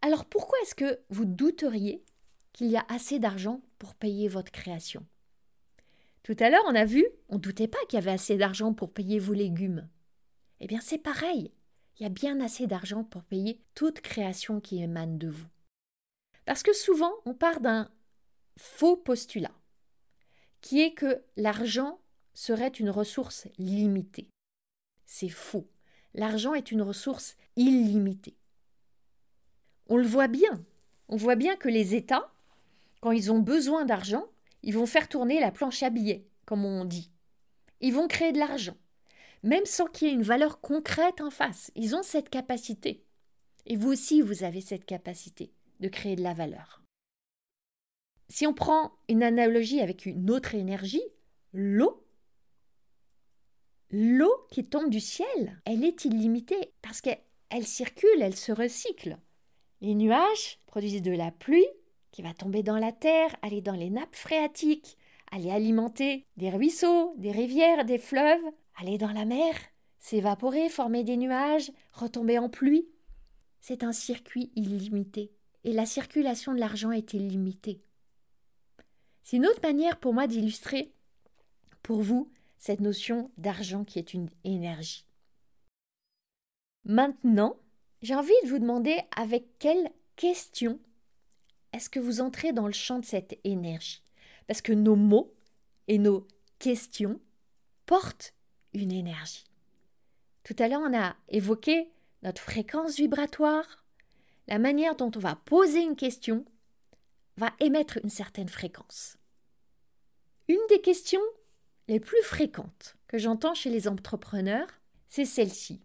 Alors 0.02 0.26
pourquoi 0.26 0.60
est-ce 0.64 0.76
que 0.76 1.00
vous 1.10 1.24
douteriez 1.24 2.04
qu'il 2.52 2.68
y 2.68 2.76
a 2.76 2.86
assez 2.90 3.20
d'argent 3.20 3.62
pour 3.80 3.96
payer 3.96 4.28
votre 4.28 4.52
création? 4.52 5.06
Tout 6.24 6.36
à 6.40 6.50
l'heure, 6.50 6.66
on 6.68 6.76
a 6.76 6.84
vu, 6.84 7.08
on 7.30 7.36
ne 7.36 7.42
doutait 7.42 7.70
pas 7.70 7.80
qu'il 7.88 8.00
y 8.00 8.02
avait 8.02 8.12
assez 8.12 8.36
d'argent 8.36 8.74
pour 8.74 8.92
payer 8.92 9.18
vos 9.18 9.34
légumes. 9.34 9.88
Eh 10.60 10.68
bien, 10.68 10.82
c'est 10.82 10.98
pareil. 10.98 11.54
Il 11.98 12.04
y 12.04 12.06
a 12.06 12.10
bien 12.10 12.42
assez 12.42 12.68
d'argent 12.68 13.06
pour 13.06 13.24
payer 13.24 13.62
toute 13.76 14.02
création 14.02 14.60
qui 14.60 14.84
émane 14.84 15.18
de 15.18 15.30
vous. 15.30 15.48
Parce 16.48 16.64
que 16.64 16.72
souvent, 16.72 17.12
on 17.26 17.34
part 17.34 17.60
d'un 17.60 17.92
faux 18.58 18.96
postulat, 18.96 19.52
qui 20.62 20.82
est 20.82 20.94
que 20.94 21.22
l'argent 21.36 22.00
serait 22.34 22.70
une 22.70 22.90
ressource 22.90 23.50
limitée. 23.58 24.30
C'est 25.06 25.28
faux. 25.28 25.68
L'argent 26.14 26.54
est 26.54 26.72
une 26.72 26.82
ressource 26.82 27.36
illimitée. 27.58 28.38
On 29.88 29.98
le 29.98 30.08
voit 30.08 30.30
bien. 30.30 30.64
On 31.10 31.18
voit 31.18 31.36
bien 31.36 31.58
que 31.58 31.68
les 31.68 31.96
États, 31.96 32.34
quand 33.02 33.12
ils 33.12 33.30
ont 33.30 33.40
besoin 33.40 33.84
d'argent, 33.84 34.26
ils 34.64 34.74
vont 34.74 34.86
faire 34.86 35.10
tourner 35.10 35.42
la 35.42 35.52
planche 35.52 35.84
à 35.84 35.90
billets, 35.90 36.30
comme 36.46 36.64
on 36.64 36.86
dit. 36.86 37.12
Ils 37.82 37.94
vont 37.94 38.08
créer 38.08 38.32
de 38.32 38.40
l'argent, 38.40 38.78
même 39.44 39.66
sans 39.66 39.88
qu'il 39.88 40.08
y 40.08 40.12
ait 40.12 40.14
une 40.14 40.24
valeur 40.24 40.62
concrète 40.62 41.20
en 41.20 41.30
face. 41.30 41.72
Ils 41.76 41.94
ont 41.94 42.04
cette 42.04 42.30
capacité. 42.30 43.04
Et 43.66 43.76
vous 43.76 43.92
aussi, 43.92 44.22
vous 44.22 44.46
avez 44.46 44.62
cette 44.62 44.86
capacité 44.86 45.52
de 45.80 45.88
créer 45.88 46.16
de 46.16 46.24
la 46.24 46.34
valeur. 46.34 46.82
Si 48.30 48.46
on 48.46 48.54
prend 48.54 48.92
une 49.08 49.24
analogie 49.24 49.80
avec 49.80 50.06
une 50.06 50.30
autre 50.30 50.56
énergie, 50.56 51.04
l'eau, 51.54 52.06
l'eau 53.90 54.34
qui 54.52 54.66
tombe 54.66 54.90
du 54.90 55.00
ciel, 55.00 55.62
elle 55.66 55.84
est 55.84 56.06
illimitée 56.06 56.74
parce 56.82 57.00
qu'elle 57.02 57.66
circule, 57.66 58.22
elle 58.22 58.36
se 58.36 58.52
recycle. 58.52 59.18
Les 59.80 59.96
nuages 59.96 60.60
produisent 60.66 61.02
de 61.02 61.12
la 61.12 61.32
pluie 61.32 61.68
qui 62.12 62.22
va 62.22 62.34
tomber 62.34 62.64
dans 62.64 62.78
la 62.78 62.92
terre, 62.92 63.36
aller 63.42 63.62
dans 63.62 63.76
les 63.76 63.90
nappes 63.90 64.16
phréatiques, 64.16 64.98
aller 65.32 65.52
alimenter 65.52 66.26
des 66.36 66.50
ruisseaux, 66.50 67.14
des 67.18 67.32
rivières, 67.32 67.86
des 67.86 67.98
fleuves, 67.98 68.44
aller 68.76 68.98
dans 68.98 69.12
la 69.12 69.26
mer, 69.26 69.56
s'évaporer, 70.00 70.70
former 70.70 71.04
des 71.04 71.18
nuages, 71.18 71.72
retomber 71.94 72.40
en 72.40 72.50
pluie. 72.50 72.90
C'est 73.62 73.84
un 73.84 73.92
circuit 73.92 74.52
illimité 74.56 75.32
et 75.68 75.74
la 75.74 75.86
circulation 75.86 76.54
de 76.54 76.62
l'argent 76.62 76.94
est 76.94 77.14
illimitée. 77.14 77.82
C'est 79.22 79.36
une 79.36 79.46
autre 79.46 79.60
manière 79.62 80.00
pour 80.00 80.14
moi 80.14 80.26
d'illustrer 80.26 80.94
pour 81.84 82.02
vous 82.02 82.32
cette 82.58 82.80
notion 82.80 83.32
d'argent 83.38 83.84
qui 83.84 84.00
est 84.00 84.14
une 84.14 84.30
énergie. 84.46 85.06
Maintenant, 86.86 87.58
j'ai 88.02 88.16
envie 88.16 88.32
de 88.46 88.48
vous 88.48 88.60
demander 88.60 88.98
avec 89.14 89.60
quelle 89.60 89.92
question 90.16 90.80
est-ce 91.74 91.90
que 91.90 92.00
vous 92.00 92.22
entrez 92.22 92.54
dans 92.54 92.68
le 92.68 92.72
champ 92.72 93.00
de 93.00 93.06
cette 93.06 93.38
énergie? 93.44 94.02
Parce 94.48 94.62
que 94.62 94.72
nos 94.72 94.96
mots 94.96 95.36
et 95.90 95.98
nos 95.98 96.26
questions 96.60 97.20
portent 97.86 98.34
une 98.72 98.94
énergie. 98.94 99.44
Tout 100.46 100.56
à 100.60 100.70
l'heure, 100.70 100.82
on 100.82 100.98
a 100.98 101.18
évoqué 101.28 101.90
notre 102.24 102.42
fréquence 102.42 102.96
vibratoire. 102.96 103.84
La 104.48 104.60
manière 104.60 104.96
dont 104.96 105.12
on 105.16 105.20
va 105.20 105.36
poser 105.36 105.82
une 105.82 105.96
question 105.96 106.46
va 107.38 107.52
émettre 107.60 108.00
une 108.04 108.10
certaine 108.10 108.50
fréquence. 108.50 109.18
Une 110.48 110.66
des 110.70 110.82
questions 110.82 111.22
les 111.88 112.00
plus 112.00 112.22
fréquentes 112.24 112.96
que 113.08 113.18
j'entends 113.18 113.54
chez 113.54 113.70
les 113.70 113.88
entrepreneurs, 113.88 114.68
c'est 115.08 115.26
celle-ci 115.26 115.82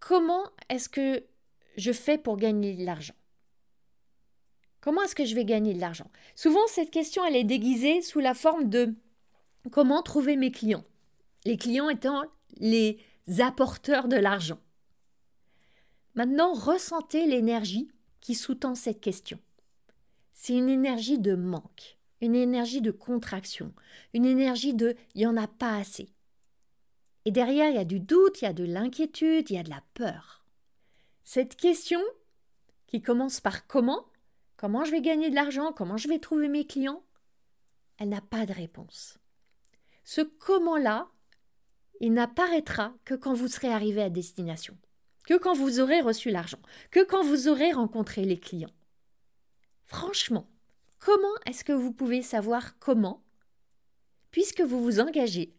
comment 0.00 0.50
est-ce 0.68 0.88
que 0.88 1.22
je 1.76 1.92
fais 1.92 2.18
pour 2.18 2.36
gagner 2.36 2.74
de 2.74 2.84
l'argent? 2.84 3.14
Comment 4.80 5.02
est-ce 5.02 5.14
que 5.14 5.26
je 5.26 5.34
vais 5.34 5.44
gagner 5.44 5.74
de 5.74 5.80
l'argent? 5.80 6.10
Souvent, 6.34 6.66
cette 6.66 6.90
question, 6.90 7.24
elle 7.24 7.36
est 7.36 7.44
déguisée 7.44 8.02
sous 8.02 8.18
la 8.18 8.34
forme 8.34 8.68
de 8.68 8.94
comment 9.70 10.02
trouver 10.02 10.36
mes 10.36 10.50
clients? 10.50 10.84
Les 11.44 11.58
clients 11.58 11.90
étant 11.90 12.24
les 12.56 12.98
apporteurs 13.38 14.08
de 14.08 14.16
l'argent. 14.16 14.58
Maintenant, 16.20 16.52
ressentez 16.52 17.26
l'énergie 17.26 17.90
qui 18.20 18.34
sous-tend 18.34 18.74
cette 18.74 19.00
question. 19.00 19.38
C'est 20.34 20.52
une 20.52 20.68
énergie 20.68 21.18
de 21.18 21.34
manque, 21.34 21.96
une 22.20 22.34
énergie 22.34 22.82
de 22.82 22.90
contraction, 22.90 23.72
une 24.12 24.26
énergie 24.26 24.74
de 24.74 24.96
il 25.14 25.20
n'y 25.20 25.26
en 25.26 25.38
a 25.38 25.48
pas 25.48 25.76
assez. 25.76 26.10
Et 27.24 27.30
derrière, 27.30 27.70
il 27.70 27.76
y 27.76 27.78
a 27.78 27.86
du 27.86 28.00
doute, 28.00 28.42
il 28.42 28.44
y 28.44 28.48
a 28.48 28.52
de 28.52 28.64
l'inquiétude, 28.64 29.48
il 29.48 29.54
y 29.54 29.58
a 29.58 29.62
de 29.62 29.70
la 29.70 29.82
peur. 29.94 30.44
Cette 31.24 31.56
question, 31.56 32.02
qui 32.86 33.00
commence 33.00 33.40
par 33.40 33.66
comment, 33.66 34.04
comment 34.58 34.84
je 34.84 34.90
vais 34.90 35.00
gagner 35.00 35.30
de 35.30 35.34
l'argent, 35.34 35.72
comment 35.72 35.96
je 35.96 36.08
vais 36.08 36.18
trouver 36.18 36.48
mes 36.48 36.66
clients, 36.66 37.02
elle 37.96 38.10
n'a 38.10 38.20
pas 38.20 38.44
de 38.44 38.52
réponse. 38.52 39.16
Ce 40.04 40.20
comment-là, 40.20 41.08
il 41.98 42.12
n'apparaîtra 42.12 42.92
que 43.06 43.14
quand 43.14 43.32
vous 43.32 43.48
serez 43.48 43.72
arrivé 43.72 44.02
à 44.02 44.10
destination, 44.10 44.76
que 45.26 45.34
quand 45.34 45.54
vous 45.54 45.80
aurez 45.80 46.00
reçu 46.00 46.30
l'argent, 46.30 46.60
que 46.90 47.04
quand 47.04 47.22
vous 47.22 47.48
aurez 47.48 47.72
rencontré 47.72 48.24
les 48.24 48.38
clients. 48.38 48.74
Franchement, 49.84 50.48
comment 50.98 51.34
est-ce 51.46 51.64
que 51.64 51.72
vous 51.72 51.92
pouvez 51.92 52.22
savoir 52.22 52.78
comment 52.78 53.22
Puisque 54.30 54.60
vous 54.60 54.82
vous 54.82 55.00
engagez 55.00 55.54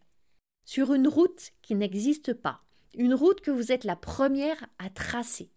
sur 0.66 0.94
une 0.94 1.08
route 1.08 1.52
qui 1.62 1.76
n'existe 1.76 2.34
pas, 2.34 2.64
une 2.94 3.14
route 3.14 3.42
que 3.42 3.52
vous 3.52 3.72
êtes 3.72 3.84
la 3.84 3.96
première 3.96 4.66
à 4.80 4.90
tracer? 4.90 5.52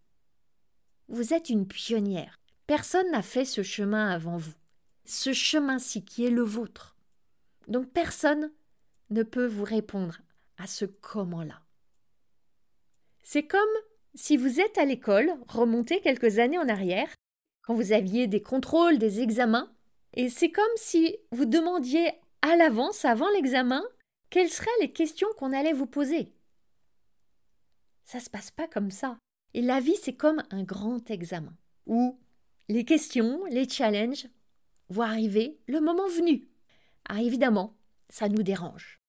Vous 1.09 1.35
êtes 1.35 1.51
une 1.51 1.67
pionnière. 1.67 2.41
Personne 2.67 3.11
n'a 3.11 3.23
fait 3.23 3.45
ce 3.45 3.63
chemin 3.63 4.09
avant 4.09 4.39
vous. 4.39 4.55
Ce 5.05 5.33
chemin-ci 5.33 6.05
qui 6.05 6.25
est 6.25 6.31
le 6.31 6.43
vôtre. 6.43 6.97
Donc 7.69 7.91
personne 7.91 8.51
ne 9.11 9.23
peut 9.23 9.47
vous 9.47 9.65
répondre 9.65 10.19
à 10.57 10.67
ce 10.67 10.85
comment-là. 10.85 11.61
C'est 13.23 13.47
comme 13.47 13.61
Si 14.17 14.37
vous 14.37 14.61
êtes 14.61 14.79
à 14.79 14.85
l'école, 14.85 15.35
remontez 15.49 16.01
quelques 16.01 16.39
années 16.39 16.59
en 16.59 16.69
arrière, 16.69 17.13
quand 17.63 17.75
vous 17.75 17.93
aviez 17.93 18.29
des 18.29 18.43
contrôles, 18.43 18.99
des 18.99 19.21
examens, 19.21 19.75
et 20.13 20.29
c'est 20.29 20.51
comme 20.51 20.65
si 20.77 21.17
vous 21.33 21.47
demandiez 21.47 22.13
à 22.43 22.57
l'avance, 22.57 23.05
avant 23.05 23.29
l'examen, 23.31 23.83
quelles 24.31 24.51
seraient 24.51 24.71
les 24.81 24.93
questions 24.93 25.29
qu'on 25.37 25.53
allait 25.53 25.73
vous 25.73 25.87
poser. 25.87 26.33
Ça 28.05 28.21
se 28.21 28.31
passe 28.31 28.51
pas 28.51 28.69
comme 28.69 28.91
ça. 28.91 29.19
Et 29.55 29.63
la 29.63 29.81
vie, 29.81 29.97
c'est 30.01 30.15
comme 30.15 30.43
un 30.51 30.63
grand 30.63 31.11
examen, 31.11 31.57
où 31.87 32.19
les 32.69 32.85
questions, 32.85 33.45
les 33.47 33.69
challenges 33.69 34.29
vont 34.91 35.03
arriver 35.03 35.59
le 35.67 35.81
moment 35.81 36.09
venu. 36.09 36.49
Ah, 37.09 37.21
évidemment, 37.21 37.77
ça 38.09 38.29
nous 38.29 38.43
dérange. 38.43 39.01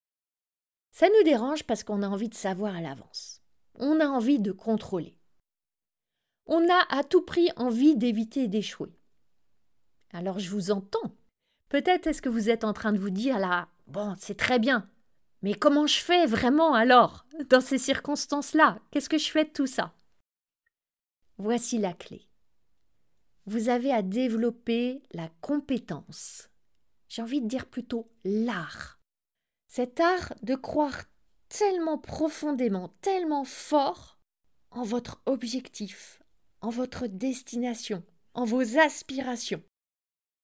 Ça 0.91 1.07
nous 1.09 1.23
dérange 1.23 1.63
parce 1.63 1.83
qu'on 1.83 2.01
a 2.01 2.07
envie 2.07 2.29
de 2.29 2.35
savoir 2.35 2.75
à 2.75 2.81
l'avance. 2.81 3.44
On 3.77 3.99
a 3.99 4.07
envie 4.07 4.39
de 4.39 4.51
contrôler. 4.51 5.17
On 6.45 6.69
a 6.69 6.85
à 6.89 7.03
tout 7.03 7.21
prix 7.21 7.49
envie 7.55 7.95
d'éviter 7.95 8.47
d'échouer. 8.47 8.97
Alors 10.11 10.39
je 10.39 10.49
vous 10.49 10.71
entends. 10.71 11.15
Peut-être 11.69 12.07
est-ce 12.07 12.21
que 12.21 12.29
vous 12.29 12.49
êtes 12.49 12.63
en 12.63 12.73
train 12.73 12.93
de 12.93 12.99
vous 12.99 13.09
dire 13.09 13.39
là, 13.39 13.67
bon, 13.87 14.15
c'est 14.17 14.37
très 14.37 14.59
bien, 14.59 14.89
mais 15.41 15.53
comment 15.53 15.87
je 15.87 15.99
fais 15.99 16.25
vraiment 16.25 16.73
alors, 16.73 17.25
dans 17.49 17.61
ces 17.61 17.77
circonstances-là? 17.77 18.79
Qu'est-ce 18.91 19.09
que 19.09 19.17
je 19.17 19.29
fais 19.29 19.45
de 19.45 19.49
tout 19.49 19.67
ça? 19.67 19.93
Voici 21.37 21.77
la 21.77 21.93
clé. 21.93 22.27
Vous 23.45 23.69
avez 23.69 23.91
à 23.91 24.01
développer 24.01 25.03
la 25.11 25.29
compétence. 25.41 26.49
J'ai 27.09 27.21
envie 27.21 27.41
de 27.41 27.47
dire 27.47 27.67
plutôt 27.67 28.09
l'art. 28.23 28.99
Cet 29.67 29.99
art 29.99 30.33
de 30.41 30.55
croire 30.55 31.03
tellement 31.49 31.97
profondément, 31.97 32.89
tellement 33.01 33.45
fort 33.45 34.17
en 34.71 34.83
votre 34.83 35.21
objectif, 35.25 36.19
en 36.61 36.69
votre 36.69 37.07
destination, 37.07 38.03
en 38.33 38.45
vos 38.45 38.77
aspirations. 38.77 39.63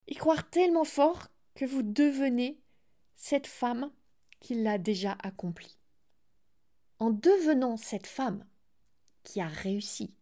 Y 0.08 0.16
croire 0.16 0.50
tellement 0.50 0.84
fort 0.84 1.28
que 1.56 1.66
vous 1.66 1.84
devenez 1.84 2.60
cette 3.16 3.48
femme 3.48 3.92
qui 4.40 4.56
l'a 4.56 4.78
déjà 4.78 5.18
accompli. 5.24 5.78
En 7.00 7.12
devenant 7.12 7.78
cette 7.78 8.08
femme 8.08 8.46
qui 9.24 9.42
a 9.42 9.48
réussi, 9.48 10.14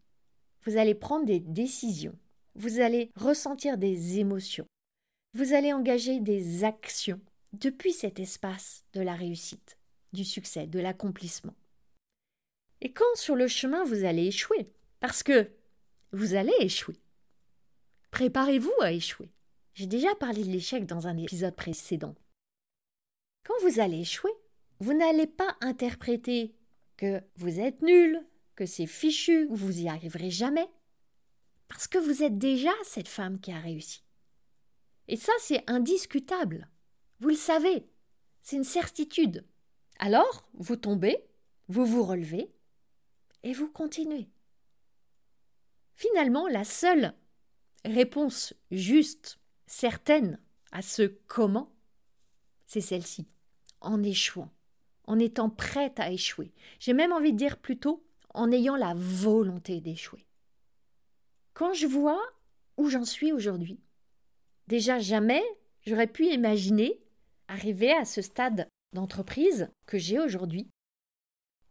vous 0.65 0.77
allez 0.77 0.95
prendre 0.95 1.25
des 1.25 1.39
décisions, 1.39 2.17
vous 2.55 2.79
allez 2.79 3.11
ressentir 3.15 3.77
des 3.77 4.19
émotions, 4.19 4.65
vous 5.33 5.53
allez 5.53 5.73
engager 5.73 6.19
des 6.19 6.63
actions 6.63 7.21
depuis 7.53 7.93
cet 7.93 8.19
espace 8.19 8.83
de 8.93 9.01
la 9.01 9.15
réussite, 9.15 9.78
du 10.13 10.25
succès, 10.25 10.67
de 10.67 10.79
l'accomplissement. 10.79 11.55
Et 12.81 12.91
quand 12.91 13.15
sur 13.15 13.35
le 13.35 13.47
chemin 13.47 13.83
vous 13.83 14.05
allez 14.05 14.27
échouer, 14.27 14.71
parce 14.99 15.23
que 15.23 15.49
vous 16.11 16.35
allez 16.35 16.53
échouer, 16.59 16.99
préparez-vous 18.11 18.73
à 18.81 18.91
échouer. 18.91 19.29
J'ai 19.73 19.87
déjà 19.87 20.13
parlé 20.15 20.43
de 20.43 20.49
l'échec 20.49 20.85
dans 20.85 21.07
un 21.07 21.17
épisode 21.17 21.55
précédent. 21.55 22.15
Quand 23.45 23.53
vous 23.61 23.79
allez 23.79 24.01
échouer, 24.01 24.31
vous 24.79 24.93
n'allez 24.93 25.27
pas 25.27 25.57
interpréter 25.61 26.55
que 26.97 27.21
vous 27.35 27.59
êtes 27.59 27.81
nul, 27.81 28.21
que 28.55 28.65
c'est 28.65 28.87
fichu, 28.87 29.45
ou 29.49 29.55
vous 29.55 29.81
y 29.81 29.87
arriverez 29.87 30.29
jamais, 30.29 30.67
parce 31.67 31.87
que 31.87 31.97
vous 31.97 32.23
êtes 32.23 32.37
déjà 32.37 32.71
cette 32.83 33.07
femme 33.07 33.39
qui 33.39 33.51
a 33.51 33.59
réussi. 33.59 34.03
Et 35.07 35.15
ça, 35.15 35.31
c'est 35.39 35.63
indiscutable. 35.69 36.67
Vous 37.19 37.29
le 37.29 37.35
savez. 37.35 37.87
C'est 38.41 38.57
une 38.57 38.63
certitude. 38.63 39.45
Alors, 39.99 40.49
vous 40.53 40.77
tombez, 40.77 41.17
vous 41.67 41.85
vous 41.85 42.03
relevez, 42.03 42.49
et 43.43 43.53
vous 43.53 43.69
continuez. 43.69 44.29
Finalement, 45.95 46.47
la 46.47 46.63
seule 46.63 47.13
réponse 47.83 48.53
juste, 48.71 49.39
certaine 49.67 50.39
à 50.71 50.81
ce 50.81 51.03
comment, 51.27 51.71
c'est 52.65 52.81
celle-ci, 52.81 53.27
en 53.81 54.01
échouant, 54.03 54.51
en 55.05 55.19
étant 55.19 55.49
prête 55.49 55.99
à 55.99 56.11
échouer. 56.11 56.53
J'ai 56.79 56.93
même 56.93 57.11
envie 57.11 57.33
de 57.33 57.37
dire 57.37 57.57
plutôt 57.57 58.05
en 58.33 58.51
ayant 58.51 58.75
la 58.75 58.93
volonté 58.95 59.81
d'échouer. 59.81 60.25
Quand 61.53 61.73
je 61.73 61.87
vois 61.87 62.21
où 62.77 62.89
j'en 62.89 63.05
suis 63.05 63.33
aujourd'hui, 63.33 63.81
déjà 64.67 64.99
jamais 64.99 65.43
j'aurais 65.85 66.07
pu 66.07 66.27
imaginer 66.27 67.01
arriver 67.47 67.91
à 67.91 68.05
ce 68.05 68.21
stade 68.21 68.69
d'entreprise 68.93 69.69
que 69.85 69.97
j'ai 69.97 70.19
aujourd'hui. 70.19 70.69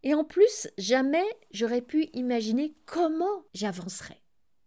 Et 0.02 0.14
en 0.14 0.24
plus, 0.24 0.68
jamais 0.78 1.24
j'aurais 1.50 1.82
pu 1.82 2.08
imaginer 2.12 2.74
comment 2.86 3.44
j'avancerais. 3.54 4.22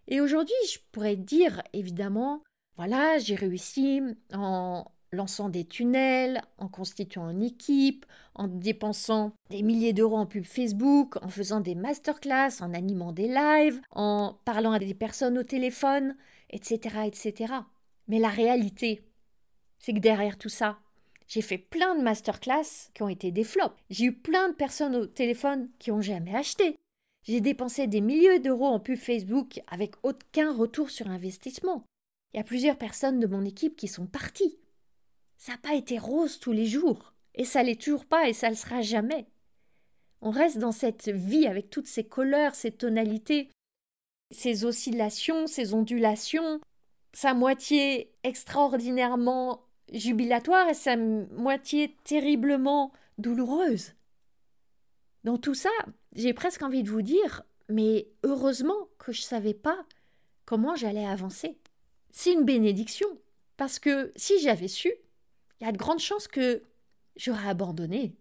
Et 0.08 0.20
aujourd'hui, 0.20 0.54
je 0.72 0.80
pourrais 0.92 1.16
dire 1.16 1.62
évidemment, 1.74 2.44
voilà, 2.76 3.18
j'ai 3.18 3.36
réussi 3.36 4.02
en 4.34 4.86
lançant 5.14 5.50
des 5.50 5.66
tunnels, 5.66 6.42
en 6.58 6.68
constituant 6.68 7.30
une 7.30 7.44
équipe, 7.44 8.06
en 8.34 8.48
dépensant 8.48 9.34
des 9.50 9.62
milliers 9.62 9.94
d'euros 9.94 10.18
en 10.18 10.26
pub 10.26 10.46
Facebook, 10.46 11.18
en 11.22 11.28
faisant 11.28 11.60
des 11.60 11.76
masterclass, 11.76 12.62
en 12.62 12.74
animant 12.74 13.12
des 13.12 13.28
lives, 13.28 13.82
en 13.92 14.40
parlant 14.46 14.72
à 14.72 14.80
des 14.80 14.94
personnes 14.94 15.38
au 15.38 15.44
téléphone, 15.44 16.16
etc., 16.50 17.00
etc. 17.06 17.54
Mais 18.08 18.20
la 18.20 18.30
réalité, 18.30 19.06
c'est 19.80 19.94
que 19.94 20.00
derrière 20.00 20.38
tout 20.38 20.50
ça, 20.50 20.80
j'ai 21.32 21.41
fait 21.41 21.58
plein 21.58 21.96
de 21.96 22.02
masterclass 22.02 22.89
qui 22.94 23.04
ont 23.04 23.08
été 23.08 23.32
des 23.32 23.46
flops. 23.46 23.74
J'ai 23.89 24.04
eu 24.04 24.13
plein 24.13 24.50
de 24.50 24.54
personnes 24.54 24.98
au 24.98 25.06
téléphone 25.06 25.70
qui 25.80 25.89
n'ont 25.89 26.02
jamais 26.02 26.36
acheté. 26.36 26.76
J'ai 27.24 27.39
dépensé 27.39 27.88
des 27.88 28.02
milliers 28.02 28.39
d'euros 28.39 28.67
en 28.67 28.82
pub 28.82 28.98
Facebook 28.98 29.62
avec 29.67 29.94
aucun 30.04 30.54
retour 30.54 30.89
sur 30.89 31.08
investissement. 31.08 31.86
Il 32.34 32.38
y 32.38 32.39
a 32.41 32.44
plusieurs 32.44 32.78
personnes 32.78 33.22
de 33.22 33.28
mon 33.28 33.46
équipe 33.46 33.78
qui 33.78 33.88
sont 33.88 34.08
parties. 34.08 34.60
Ça 35.38 35.54
n'a 35.54 35.58
pas 35.60 35.74
été 35.74 35.98
rose 35.98 36.38
tous 36.38 36.52
les 36.52 36.65
jours. 36.65 37.13
Et 37.36 37.46
ça 37.46 37.63
l'est 37.63 37.82
toujours 37.82 38.06
pas 38.06 38.28
et 38.28 38.34
ça 38.34 38.50
le 38.50 38.56
sera 38.58 38.82
jamais. 38.82 39.26
On 40.20 40.32
reste 40.32 40.58
dans 40.58 40.74
cette 40.74 41.08
vie 41.08 41.48
avec 41.48 41.70
toutes 41.70 41.88
ces 41.88 42.04
couleurs, 42.04 42.56
ces 42.56 42.72
tonalités, 42.72 43.48
ces 44.32 44.65
oscillations, 44.65 45.48
ces 45.48 45.74
ondulations, 45.74 46.60
sa 47.13 47.34
moitié 47.34 48.12
extraordinairement 48.26 49.71
jubilatoire 49.92 50.68
et 50.70 50.74
sa 50.74 50.96
moitié 50.98 51.96
terriblement 52.04 52.92
douloureuse. 53.18 53.94
Dans 55.24 55.38
tout 55.38 55.54
ça, 55.54 55.70
j'ai 56.16 56.34
presque 56.34 56.64
envie 56.64 56.84
de 56.84 56.90
vous 56.90 57.02
dire, 57.02 57.44
mais 57.70 58.08
heureusement 58.24 58.88
que 58.98 59.12
je 59.12 59.22
ne 59.22 59.26
savais 59.26 59.54
pas 59.54 59.86
comment 60.46 60.76
j'allais 60.76 61.06
avancer. 61.06 61.58
C'est 62.10 62.34
une 62.34 62.44
bénédiction, 62.44 63.08
parce 63.58 63.80
que 63.80 64.12
si 64.16 64.40
j'avais 64.40 64.68
su, 64.68 64.92
il 65.60 65.66
y 65.66 65.68
a 65.68 65.72
de 65.72 65.78
grandes 65.78 66.00
chances 66.00 66.28
que 66.28 66.64
j'aurais 67.16 67.50
abandonné, 67.50 68.16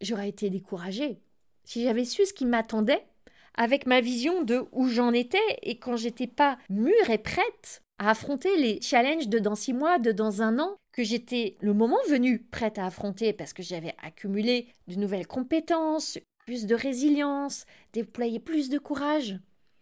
j'aurais 0.00 0.28
été 0.28 0.50
découragée. 0.50 1.20
Si 1.64 1.82
j'avais 1.82 2.04
su 2.04 2.26
ce 2.26 2.32
qui 2.32 2.44
m'attendait, 2.44 3.06
avec 3.54 3.86
ma 3.86 4.00
vision 4.00 4.42
de 4.42 4.64
où 4.72 4.88
j'en 4.88 5.12
étais 5.12 5.38
et 5.62 5.78
quand 5.78 5.96
j'étais 5.96 6.26
pas 6.26 6.58
mûre 6.70 7.10
et 7.10 7.18
prête 7.18 7.82
à 8.02 8.10
affronter 8.10 8.56
les 8.56 8.80
challenges 8.80 9.28
de 9.28 9.38
dans 9.38 9.54
six 9.54 9.72
mois, 9.72 10.00
de 10.00 10.10
dans 10.10 10.42
un 10.42 10.58
an, 10.58 10.76
que 10.90 11.04
j'étais 11.04 11.56
le 11.60 11.72
moment 11.72 12.00
venu 12.08 12.40
prête 12.40 12.76
à 12.76 12.86
affronter 12.86 13.32
parce 13.32 13.52
que 13.52 13.62
j'avais 13.62 13.94
accumulé 14.02 14.66
de 14.88 14.96
nouvelles 14.96 15.28
compétences, 15.28 16.18
plus 16.38 16.66
de 16.66 16.74
résilience, 16.74 17.64
déployé 17.92 18.40
plus 18.40 18.70
de 18.70 18.78
courage. 18.78 19.38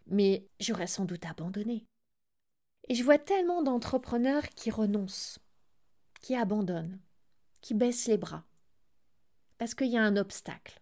Mais 0.06 0.44
j'aurais 0.60 0.86
sans 0.86 1.06
doute 1.06 1.24
abandonné. 1.24 1.86
Et 2.90 2.94
je 2.94 3.02
vois 3.02 3.16
tellement 3.16 3.62
d'entrepreneurs 3.62 4.50
qui 4.50 4.70
renoncent, 4.70 5.38
qui 6.20 6.36
abandonnent, 6.36 7.00
qui 7.62 7.72
baissent 7.72 8.06
les 8.06 8.18
bras, 8.18 8.44
parce 9.56 9.74
qu'il 9.74 9.88
y 9.88 9.96
a 9.96 10.02
un 10.02 10.18
obstacle, 10.18 10.78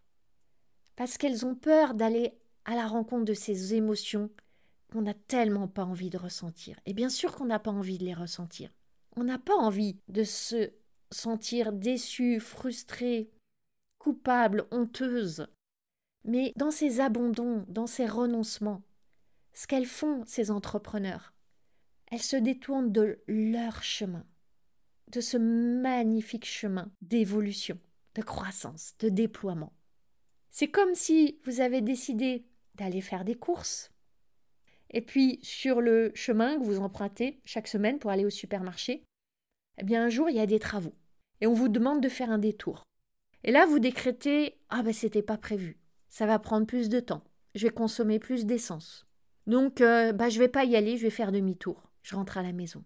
parce 0.96 1.16
qu'elles 1.16 1.46
ont 1.46 1.55
peur 1.55 1.94
d'aller 1.94 2.33
à 2.64 2.74
la 2.74 2.88
rencontre 2.88 3.27
de 3.27 3.35
ces 3.35 3.74
émotions 3.74 4.29
qu'on 4.90 5.03
n'a 5.03 5.14
tellement 5.14 5.68
pas 5.68 5.85
envie 5.85 6.11
de 6.11 6.18
ressentir. 6.18 6.79
Et 6.87 6.94
bien 6.94 7.09
sûr 7.09 7.35
qu'on 7.35 7.46
n'a 7.46 7.59
pas 7.59 7.70
envie 7.70 7.98
de 7.98 8.05
les 8.05 8.14
ressentir. 8.14 8.70
On 9.16 9.24
n'a 9.24 9.38
pas 9.38 9.57
envie 9.57 9.98
de 10.09 10.24
se 10.24 10.70
sentir 11.11 11.72
déçu, 11.72 12.40
frustré, 12.40 13.31
coupable, 13.98 14.66
honteuse. 14.70 15.46
Mais 16.24 16.53
dans 16.57 16.70
ces 16.70 17.01
abandons, 17.01 17.64
dans 17.68 17.87
ces 17.87 18.07
renoncements, 18.07 18.83
ce 19.55 19.66
qu'elles 19.66 19.87
font, 19.87 20.22
ces 20.27 20.51
entrepreneurs, 20.51 21.33
elles 22.11 22.22
se 22.22 22.37
détournent 22.37 22.92
de 22.92 23.22
leur 23.27 23.83
chemin 23.83 24.24
de 25.11 25.20
ce 25.20 25.37
magnifique 25.37 26.44
chemin 26.44 26.90
d'évolution, 27.03 27.79
de 28.14 28.22
croissance, 28.22 28.94
de 28.98 29.09
déploiement. 29.09 29.72
C'est 30.51 30.68
comme 30.68 30.94
si 30.94 31.40
vous 31.44 31.61
avez 31.61 31.81
décidé 31.81 32.46
d'aller 32.74 33.01
faire 33.01 33.24
des 33.24 33.35
courses, 33.35 33.90
et 34.90 35.01
puis 35.01 35.38
sur 35.42 35.81
le 35.81 36.12
chemin 36.14 36.59
que 36.59 36.64
vous 36.64 36.81
empruntez 36.81 37.40
chaque 37.44 37.68
semaine 37.68 37.98
pour 37.98 38.11
aller 38.11 38.24
au 38.24 38.31
supermarché, 38.31 39.05
eh 39.79 39.85
bien 39.85 40.05
un 40.05 40.09
jour 40.09 40.31
il 40.31 40.37
y 40.37 40.40
a 40.40 40.46
des 40.46 40.59
travaux, 40.59 40.94
et 41.40 41.46
on 41.46 41.53
vous 41.53 41.68
demande 41.68 42.03
de 42.03 42.09
faire 42.09 42.31
un 42.31 42.38
détour. 42.38 42.83
Et 43.44 43.53
là 43.53 43.66
vous 43.66 43.79
décrétez 43.79 44.59
Ah 44.70 44.83
ben 44.83 44.92
c'était 44.92 45.22
pas 45.22 45.38
prévu, 45.38 45.79
ça 46.09 46.27
va 46.27 46.38
prendre 46.38 46.66
plus 46.66 46.88
de 46.88 47.01
temps. 47.01 47.24
je 47.55 47.66
vais 47.66 47.72
consommer 47.72 48.18
plus 48.18 48.46
d'essence. 48.46 49.09
Donc, 49.48 49.81
euh, 49.81 50.12
bah, 50.12 50.29
je 50.29 50.38
vais 50.38 50.48
pas 50.48 50.66
y 50.66 50.77
aller, 50.77 50.98
je 50.98 51.05
vais 51.05 51.11
faire 51.11 51.33
demi-tour. 51.33 51.90
Je 52.03 52.14
rentre 52.14 52.37
à 52.37 52.42
la 52.42 52.53
maison. 52.53 52.85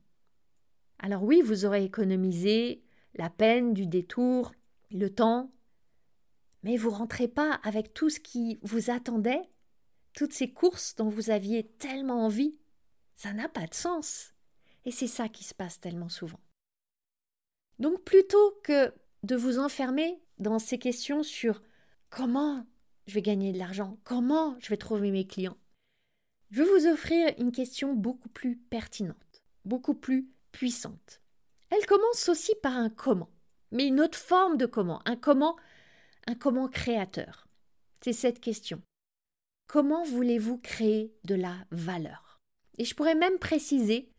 Alors 1.01 1.25
oui, 1.25 1.43
vous 1.45 1.65
aurez 1.65 1.85
économisé 1.85 2.85
la 3.15 3.29
peine 3.29 3.75
du 3.75 3.87
détour, 3.89 4.53
le 4.93 5.11
temps, 5.11 5.51
mais 6.63 6.77
vous 6.77 6.91
rentrez 6.91 7.27
pas 7.27 7.55
avec 7.65 7.93
tout 7.93 8.09
ce 8.09 8.21
qui 8.21 8.61
vous 8.63 8.91
attendait, 8.91 9.43
toutes 10.13 10.33
ces 10.33 10.53
courses 10.53 10.95
dont 10.97 11.09
vous 11.09 11.31
aviez 11.31 11.65
tellement 11.79 12.25
envie. 12.25 12.59
Ça 13.17 13.33
n'a 13.33 13.49
pas 13.49 13.67
de 13.67 13.75
sens. 13.75 14.33
Et 14.85 14.91
c'est 14.91 15.07
ça 15.07 15.29
qui 15.29 15.45
se 15.45 15.55
passe 15.55 15.81
tellement 15.81 16.09
souvent. 16.09 16.41
Donc 17.79 18.03
plutôt 18.05 18.61
que 18.63 18.93
de 19.23 19.37
vous 19.37 19.59
enfermer 19.59 20.21
dans 20.39 20.59
ces 20.59 20.79
questions 20.79 21.23
sur 21.23 21.63
comment 22.11 22.67
je 23.07 23.15
vais 23.15 23.23
gagner 23.23 23.53
de 23.53 23.59
l'argent, 23.59 23.99
comment 24.05 24.57
je 24.61 24.69
vais 24.69 24.77
trouver 24.77 25.11
mes 25.11 25.27
clients, 25.27 25.57
je 26.51 26.63
vais 26.63 26.69
vous 26.69 26.87
offrir 26.87 27.33
une 27.39 27.53
question 27.53 27.95
beaucoup 27.95 28.29
plus 28.29 28.57
pertinente, 28.57 29.43
beaucoup 29.65 29.95
plus 29.95 30.29
puissante. 30.51 31.21
Elle 31.71 31.87
commence 31.87 32.29
aussi 32.29 32.55
par 32.63 32.77
un 32.77 32.91
comment, 32.91 33.31
mais 33.71 33.87
une 33.87 34.01
autre 34.01 34.19
forme 34.19 34.59
de 34.59 34.67
comment, 34.67 35.01
un 35.07 35.17
comment, 35.17 35.57
un 36.27 36.35
comment 36.35 36.69
créateur. 36.69 37.49
C'est 38.03 38.13
cette 38.13 38.41
question. 38.41 38.83
Comment 39.73 40.05
voulez-vous 40.05 40.59
créer 40.59 41.17
de 41.25 41.35
la 41.35 41.57
valeur? 41.71 42.43
Et 42.77 42.85
je 42.85 42.95
pourrais 42.95 43.15
même 43.15 43.39
préciser 43.39 44.13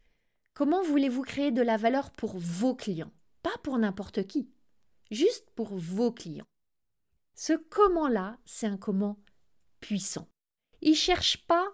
comment 0.56 0.82
voulez-vous 0.82 1.22
créer 1.22 1.52
de 1.52 1.62
la 1.62 1.78
valeur 1.78 2.10
pour 2.10 2.40
vos 2.40 2.74
clients, 2.74 3.12
pas 3.44 3.56
pour 3.62 3.78
n'importe 3.78 4.26
qui, 4.26 4.50
juste 5.12 5.52
pour 5.52 5.76
vos 5.76 6.12
clients. 6.12 6.48
Ce 7.36 7.54
comment-là, 7.54 8.40
c'est 8.46 8.66
un 8.66 8.78
comment 8.78 9.20
puissant. 9.80 10.28
Il 10.82 10.94
ne 10.94 10.96
cherche 10.96 11.46
pas 11.46 11.68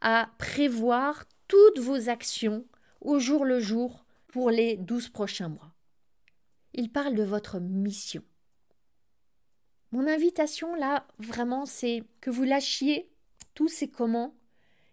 à 0.00 0.30
prévoir 0.38 1.26
toutes 1.46 1.78
vos 1.78 2.08
actions 2.08 2.64
au 3.02 3.18
jour 3.18 3.44
le 3.44 3.60
jour 3.60 4.06
pour 4.28 4.48
les 4.48 4.78
douze 4.78 5.10
prochains 5.10 5.50
mois. 5.50 5.74
Il 6.72 6.90
parle 6.90 7.14
de 7.14 7.24
votre 7.24 7.60
mission. 7.60 8.24
Mon 9.92 10.06
invitation 10.06 10.74
là, 10.74 11.06
vraiment, 11.18 11.66
c'est 11.66 12.04
que 12.22 12.30
vous 12.30 12.44
lâchiez 12.44 13.09
tous 13.54 13.68
ces 13.68 13.88
comment 13.88 14.34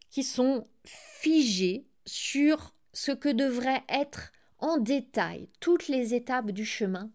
qui 0.10 0.24
sont 0.24 0.68
figés 0.86 1.86
sur 2.06 2.74
ce 2.94 3.12
que 3.12 3.30
devrait 3.30 3.84
être 3.90 4.32
en 4.60 4.78
détail 4.78 5.50
toutes 5.60 5.88
les 5.88 6.14
étapes 6.14 6.52
du 6.52 6.66
chemin 6.66 7.12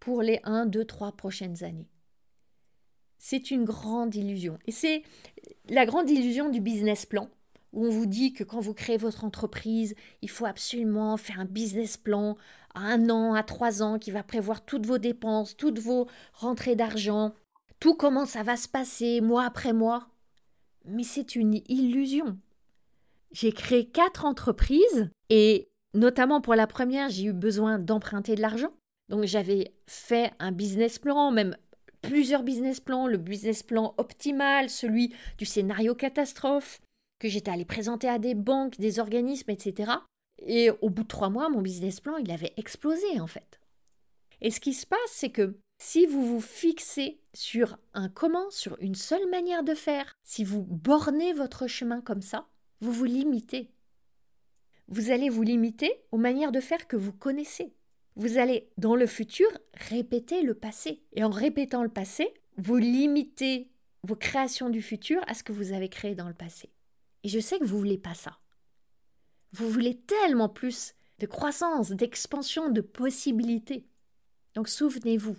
pour 0.00 0.22
les 0.22 0.40
1, 0.44 0.66
2, 0.66 0.84
3 0.84 1.12
prochaines 1.12 1.62
années. 1.62 1.88
C'est 3.18 3.50
une 3.50 3.64
grande 3.64 4.14
illusion. 4.14 4.58
Et 4.66 4.72
c'est 4.72 5.02
la 5.68 5.84
grande 5.84 6.08
illusion 6.10 6.48
du 6.48 6.60
business 6.60 7.04
plan, 7.04 7.28
où 7.72 7.84
on 7.86 7.90
vous 7.90 8.06
dit 8.06 8.32
que 8.32 8.44
quand 8.44 8.60
vous 8.60 8.72
créez 8.72 8.96
votre 8.96 9.24
entreprise, 9.24 9.94
il 10.22 10.30
faut 10.30 10.46
absolument 10.46 11.16
faire 11.18 11.38
un 11.38 11.44
business 11.44 11.98
plan 11.98 12.36
à 12.74 12.80
un 12.80 13.10
an, 13.10 13.34
à 13.34 13.42
trois 13.42 13.82
ans, 13.82 13.98
qui 13.98 14.10
va 14.10 14.22
prévoir 14.22 14.64
toutes 14.64 14.86
vos 14.86 14.98
dépenses, 14.98 15.56
toutes 15.56 15.78
vos 15.78 16.08
rentrées 16.32 16.76
d'argent, 16.76 17.34
tout 17.80 17.94
comment 17.94 18.26
ça 18.26 18.42
va 18.42 18.56
se 18.56 18.68
passer 18.68 19.20
mois 19.20 19.44
après 19.44 19.72
mois. 19.72 20.08
Mais 20.84 21.02
c'est 21.02 21.34
une 21.34 21.60
illusion. 21.68 22.38
J'ai 23.32 23.52
créé 23.52 23.86
quatre 23.86 24.24
entreprises 24.24 25.10
et 25.28 25.68
notamment 25.94 26.40
pour 26.40 26.54
la 26.54 26.66
première, 26.66 27.08
j'ai 27.08 27.24
eu 27.24 27.32
besoin 27.32 27.78
d'emprunter 27.78 28.34
de 28.34 28.40
l'argent. 28.40 28.72
Donc 29.08 29.24
j'avais 29.24 29.74
fait 29.86 30.32
un 30.38 30.52
business 30.52 30.98
plan, 30.98 31.30
même 31.32 31.56
plusieurs 32.02 32.42
business 32.42 32.80
plans, 32.80 33.06
le 33.06 33.18
business 33.18 33.62
plan 33.62 33.94
optimal, 33.98 34.70
celui 34.70 35.14
du 35.38 35.44
scénario 35.44 35.94
catastrophe, 35.94 36.80
que 37.18 37.28
j'étais 37.28 37.50
allé 37.50 37.64
présenter 37.64 38.08
à 38.08 38.18
des 38.18 38.34
banques, 38.34 38.78
des 38.78 38.98
organismes, 38.98 39.50
etc. 39.50 39.92
Et 40.38 40.70
au 40.80 40.90
bout 40.90 41.02
de 41.02 41.08
trois 41.08 41.28
mois, 41.28 41.48
mon 41.48 41.60
business 41.60 42.00
plan, 42.00 42.16
il 42.16 42.30
avait 42.30 42.54
explosé 42.56 43.20
en 43.20 43.26
fait. 43.26 43.60
Et 44.40 44.50
ce 44.50 44.60
qui 44.60 44.72
se 44.72 44.86
passe, 44.86 44.98
c'est 45.08 45.30
que 45.30 45.58
si 45.82 46.04
vous 46.04 46.26
vous 46.26 46.42
fixez 46.42 47.22
sur 47.32 47.78
un 47.94 48.10
comment, 48.10 48.50
sur 48.50 48.76
une 48.80 48.94
seule 48.94 49.28
manière 49.30 49.64
de 49.64 49.74
faire, 49.74 50.18
si 50.22 50.44
vous 50.44 50.62
bornez 50.62 51.32
votre 51.32 51.66
chemin 51.66 52.02
comme 52.02 52.20
ça, 52.20 52.46
vous 52.82 52.92
vous 52.92 53.06
limitez. 53.06 53.72
Vous 54.88 55.10
allez 55.10 55.30
vous 55.30 55.42
limiter 55.42 55.90
aux 56.12 56.18
manières 56.18 56.52
de 56.52 56.60
faire 56.60 56.86
que 56.86 56.96
vous 56.96 57.14
connaissez. 57.14 57.72
Vous 58.14 58.36
allez, 58.36 58.70
dans 58.76 58.94
le 58.94 59.06
futur, 59.06 59.48
répéter 59.72 60.42
le 60.42 60.52
passé. 60.52 61.02
Et 61.14 61.24
en 61.24 61.30
répétant 61.30 61.82
le 61.82 61.88
passé, 61.88 62.34
vous 62.58 62.76
limitez 62.76 63.70
vos 64.02 64.16
créations 64.16 64.68
du 64.68 64.82
futur 64.82 65.22
à 65.28 65.34
ce 65.34 65.42
que 65.42 65.52
vous 65.52 65.72
avez 65.72 65.88
créé 65.88 66.14
dans 66.14 66.28
le 66.28 66.34
passé. 66.34 66.68
Et 67.24 67.30
je 67.30 67.40
sais 67.40 67.58
que 67.58 67.64
vous 67.64 67.78
voulez 67.78 67.98
pas 67.98 68.14
ça. 68.14 68.38
Vous 69.54 69.70
voulez 69.70 69.96
tellement 69.96 70.50
plus 70.50 70.94
de 71.20 71.26
croissance, 71.26 71.90
d'expansion, 71.92 72.68
de 72.68 72.82
possibilités. 72.82 73.86
Donc 74.54 74.68
souvenez-vous, 74.68 75.36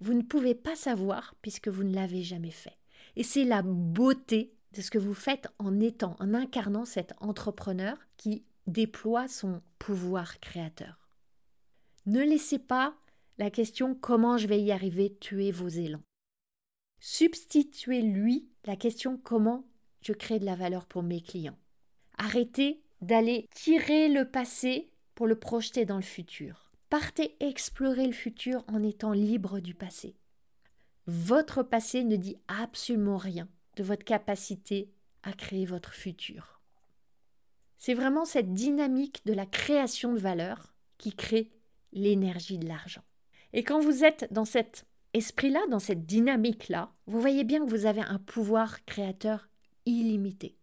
vous 0.00 0.14
ne 0.14 0.22
pouvez 0.22 0.54
pas 0.54 0.76
savoir 0.76 1.34
puisque 1.42 1.68
vous 1.68 1.84
ne 1.84 1.94
l'avez 1.94 2.22
jamais 2.22 2.50
fait. 2.50 2.76
Et 3.16 3.22
c'est 3.22 3.44
la 3.44 3.62
beauté 3.62 4.54
de 4.72 4.82
ce 4.82 4.90
que 4.90 4.98
vous 4.98 5.14
faites 5.14 5.48
en 5.58 5.80
étant, 5.80 6.16
en 6.18 6.34
incarnant 6.34 6.84
cet 6.84 7.14
entrepreneur 7.20 7.96
qui 8.16 8.44
déploie 8.66 9.28
son 9.28 9.62
pouvoir 9.78 10.38
créateur. 10.40 11.08
Ne 12.04 12.20
laissez 12.20 12.58
pas 12.58 12.94
la 13.38 13.50
question 13.50 13.94
comment 13.94 14.38
je 14.38 14.46
vais 14.46 14.60
y 14.60 14.72
arriver? 14.72 15.16
tuer 15.20 15.50
vos 15.50 15.68
élans. 15.68 16.02
Substituez-lui 17.00 18.48
la 18.64 18.76
question 18.76 19.18
comment 19.18 19.64
je 20.02 20.12
crée 20.12 20.38
de 20.38 20.44
la 20.44 20.56
valeur 20.56 20.86
pour 20.86 21.02
mes 21.02 21.20
clients? 21.20 21.58
Arrêtez 22.18 22.82
d'aller 23.00 23.48
tirer 23.54 24.08
le 24.08 24.30
passé 24.30 24.90
pour 25.14 25.26
le 25.26 25.38
projeter 25.38 25.84
dans 25.84 25.96
le 25.96 26.02
futur. 26.02 26.65
Partez 26.88 27.36
explorer 27.40 28.06
le 28.06 28.12
futur 28.12 28.64
en 28.68 28.80
étant 28.84 29.10
libre 29.10 29.58
du 29.58 29.74
passé. 29.74 30.14
Votre 31.06 31.64
passé 31.64 32.04
ne 32.04 32.14
dit 32.14 32.36
absolument 32.46 33.16
rien 33.16 33.48
de 33.74 33.82
votre 33.82 34.04
capacité 34.04 34.92
à 35.24 35.32
créer 35.32 35.66
votre 35.66 35.92
futur. 35.92 36.60
C'est 37.76 37.94
vraiment 37.94 38.24
cette 38.24 38.54
dynamique 38.54 39.20
de 39.26 39.32
la 39.32 39.46
création 39.46 40.12
de 40.12 40.18
valeur 40.18 40.74
qui 40.96 41.12
crée 41.12 41.50
l'énergie 41.92 42.58
de 42.58 42.68
l'argent. 42.68 43.02
Et 43.52 43.64
quand 43.64 43.80
vous 43.80 44.04
êtes 44.04 44.32
dans 44.32 44.44
cet 44.44 44.86
esprit-là, 45.12 45.60
dans 45.68 45.80
cette 45.80 46.06
dynamique-là, 46.06 46.92
vous 47.06 47.20
voyez 47.20 47.42
bien 47.42 47.64
que 47.64 47.70
vous 47.70 47.86
avez 47.86 48.02
un 48.02 48.18
pouvoir 48.18 48.84
créateur 48.84 49.48
illimité. 49.86 50.56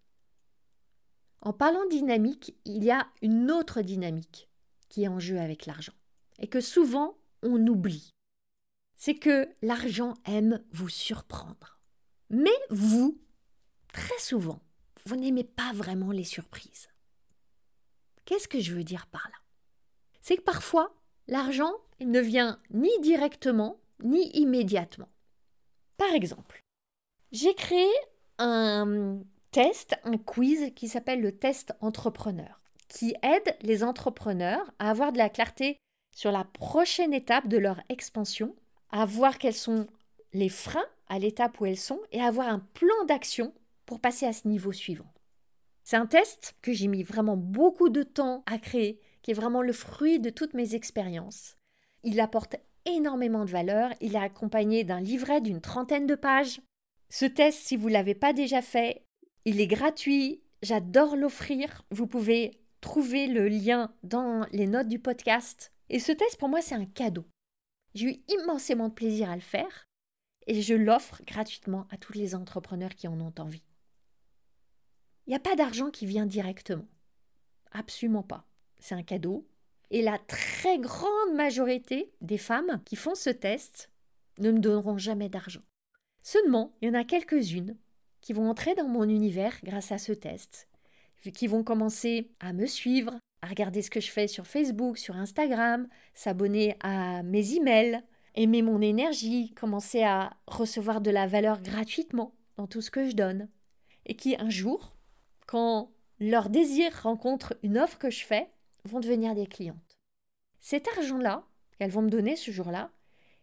En 1.42 1.52
parlant 1.52 1.86
dynamique, 1.90 2.56
il 2.64 2.82
y 2.82 2.92
a 2.92 3.08
une 3.22 3.52
autre 3.52 3.82
dynamique 3.82 4.50
qui 4.88 5.04
est 5.04 5.10
en 5.10 5.20
jeu 5.20 5.38
avec 5.38 5.66
l'argent 5.66 5.94
et 6.40 6.48
que 6.48 6.62
souvent 6.62 7.18
on 7.42 7.66
oublie. 7.68 8.10
C'est 8.96 9.16
que 9.16 9.50
l'argent 9.62 10.16
aime 10.26 10.64
vous 10.72 10.90
surprendre. 10.90 11.80
Mais 12.30 12.58
vous, 12.70 13.20
très 13.92 14.20
souvent, 14.20 14.62
vous 15.06 15.16
n'aimez 15.16 15.44
pas 15.44 15.74
vraiment 15.74 16.12
les 16.12 16.24
surprises. 16.24 16.88
Qu'est-ce 18.26 18.48
que 18.48 18.60
je 18.60 18.74
veux 18.74 18.86
dire 18.86 19.08
par 19.08 19.30
là? 19.30 19.38
C'est 20.22 20.38
que 20.38 20.42
parfois, 20.42 20.96
L'argent 21.28 21.72
ne 22.02 22.20
vient 22.20 22.60
ni 22.72 22.90
directement 23.00 23.80
ni 24.04 24.30
immédiatement. 24.32 25.10
Par 25.98 26.12
exemple, 26.14 26.62
j'ai 27.32 27.56
créé 27.56 27.90
un 28.40 29.22
test, 29.52 29.96
un 30.04 30.18
quiz 30.18 30.74
qui 30.76 30.90
s'appelle 30.90 31.22
le 31.22 31.32
test 31.32 31.74
entrepreneur, 31.80 32.60
qui 32.90 33.16
aide 33.24 33.56
les 33.62 33.84
entrepreneurs 33.84 34.70
à 34.80 34.90
avoir 34.90 35.14
de 35.14 35.18
la 35.18 35.30
clarté 35.30 35.78
sur 36.14 36.32
la 36.32 36.44
prochaine 36.44 37.14
étape 37.14 37.48
de 37.48 37.58
leur 37.58 37.82
expansion, 37.90 38.56
à 38.92 39.06
voir 39.06 39.38
quels 39.38 39.54
sont 39.54 39.88
les 40.32 40.50
freins 40.50 40.86
à 41.08 41.20
l'étape 41.20 41.60
où 41.60 41.66
elles 41.66 41.78
sont 41.78 42.00
et 42.12 42.22
avoir 42.22 42.48
un 42.48 42.60
plan 42.60 43.06
d'action 43.08 43.54
pour 43.86 44.00
passer 44.00 44.26
à 44.26 44.34
ce 44.34 44.48
niveau 44.48 44.72
suivant. 44.72 45.12
C'est 45.84 45.98
un 45.98 46.06
test 46.06 46.56
que 46.62 46.72
j'ai 46.72 46.88
mis 46.88 47.04
vraiment 47.04 47.36
beaucoup 47.36 47.90
de 47.90 48.04
temps 48.04 48.44
à 48.46 48.58
créer 48.58 49.02
qui 49.22 49.32
est 49.32 49.36
vraiment 49.36 49.62
le 49.62 49.74
fruit 49.74 50.20
de 50.20 50.30
toutes 50.30 50.54
mes 50.54 50.76
expériences. 50.76 51.58
Il 52.04 52.20
apporte 52.20 52.56
énormément 52.86 53.46
de 53.46 53.52
valeur, 53.52 53.92
il 54.02 54.16
est 54.16 54.20
accompagné 54.20 54.84
d'un 54.84 55.00
livret 55.00 55.42
d'une 55.42 55.62
trentaine 55.62 56.06
de 56.06 56.16
pages. 56.16 56.62
Ce 57.10 57.26
test, 57.26 57.60
si 57.60 57.78
vous 57.78 57.88
ne 57.88 57.94
l'avez 57.94 58.16
pas 58.16 58.34
déjà 58.34 58.62
fait, 58.62 59.06
il 59.46 59.62
est 59.62 59.68
gratuit, 59.68 60.42
j'adore 60.62 61.16
l'offrir, 61.16 61.84
vous 61.92 62.08
pouvez 62.08 62.60
trouver 62.82 63.28
le 63.28 63.48
lien 63.48 63.94
dans 64.04 64.46
les 64.52 64.68
notes 64.68 64.90
du 64.90 65.00
podcast. 65.00 65.73
Et 65.94 66.00
ce 66.00 66.12
test, 66.12 66.38
pour 66.38 66.50
moi, 66.50 66.62
c'est 66.62 66.76
un 66.76 66.86
cadeau. 66.86 67.26
J'ai 67.94 68.08
eu 68.08 68.24
immensément 68.28 68.90
de 68.90 68.94
plaisir 68.94 69.30
à 69.30 69.36
le 69.36 69.42
faire 69.42 69.88
et 70.48 70.62
je 70.62 70.74
l'offre 70.74 71.22
gratuitement 71.26 71.88
à 71.92 71.98
tous 71.98 72.14
les 72.14 72.36
entrepreneurs 72.36 72.96
qui 72.96 73.08
en 73.08 73.22
ont 73.22 73.34
envie. 73.38 73.64
Il 75.26 75.30
n'y 75.30 75.36
a 75.36 75.40
pas 75.40 75.56
d'argent 75.56 75.92
qui 75.92 76.06
vient 76.06 76.26
directement. 76.26 76.88
Absolument 77.72 78.24
pas 78.24 78.46
c'est 78.84 78.96
un 78.96 79.04
cadeau. 79.04 79.48
Et 79.92 80.02
la 80.02 80.20
très 80.20 80.78
grande 80.80 81.36
majorité 81.36 82.12
des 82.22 82.38
femmes 82.38 82.82
qui 82.86 82.96
font 82.96 83.16
ce 83.16 83.30
test 83.30 83.90
ne 84.40 84.52
me 84.52 84.60
donneront 84.60 84.98
jamais 84.98 85.30
d'argent. 85.30 85.62
Seulement, 86.24 86.76
il 86.82 86.88
y 86.88 86.92
en 86.92 87.00
a 87.00 87.04
quelques-unes 87.04 87.78
qui 88.22 88.34
vont 88.34 88.50
entrer 88.50 88.76
dans 88.76 88.88
mon 88.88 89.08
univers 89.08 89.58
grâce 89.64 89.92
à 89.92 89.98
ce 89.98 90.12
test, 90.12 90.68
qui 91.34 91.48
vont 91.48 91.64
commencer 91.64 92.32
à 92.40 92.52
me 92.52 92.66
suivre, 92.66 93.14
à 93.44 93.46
regarder 93.46 93.82
ce 93.82 93.90
que 93.90 94.00
je 94.00 94.10
fais 94.10 94.30
sur 94.30 94.48
Facebook, 94.48 94.98
sur 94.98 95.18
Instagram, 95.18 95.90
s'abonner 96.14 96.78
à 96.80 97.24
mes 97.24 97.56
emails, 97.56 98.02
aimer 98.36 98.62
mon 98.62 98.80
énergie, 98.80 99.54
commencer 99.54 100.02
à 100.02 100.38
recevoir 100.48 101.02
de 101.02 101.12
la 101.12 101.28
valeur 101.28 101.62
gratuitement 101.62 102.34
dans 102.56 102.68
tout 102.68 102.80
ce 102.80 102.90
que 102.90 103.10
je 103.10 103.16
donne. 103.16 103.50
Et 104.06 104.16
qui 104.16 104.38
un 104.40 104.50
jour, 104.50 104.96
quand 105.46 105.92
leur 106.22 106.50
désir 106.50 106.90
rencontre 107.04 107.54
une 107.64 107.78
offre 107.78 107.98
que 107.98 108.10
je 108.10 108.26
fais, 108.26 108.50
vont 108.86 109.02
devenir 109.02 109.36
des 109.36 109.46
clientes. 109.46 110.00
Cet 110.62 110.88
argent-là, 110.98 111.44
qu'elles 111.78 111.92
vont 111.92 112.02
me 112.02 112.10
donner 112.10 112.38
ce 112.38 112.50
jour-là, 112.50 112.92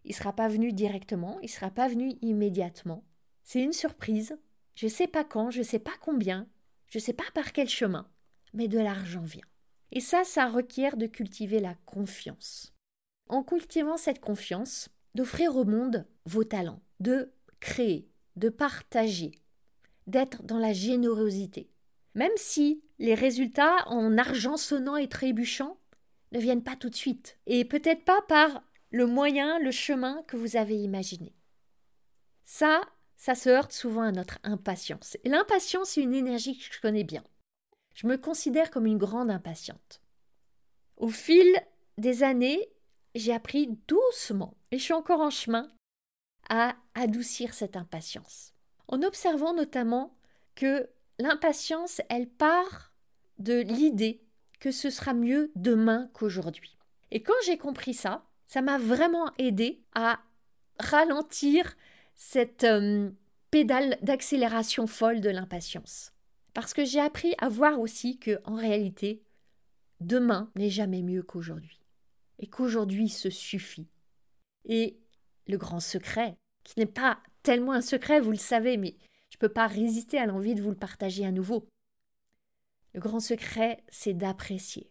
il 0.04 0.12
ne 0.12 0.14
sera 0.14 0.32
pas 0.32 0.48
venu 0.48 0.72
directement, 0.72 1.38
il 1.40 1.46
ne 1.46 1.50
sera 1.50 1.70
pas 1.70 1.88
venu 1.88 2.14
immédiatement. 2.22 3.04
C'est 3.44 3.62
une 3.62 3.74
surprise. 3.74 4.38
Je 4.76 4.86
ne 4.86 4.90
sais 4.90 5.08
pas 5.08 5.24
quand, 5.24 5.50
je 5.50 5.58
ne 5.58 5.64
sais 5.64 5.78
pas 5.78 5.92
combien, 6.00 6.48
je 6.88 6.96
ne 6.96 7.02
sais 7.02 7.12
pas 7.12 7.30
par 7.34 7.52
quel 7.52 7.68
chemin, 7.68 8.08
mais 8.54 8.66
de 8.66 8.78
l'argent 8.78 9.20
vient. 9.20 9.49
Et 9.92 10.00
ça, 10.00 10.24
ça 10.24 10.48
requiert 10.48 10.96
de 10.96 11.06
cultiver 11.06 11.60
la 11.60 11.74
confiance. 11.86 12.72
En 13.28 13.42
cultivant 13.42 13.96
cette 13.96 14.20
confiance, 14.20 14.88
d'offrir 15.14 15.56
au 15.56 15.64
monde 15.64 16.06
vos 16.26 16.44
talents, 16.44 16.80
de 17.00 17.32
créer, 17.58 18.08
de 18.36 18.48
partager, 18.48 19.32
d'être 20.06 20.42
dans 20.42 20.58
la 20.58 20.72
générosité. 20.72 21.70
Même 22.14 22.32
si 22.36 22.82
les 22.98 23.14
résultats 23.14 23.86
en 23.88 24.18
argent 24.18 24.56
sonnant 24.56 24.96
et 24.96 25.08
trébuchant 25.08 25.78
ne 26.32 26.40
viennent 26.40 26.62
pas 26.62 26.76
tout 26.76 26.90
de 26.90 26.96
suite, 26.96 27.38
et 27.46 27.64
peut-être 27.64 28.04
pas 28.04 28.22
par 28.28 28.62
le 28.90 29.06
moyen, 29.06 29.58
le 29.58 29.70
chemin 29.70 30.22
que 30.26 30.36
vous 30.36 30.56
avez 30.56 30.76
imaginé. 30.76 31.34
Ça, 32.44 32.80
ça 33.16 33.34
se 33.34 33.48
heurte 33.48 33.72
souvent 33.72 34.02
à 34.02 34.12
notre 34.12 34.38
impatience. 34.42 35.16
L'impatience, 35.24 35.90
c'est 35.90 36.02
une 36.02 36.14
énergie 36.14 36.58
que 36.58 36.74
je 36.74 36.80
connais 36.80 37.04
bien. 37.04 37.22
Je 37.94 38.06
me 38.06 38.16
considère 38.16 38.70
comme 38.70 38.86
une 38.86 38.98
grande 38.98 39.30
impatiente. 39.30 40.00
Au 40.96 41.08
fil 41.08 41.46
des 41.98 42.22
années, 42.22 42.68
j'ai 43.14 43.32
appris 43.32 43.78
doucement, 43.88 44.54
et 44.70 44.78
je 44.78 44.84
suis 44.84 44.92
encore 44.92 45.20
en 45.20 45.30
chemin, 45.30 45.68
à 46.48 46.76
adoucir 46.94 47.54
cette 47.54 47.76
impatience. 47.76 48.54
En 48.88 49.02
observant 49.02 49.54
notamment 49.54 50.16
que 50.54 50.88
l'impatience, 51.18 52.00
elle 52.08 52.28
part 52.28 52.92
de 53.38 53.60
l'idée 53.60 54.22
que 54.58 54.70
ce 54.70 54.90
sera 54.90 55.14
mieux 55.14 55.50
demain 55.56 56.10
qu'aujourd'hui. 56.12 56.76
Et 57.10 57.22
quand 57.22 57.34
j'ai 57.44 57.56
compris 57.56 57.94
ça, 57.94 58.26
ça 58.46 58.62
m'a 58.62 58.78
vraiment 58.78 59.30
aidé 59.38 59.82
à 59.94 60.20
ralentir 60.78 61.76
cette 62.14 62.64
euh, 62.64 63.10
pédale 63.50 63.98
d'accélération 64.02 64.86
folle 64.86 65.20
de 65.20 65.30
l'impatience. 65.30 66.12
Parce 66.54 66.74
que 66.74 66.84
j'ai 66.84 67.00
appris 67.00 67.34
à 67.38 67.48
voir 67.48 67.80
aussi 67.80 68.18
que, 68.18 68.40
en 68.44 68.54
réalité, 68.54 69.22
demain 70.00 70.50
n'est 70.56 70.70
jamais 70.70 71.02
mieux 71.02 71.22
qu'aujourd'hui. 71.22 71.80
Et 72.38 72.46
qu'aujourd'hui 72.46 73.08
se 73.08 73.30
suffit. 73.30 73.88
Et 74.64 74.98
le 75.46 75.58
grand 75.58 75.80
secret, 75.80 76.36
qui 76.64 76.78
n'est 76.78 76.86
pas 76.86 77.20
tellement 77.42 77.72
un 77.72 77.80
secret, 77.80 78.20
vous 78.20 78.30
le 78.30 78.36
savez, 78.36 78.76
mais 78.76 78.96
je 79.30 79.36
ne 79.36 79.40
peux 79.40 79.52
pas 79.52 79.66
résister 79.66 80.18
à 80.18 80.26
l'envie 80.26 80.54
de 80.54 80.62
vous 80.62 80.70
le 80.70 80.76
partager 80.76 81.24
à 81.24 81.32
nouveau. 81.32 81.66
Le 82.94 83.00
grand 83.00 83.20
secret, 83.20 83.84
c'est 83.88 84.14
d'apprécier. 84.14 84.90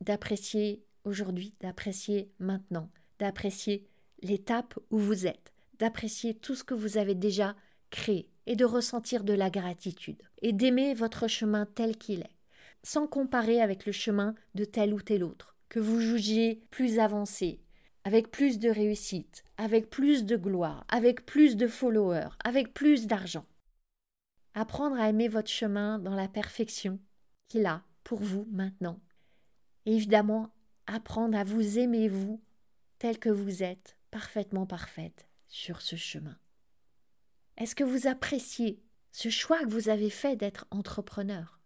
D'apprécier 0.00 0.84
aujourd'hui, 1.04 1.54
d'apprécier 1.60 2.32
maintenant, 2.38 2.90
d'apprécier 3.18 3.86
l'étape 4.22 4.78
où 4.90 4.98
vous 4.98 5.26
êtes, 5.26 5.52
d'apprécier 5.78 6.34
tout 6.34 6.54
ce 6.54 6.64
que 6.64 6.74
vous 6.74 6.96
avez 6.96 7.14
déjà 7.14 7.54
créé 7.90 8.30
et 8.46 8.56
de 8.56 8.64
ressentir 8.64 9.24
de 9.24 9.32
la 9.32 9.50
gratitude 9.50 10.22
et 10.42 10.52
d'aimer 10.52 10.94
votre 10.94 11.28
chemin 11.28 11.66
tel 11.66 11.96
qu'il 11.96 12.20
est, 12.20 12.36
sans 12.82 13.06
comparer 13.06 13.60
avec 13.60 13.86
le 13.86 13.92
chemin 13.92 14.34
de 14.54 14.64
tel 14.64 14.94
ou 14.94 15.00
tel 15.00 15.24
autre, 15.24 15.56
que 15.68 15.80
vous 15.80 16.00
jugiez 16.00 16.62
plus 16.70 16.98
avancé, 16.98 17.60
avec 18.04 18.30
plus 18.30 18.58
de 18.58 18.70
réussite, 18.70 19.42
avec 19.56 19.90
plus 19.90 20.24
de 20.24 20.36
gloire, 20.36 20.86
avec 20.88 21.26
plus 21.26 21.56
de 21.56 21.66
followers, 21.66 22.30
avec 22.44 22.72
plus 22.72 23.06
d'argent. 23.06 23.44
Apprendre 24.54 24.96
à 24.96 25.08
aimer 25.08 25.28
votre 25.28 25.50
chemin 25.50 25.98
dans 25.98 26.14
la 26.14 26.28
perfection 26.28 27.00
qu'il 27.48 27.66
a 27.66 27.82
pour 28.04 28.20
vous 28.20 28.46
maintenant. 28.50 29.00
Et 29.84 29.94
évidemment, 29.96 30.54
apprendre 30.86 31.36
à 31.36 31.44
vous 31.44 31.78
aimer 31.78 32.08
vous 32.08 32.40
tel 32.98 33.18
que 33.18 33.28
vous 33.28 33.62
êtes, 33.62 33.98
parfaitement 34.10 34.66
parfaite, 34.66 35.28
sur 35.48 35.82
ce 35.82 35.96
chemin. 35.96 36.38
Est-ce 37.56 37.74
que 37.74 37.84
vous 37.84 38.06
appréciez 38.06 38.82
ce 39.12 39.30
choix 39.30 39.60
que 39.60 39.70
vous 39.70 39.88
avez 39.88 40.10
fait 40.10 40.36
d'être 40.36 40.66
entrepreneur? 40.70 41.58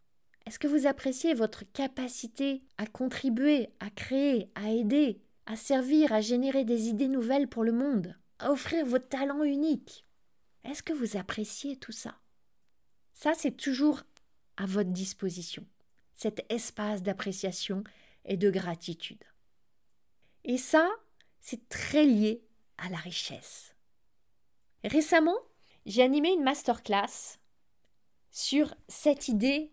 Est-ce 0.47 0.59
que 0.59 0.68
vous 0.68 0.86
appréciez 0.86 1.34
votre 1.34 1.64
capacité 1.72 2.62
à 2.78 2.86
contribuer, 2.86 3.70
à 3.80 3.91
créer, 3.91 4.51
à 4.55 4.70
aider, 4.70 5.20
à 5.47 5.57
servir, 5.57 6.12
à 6.12 6.20
générer 6.20 6.64
des 6.64 6.88
idées 6.88 7.09
nouvelles 7.09 7.49
pour 7.49 7.64
le 7.64 7.72
monde, 7.72 8.16
à 8.38 8.53
offrir 8.53 8.86
votre 8.86 9.09
talent 9.09 9.43
unique 9.43 10.07
Est-ce 10.64 10.82
que 10.82 10.93
vous 10.93 11.16
appréciez 11.16 11.76
tout 11.76 11.93
ça? 11.93 12.16
Ça, 13.12 13.32
c'est 13.34 13.57
toujours 13.57 14.03
à 14.57 14.66
votre 14.66 14.91
disposition, 14.91 15.66
cet 16.14 16.45
espace 16.53 17.03
d'appréciation 17.03 17.82
et 18.24 18.36
de 18.36 18.51
gratitude. 18.51 19.24
Et 20.45 20.57
ça, 20.57 20.88
c'est 21.41 21.68
très 21.68 22.05
lié 22.05 22.43
à 22.78 22.88
la 22.88 22.97
richesse. 22.97 23.74
Récemment, 24.84 25.36
j'ai 25.87 26.03
animé 26.03 26.33
une 26.33 26.43
masterclass 26.43 27.39
sur 28.31 28.74
cette 28.89 29.28
idée 29.28 29.72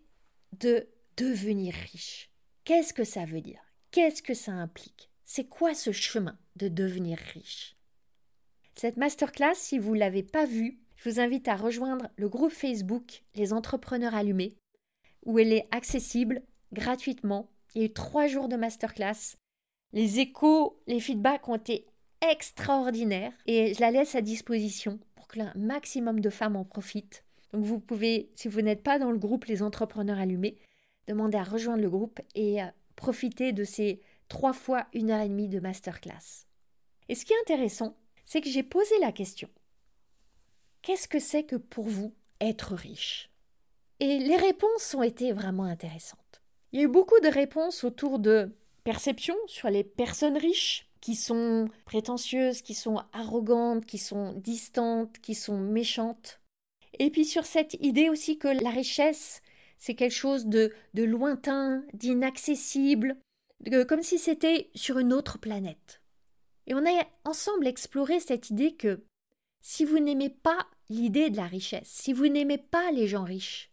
de 0.58 0.88
devenir 1.16 1.74
riche. 1.92 2.30
Qu'est-ce 2.64 2.92
que 2.92 3.04
ça 3.04 3.24
veut 3.24 3.40
dire? 3.40 3.62
Qu'est-ce 3.90 4.22
que 4.22 4.34
ça 4.34 4.52
implique? 4.52 5.10
C'est 5.24 5.48
quoi 5.48 5.74
ce 5.74 5.92
chemin 5.92 6.38
de 6.56 6.68
devenir 6.68 7.18
riche? 7.18 7.76
Cette 8.74 8.96
masterclass, 8.96 9.54
si 9.54 9.78
vous 9.78 9.94
ne 9.94 10.00
l'avez 10.00 10.22
pas 10.22 10.46
vue, 10.46 10.80
je 10.96 11.10
vous 11.10 11.20
invite 11.20 11.48
à 11.48 11.56
rejoindre 11.56 12.08
le 12.16 12.28
groupe 12.28 12.52
Facebook 12.52 13.22
Les 13.34 13.52
Entrepreneurs 13.52 14.14
Allumés, 14.14 14.56
où 15.24 15.38
elle 15.38 15.52
est 15.52 15.66
accessible 15.70 16.42
gratuitement. 16.72 17.50
Il 17.74 17.80
y 17.80 17.84
a 17.84 17.86
eu 17.88 17.92
trois 17.92 18.26
jours 18.26 18.48
de 18.48 18.56
masterclass. 18.56 19.36
Les 19.92 20.20
échos, 20.20 20.80
les 20.86 21.00
feedbacks 21.00 21.48
ont 21.48 21.56
été 21.56 21.86
extraordinaires 22.20 23.32
et 23.46 23.74
je 23.74 23.80
la 23.80 23.90
laisse 23.90 24.14
à 24.14 24.20
disposition 24.20 24.98
qu'un 25.28 25.52
maximum 25.54 26.20
de 26.20 26.30
femmes 26.30 26.56
en 26.56 26.64
profitent. 26.64 27.24
Donc 27.52 27.64
vous 27.64 27.80
pouvez, 27.80 28.30
si 28.34 28.48
vous 28.48 28.60
n'êtes 28.60 28.82
pas 28.82 28.98
dans 28.98 29.10
le 29.10 29.18
groupe 29.18 29.46
Les 29.46 29.62
Entrepreneurs 29.62 30.18
Allumés, 30.18 30.58
demander 31.06 31.38
à 31.38 31.42
rejoindre 31.42 31.82
le 31.82 31.90
groupe 31.90 32.20
et 32.34 32.62
euh, 32.62 32.66
profiter 32.96 33.52
de 33.52 33.64
ces 33.64 34.00
trois 34.28 34.52
fois 34.52 34.86
une 34.92 35.10
heure 35.10 35.22
et 35.22 35.28
demie 35.28 35.48
de 35.48 35.60
masterclass. 35.60 36.46
Et 37.08 37.14
ce 37.14 37.24
qui 37.24 37.32
est 37.32 37.40
intéressant, 37.42 37.96
c'est 38.26 38.40
que 38.40 38.50
j'ai 38.50 38.62
posé 38.62 38.94
la 39.00 39.12
question. 39.12 39.48
Qu'est-ce 40.82 41.08
que 41.08 41.18
c'est 41.18 41.44
que 41.44 41.56
pour 41.56 41.84
vous 41.84 42.14
être 42.40 42.74
riche? 42.74 43.30
Et 44.00 44.18
les 44.18 44.36
réponses 44.36 44.94
ont 44.94 45.02
été 45.02 45.32
vraiment 45.32 45.64
intéressantes. 45.64 46.42
Il 46.72 46.78
y 46.78 46.82
a 46.82 46.84
eu 46.84 46.90
beaucoup 46.90 47.18
de 47.20 47.28
réponses 47.28 47.82
autour 47.84 48.18
de 48.18 48.54
perception 48.84 49.34
sur 49.46 49.70
les 49.70 49.82
personnes 49.82 50.36
riches, 50.36 50.87
qui 51.00 51.14
sont 51.14 51.68
prétentieuses, 51.84 52.62
qui 52.62 52.74
sont 52.74 53.02
arrogantes, 53.12 53.86
qui 53.86 53.98
sont 53.98 54.32
distantes, 54.34 55.18
qui 55.18 55.34
sont 55.34 55.58
méchantes. 55.58 56.40
Et 56.98 57.10
puis 57.10 57.24
sur 57.24 57.46
cette 57.46 57.74
idée 57.80 58.08
aussi 58.08 58.38
que 58.38 58.48
la 58.48 58.70
richesse, 58.70 59.42
c'est 59.78 59.94
quelque 59.94 60.14
chose 60.14 60.46
de, 60.46 60.72
de 60.94 61.04
lointain, 61.04 61.84
d'inaccessible, 61.94 63.16
comme 63.88 64.02
si 64.02 64.18
c'était 64.18 64.70
sur 64.74 64.98
une 64.98 65.12
autre 65.12 65.38
planète. 65.38 66.02
Et 66.66 66.74
on 66.74 66.84
a 66.84 67.06
ensemble 67.24 67.66
exploré 67.66 68.20
cette 68.20 68.50
idée 68.50 68.74
que 68.74 69.02
si 69.60 69.84
vous 69.84 69.98
n'aimez 69.98 70.30
pas 70.30 70.66
l'idée 70.88 71.30
de 71.30 71.36
la 71.36 71.46
richesse, 71.46 71.88
si 71.88 72.12
vous 72.12 72.28
n'aimez 72.28 72.58
pas 72.58 72.90
les 72.92 73.06
gens 73.08 73.24
riches, 73.24 73.70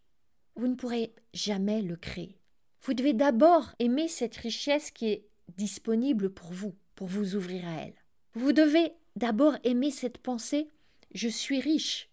vous 0.55 0.67
ne 0.67 0.75
pourrez 0.75 1.13
jamais 1.33 1.81
le 1.81 1.95
créer. 1.95 2.39
Vous 2.83 2.93
devez 2.93 3.13
d'abord 3.13 3.73
aimer 3.79 4.07
cette 4.07 4.35
richesse 4.35 4.91
qui 4.91 5.07
est 5.07 5.27
disponible 5.57 6.29
pour 6.29 6.51
vous 6.51 6.75
pour 6.95 7.07
vous 7.07 7.35
ouvrir 7.35 7.67
à 7.67 7.81
elle. 7.81 7.95
Vous 8.33 8.51
devez 8.51 8.93
d'abord 9.15 9.57
aimer 9.63 9.91
cette 9.91 10.17
pensée 10.17 10.69
je 11.13 11.29
suis 11.29 11.61
riche 11.61 12.09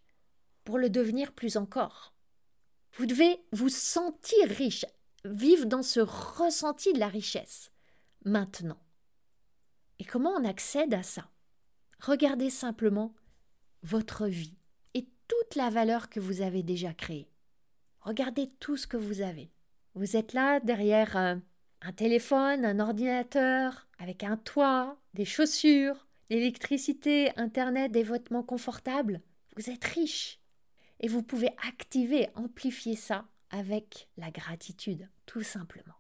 pour 0.64 0.78
le 0.78 0.88
devenir 0.88 1.32
plus 1.32 1.56
encore. 1.56 2.14
Vous 2.92 3.06
devez 3.06 3.42
vous 3.52 3.68
sentir 3.68 4.48
riche, 4.48 4.86
vivre 5.24 5.66
dans 5.66 5.82
ce 5.82 6.00
ressenti 6.00 6.92
de 6.92 7.00
la 7.00 7.08
richesse 7.08 7.70
maintenant. 8.24 8.78
Et 9.98 10.04
comment 10.04 10.30
on 10.30 10.44
accède 10.44 10.94
à 10.94 11.02
ça? 11.02 11.28
Regardez 12.00 12.50
simplement 12.50 13.14
votre 13.82 14.26
vie 14.26 14.56
et 14.94 15.06
toute 15.26 15.56
la 15.56 15.70
valeur 15.70 16.08
que 16.08 16.20
vous 16.20 16.40
avez 16.40 16.62
déjà 16.62 16.94
créée. 16.94 17.28
Regardez 18.00 18.48
tout 18.60 18.76
ce 18.76 18.86
que 18.86 18.96
vous 18.96 19.20
avez. 19.20 19.50
Vous 19.94 20.16
êtes 20.16 20.32
là 20.32 20.60
derrière 20.60 21.42
un, 21.82 21.92
téléphone, 21.92 22.64
un 22.64 22.80
ordinateur, 22.80 23.86
avec 23.98 24.24
un 24.24 24.36
toit, 24.36 24.96
des 25.14 25.24
chaussures, 25.24 26.06
l'électricité, 26.30 27.30
Internet, 27.38 27.92
des 27.92 28.02
vêtements 28.02 28.42
confortables. 28.42 29.20
Vous 29.56 29.70
êtes 29.70 29.84
riche. 29.84 30.38
Et 31.00 31.08
vous 31.08 31.22
pouvez 31.22 31.50
activer, 31.68 32.28
amplifier 32.34 32.96
ça 32.96 33.26
avec 33.50 34.08
la 34.16 34.30
gratitude, 34.30 35.08
tout 35.26 35.42
simplement. 35.42 35.94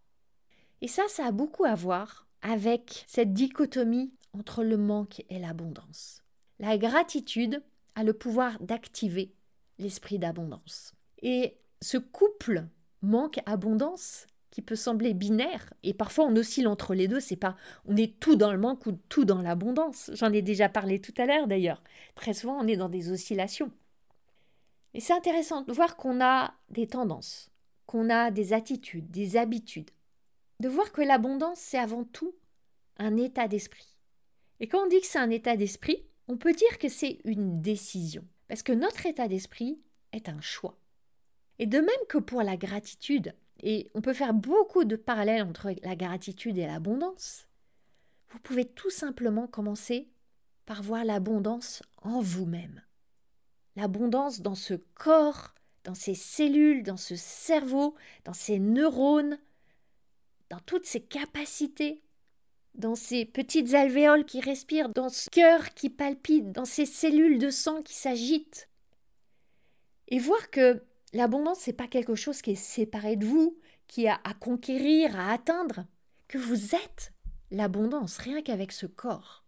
Et 0.80 0.88
ça, 0.88 1.02
ça 1.08 1.26
a 1.26 1.32
beaucoup 1.32 1.64
à 1.64 1.74
voir 1.74 2.26
avec 2.40 3.04
cette 3.06 3.32
dichotomie 3.32 4.12
entre 4.32 4.64
le 4.64 4.76
manque 4.76 5.24
et 5.28 5.38
l'abondance. 5.38 6.22
La 6.58 6.78
gratitude 6.78 7.62
a 7.94 8.04
le 8.04 8.12
pouvoir 8.12 8.58
d'activer 8.60 9.34
l'esprit 9.78 10.18
d'abondance. 10.18 10.94
Et 11.20 11.58
ce 11.80 11.98
couple 11.98 12.66
manque-abondance, 13.02 14.26
qui 14.52 14.62
peut 14.62 14.76
sembler 14.76 15.14
binaire, 15.14 15.72
et 15.82 15.94
parfois 15.94 16.26
on 16.26 16.36
oscille 16.36 16.68
entre 16.68 16.94
les 16.94 17.08
deux, 17.08 17.20
c'est 17.20 17.36
pas 17.36 17.56
on 17.86 17.96
est 17.96 18.20
tout 18.20 18.36
dans 18.36 18.52
le 18.52 18.58
manque 18.58 18.86
ou 18.86 18.92
tout 19.08 19.24
dans 19.24 19.40
l'abondance. 19.40 20.10
J'en 20.12 20.32
ai 20.32 20.42
déjà 20.42 20.68
parlé 20.68 21.00
tout 21.00 21.14
à 21.16 21.26
l'heure 21.26 21.48
d'ailleurs. 21.48 21.82
Très 22.14 22.34
souvent 22.34 22.58
on 22.60 22.68
est 22.68 22.76
dans 22.76 22.90
des 22.90 23.10
oscillations. 23.10 23.72
Et 24.94 25.00
c'est 25.00 25.14
intéressant 25.14 25.62
de 25.62 25.72
voir 25.72 25.96
qu'on 25.96 26.22
a 26.22 26.52
des 26.68 26.86
tendances, 26.86 27.50
qu'on 27.86 28.10
a 28.10 28.30
des 28.30 28.52
attitudes, 28.52 29.10
des 29.10 29.38
habitudes. 29.38 29.90
De 30.60 30.68
voir 30.68 30.92
que 30.92 31.00
l'abondance, 31.00 31.58
c'est 31.58 31.78
avant 31.78 32.04
tout 32.04 32.34
un 32.98 33.16
état 33.16 33.48
d'esprit. 33.48 33.96
Et 34.60 34.68
quand 34.68 34.84
on 34.84 34.88
dit 34.88 35.00
que 35.00 35.06
c'est 35.06 35.18
un 35.18 35.30
état 35.30 35.56
d'esprit, 35.56 36.04
on 36.28 36.36
peut 36.36 36.52
dire 36.52 36.78
que 36.78 36.90
c'est 36.90 37.18
une 37.24 37.62
décision. 37.62 38.24
Parce 38.48 38.62
que 38.62 38.72
notre 38.72 39.06
état 39.06 39.28
d'esprit 39.28 39.80
est 40.12 40.28
un 40.28 40.42
choix. 40.42 40.78
Et 41.58 41.66
de 41.66 41.78
même 41.78 42.06
que 42.08 42.18
pour 42.18 42.42
la 42.42 42.58
gratitude, 42.58 43.34
et 43.62 43.90
on 43.94 44.00
peut 44.00 44.12
faire 44.12 44.34
beaucoup 44.34 44.84
de 44.84 44.96
parallèles 44.96 45.42
entre 45.42 45.72
la 45.82 45.96
gratitude 45.96 46.58
et 46.58 46.66
l'abondance, 46.66 47.46
vous 48.30 48.40
pouvez 48.40 48.64
tout 48.64 48.90
simplement 48.90 49.46
commencer 49.46 50.08
par 50.66 50.82
voir 50.82 51.04
l'abondance 51.04 51.82
en 52.02 52.20
vous-même. 52.20 52.82
L'abondance 53.76 54.40
dans 54.40 54.54
ce 54.54 54.74
corps, 54.74 55.54
dans 55.84 55.94
ces 55.94 56.14
cellules, 56.14 56.82
dans 56.82 56.96
ce 56.96 57.16
cerveau, 57.16 57.94
dans 58.24 58.32
ces 58.32 58.58
neurones, 58.58 59.38
dans 60.50 60.60
toutes 60.60 60.86
ces 60.86 61.00
capacités, 61.00 62.02
dans 62.74 62.94
ces 62.94 63.24
petites 63.24 63.74
alvéoles 63.74 64.24
qui 64.24 64.40
respirent, 64.40 64.88
dans 64.88 65.08
ce 65.08 65.28
cœur 65.30 65.74
qui 65.74 65.90
palpite, 65.90 66.52
dans 66.52 66.64
ces 66.64 66.86
cellules 66.86 67.38
de 67.38 67.50
sang 67.50 67.82
qui 67.82 67.94
s'agitent. 67.94 68.68
Et 70.08 70.18
voir 70.18 70.50
que 70.50 70.82
l'abondance, 71.12 71.66
n'est 71.66 71.72
pas 71.72 71.88
quelque 71.88 72.14
chose 72.14 72.42
qui 72.42 72.52
est 72.52 72.54
séparé 72.54 73.16
de 73.16 73.26
vous, 73.26 73.58
qui 73.86 74.08
a 74.08 74.20
à 74.24 74.34
conquérir, 74.34 75.18
à 75.18 75.32
atteindre, 75.32 75.84
que 76.28 76.38
vous 76.38 76.74
êtes 76.74 77.12
l'abondance, 77.50 78.16
rien 78.18 78.42
qu'avec 78.42 78.72
ce 78.72 78.86
corps. 78.86 79.44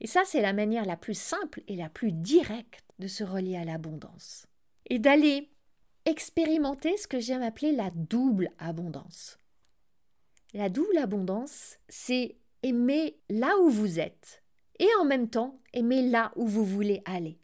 Et 0.00 0.06
ça, 0.06 0.22
c'est 0.24 0.40
la 0.40 0.52
manière 0.52 0.84
la 0.84 0.96
plus 0.96 1.18
simple 1.18 1.62
et 1.68 1.76
la 1.76 1.88
plus 1.88 2.12
directe 2.12 2.84
de 2.98 3.06
se 3.06 3.24
relier 3.24 3.56
à 3.56 3.64
l'abondance. 3.64 4.46
Et 4.86 4.98
d'aller 4.98 5.50
expérimenter 6.06 6.96
ce 6.96 7.06
que 7.06 7.20
j'aime 7.20 7.42
appeler 7.42 7.72
la 7.72 7.90
double 7.90 8.50
abondance. 8.58 9.38
La 10.54 10.68
double 10.68 10.98
abondance, 10.98 11.76
c'est 11.88 12.36
aimer 12.62 13.18
là 13.28 13.58
où 13.58 13.68
vous 13.68 14.00
êtes 14.00 14.42
et 14.78 14.88
en 14.98 15.04
même 15.04 15.28
temps 15.28 15.58
aimer 15.72 16.02
là 16.02 16.32
où 16.36 16.46
vous 16.46 16.64
voulez 16.64 17.02
aller. 17.04 17.39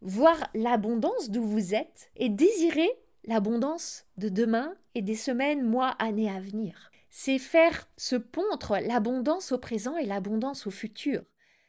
Voir 0.00 0.48
l'abondance 0.54 1.30
d'où 1.30 1.42
vous 1.42 1.74
êtes 1.74 2.10
et 2.16 2.28
désirer 2.28 2.88
l'abondance 3.24 4.06
de 4.16 4.28
demain 4.28 4.74
et 4.94 5.02
des 5.02 5.16
semaines, 5.16 5.64
mois, 5.64 5.90
années 5.98 6.30
à 6.30 6.40
venir. 6.40 6.90
C'est 7.10 7.38
faire 7.38 7.88
ce 7.96 8.16
pont 8.16 8.44
entre 8.52 8.78
l'abondance 8.78 9.52
au 9.52 9.58
présent 9.58 9.96
et 9.96 10.06
l'abondance 10.06 10.66
au 10.66 10.70
futur. 10.70 11.22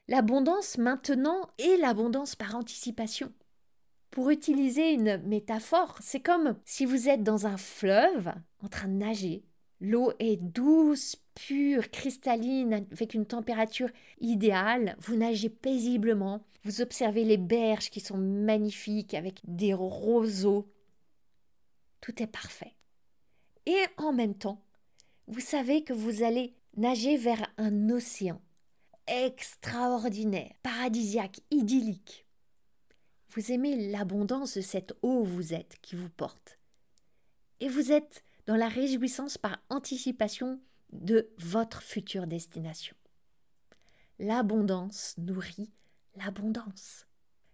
L'abondance 0.08 0.78
maintenant 0.78 1.48
et 1.58 1.78
l'abondance 1.78 2.36
par 2.36 2.56
anticipation. 2.56 3.32
Pour 4.12 4.32
utiliser 4.32 4.92
une 4.92 5.18
métaphore, 5.18 5.98
c'est 6.02 6.20
comme 6.20 6.56
si 6.66 6.86
vous 6.86 7.10
êtes 7.10 7.24
dans 7.24 7.46
un 7.46 7.58
fleuve 7.58 8.32
en 8.64 8.68
train 8.68 8.88
de 8.88 8.94
nager 8.94 9.44
L'eau 9.82 10.12
est 10.20 10.36
douce, 10.36 11.16
pure, 11.48 11.90
cristalline, 11.90 12.86
avec 12.92 13.14
une 13.14 13.26
température 13.26 13.90
idéale. 14.20 14.96
Vous 15.00 15.16
nagez 15.16 15.50
paisiblement. 15.50 16.44
Vous 16.64 16.82
observez 16.82 17.24
les 17.24 17.38
berges 17.38 17.90
qui 17.90 18.00
sont 18.00 18.18
magnifiques 18.18 19.14
avec 19.14 19.40
des 19.46 19.74
roseaux. 19.74 20.68
Tout 22.02 22.22
est 22.22 22.28
parfait. 22.28 22.76
Et 23.66 23.84
en 23.98 24.12
même 24.12 24.36
temps, 24.36 24.62
vous 25.28 25.40
savez 25.40 25.84
que 25.84 25.94
vous 25.94 26.24
allez 26.24 26.54
nager 26.76 27.18
vers 27.18 27.42
un 27.58 27.90
océan 27.90 28.42
extraordinaire, 29.08 30.52
paradisiaque, 30.62 31.40
idyllique. 31.52 32.26
Vous 33.30 33.52
aimez 33.52 33.92
l'abondance 33.92 34.56
de 34.56 34.62
cette 34.62 34.94
eau 35.02 35.24
vous 35.24 35.54
êtes 35.54 35.78
qui 35.82 35.96
vous 35.96 36.10
porte. 36.10 36.60
Et 37.60 37.70
vous 37.70 37.92
êtes 37.92 38.24
dans 38.46 38.56
la 38.56 38.68
réjouissance 38.68 39.38
par 39.38 39.60
anticipation 39.70 40.60
de 40.92 41.30
votre 41.38 41.82
future 41.82 42.28
destination. 42.28 42.96
L'abondance 44.20 45.16
nourrit 45.18 45.72
l'abondance. 46.16 47.06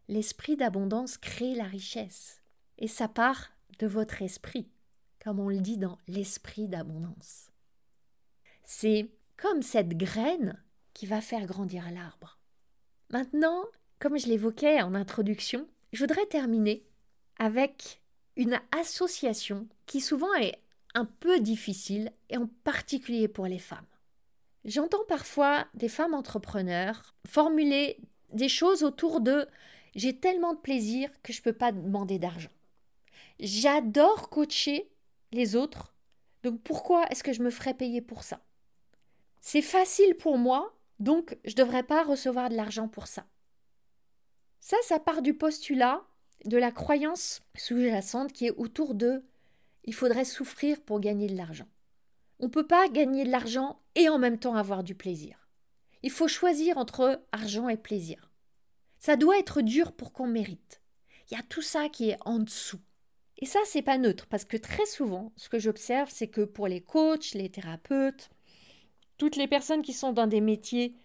L'esprit 0.07 0.55
d'abondance 0.55 1.17
crée 1.17 1.55
la 1.55 1.65
richesse. 1.65 2.41
Et 2.77 2.87
ça 2.87 3.07
part 3.07 3.51
de 3.79 3.87
votre 3.87 4.21
esprit, 4.21 4.69
comme 5.23 5.39
on 5.39 5.49
le 5.49 5.59
dit 5.59 5.77
dans 5.77 5.97
l'esprit 6.07 6.67
d'abondance. 6.67 7.49
C'est 8.63 9.09
comme 9.37 9.61
cette 9.61 9.97
graine 9.97 10.61
qui 10.93 11.05
va 11.05 11.21
faire 11.21 11.45
grandir 11.45 11.89
l'arbre. 11.91 12.39
Maintenant, 13.11 13.65
comme 13.99 14.17
je 14.17 14.27
l'évoquais 14.27 14.81
en 14.81 14.95
introduction, 14.95 15.67
je 15.93 15.99
voudrais 16.03 16.25
terminer 16.25 16.85
avec 17.37 18.01
une 18.35 18.59
association 18.71 19.67
qui 19.85 20.01
souvent 20.01 20.33
est 20.35 20.59
un 20.95 21.05
peu 21.05 21.39
difficile, 21.39 22.11
et 22.29 22.37
en 22.37 22.47
particulier 22.63 23.27
pour 23.27 23.45
les 23.45 23.59
femmes. 23.59 23.85
J'entends 24.63 25.05
parfois 25.07 25.67
des 25.75 25.89
femmes 25.89 26.15
entrepreneurs 26.15 27.13
formuler 27.27 27.99
des 28.33 28.49
choses 28.49 28.81
autour 28.81 29.21
de 29.21 29.47
j'ai 29.93 30.19
tellement 30.19 30.53
de 30.53 30.59
plaisir 30.59 31.09
que 31.21 31.31
je 31.31 31.39
ne 31.39 31.43
peux 31.43 31.53
pas 31.53 31.71
demander 31.71 32.17
d'argent. 32.17 32.49
J'adore 33.39 34.29
coacher 34.29 34.89
les 35.31 35.55
autres, 35.55 35.93
donc 36.43 36.61
pourquoi 36.63 37.05
est-ce 37.09 37.23
que 37.23 37.33
je 37.33 37.43
me 37.43 37.51
ferais 37.51 37.73
payer 37.73 38.01
pour 38.01 38.23
ça? 38.23 38.41
C'est 39.41 39.61
facile 39.61 40.15
pour 40.15 40.37
moi, 40.37 40.75
donc 40.99 41.37
je 41.45 41.51
ne 41.51 41.57
devrais 41.57 41.83
pas 41.83 42.03
recevoir 42.03 42.49
de 42.49 42.55
l'argent 42.55 42.87
pour 42.87 43.07
ça. 43.07 43.25
Ça, 44.59 44.77
ça 44.83 44.99
part 44.99 45.21
du 45.21 45.33
postulat 45.33 46.03
de 46.45 46.57
la 46.57 46.71
croyance 46.71 47.41
sous-jacente 47.55 48.33
qui 48.33 48.47
est 48.47 48.57
autour 48.57 48.95
de 48.95 49.23
il 49.85 49.93
faudrait 49.93 50.25
souffrir 50.25 50.81
pour 50.81 50.99
gagner 50.99 51.27
de 51.27 51.37
l'argent. 51.37 51.67
On 52.39 52.45
ne 52.45 52.51
peut 52.51 52.67
pas 52.67 52.89
gagner 52.89 53.23
de 53.23 53.31
l'argent 53.31 53.79
et 53.95 54.09
en 54.09 54.19
même 54.19 54.39
temps 54.39 54.55
avoir 54.55 54.83
du 54.83 54.93
plaisir. 54.93 55.47
Il 56.03 56.11
faut 56.11 56.27
choisir 56.27 56.77
entre 56.77 57.23
argent 57.31 57.69
et 57.69 57.77
plaisir. 57.77 58.31
Ça 58.99 59.15
doit 59.15 59.39
être 59.39 59.61
dur 59.61 59.93
pour 59.93 60.11
qu'on 60.11 60.27
mérite. 60.27 60.81
Il 61.29 61.37
y 61.37 61.39
a 61.39 61.43
tout 61.43 61.61
ça 61.61 61.89
qui 61.89 62.09
est 62.09 62.17
en 62.25 62.39
dessous. 62.39 62.81
Et 63.37 63.45
ça, 63.45 63.59
c'est 63.65 63.81
pas 63.81 63.97
neutre, 63.97 64.27
parce 64.27 64.45
que 64.45 64.57
très 64.57 64.85
souvent, 64.85 65.33
ce 65.35 65.49
que 65.49 65.59
j'observe, 65.59 66.09
c'est 66.11 66.27
que 66.27 66.41
pour 66.41 66.67
les 66.67 66.81
coachs, 66.81 67.33
les 67.33 67.49
thérapeutes, 67.49 68.29
toutes 69.17 69.35
les 69.35 69.47
personnes 69.47 69.81
qui 69.81 69.93
sont 69.93 70.13
dans 70.13 70.27
des 70.27 70.41
métiers 70.41 70.95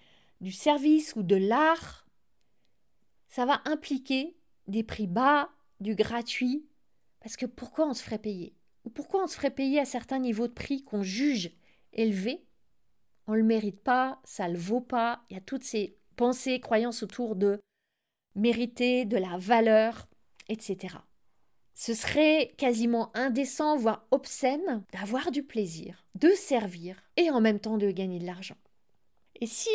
du 0.41 0.53
service 0.53 1.15
ou 1.17 1.23
de 1.23 1.37
l'art, 1.37 2.07
ça 3.29 3.47
va 3.47 3.61
impliquer 3.65 4.37
des 4.69 4.83
prix 4.83 5.07
bas, 5.07 5.51
du 5.81 5.95
gratuit, 5.95 6.67
parce 7.21 7.37
que 7.37 7.47
pourquoi 7.47 7.87
on 7.87 7.95
se 7.95 8.03
ferait 8.03 8.19
payer? 8.19 8.55
Pourquoi 8.95 9.25
on 9.25 9.27
se 9.27 9.37
ferait 9.37 9.51
payer 9.51 9.81
à 9.81 9.85
certains 9.85 10.19
niveaux 10.19 10.49
de 10.49 10.53
prix 10.53 10.83
qu'on 10.83 11.03
juge 11.03 11.51
élevés? 11.93 12.45
On 13.27 13.33
ne 13.33 13.39
le 13.39 13.45
mérite 13.45 13.81
pas, 13.81 14.21
ça 14.25 14.49
ne 14.49 14.55
le 14.55 14.59
vaut 14.59 14.81
pas. 14.81 15.23
Il 15.31 15.35
y 15.35 15.39
a 15.39 15.43
toutes 15.43 15.65
ces 15.65 15.97
pensées, 16.17 16.61
croyances 16.61 17.03
autour 17.03 17.37
de 17.37 17.61
mériter, 18.35 19.05
de 19.05 19.17
la 19.17 19.39
valeur, 19.39 20.09
etc. 20.49 20.97
Ce 21.75 21.95
serait 21.95 22.53
quasiment 22.59 23.11
indécent, 23.17 23.77
voire 23.77 24.07
obscène, 24.11 24.85
d'avoir 24.93 25.31
du 25.31 25.43
plaisir, 25.43 26.05
de 26.15 26.31
servir 26.31 27.03
et 27.17 27.31
en 27.31 27.41
même 27.41 27.61
temps 27.61 27.79
de 27.79 27.91
gagner 27.91 28.19
de 28.19 28.27
l'argent. 28.27 28.59
Et 29.41 29.47
si 29.47 29.71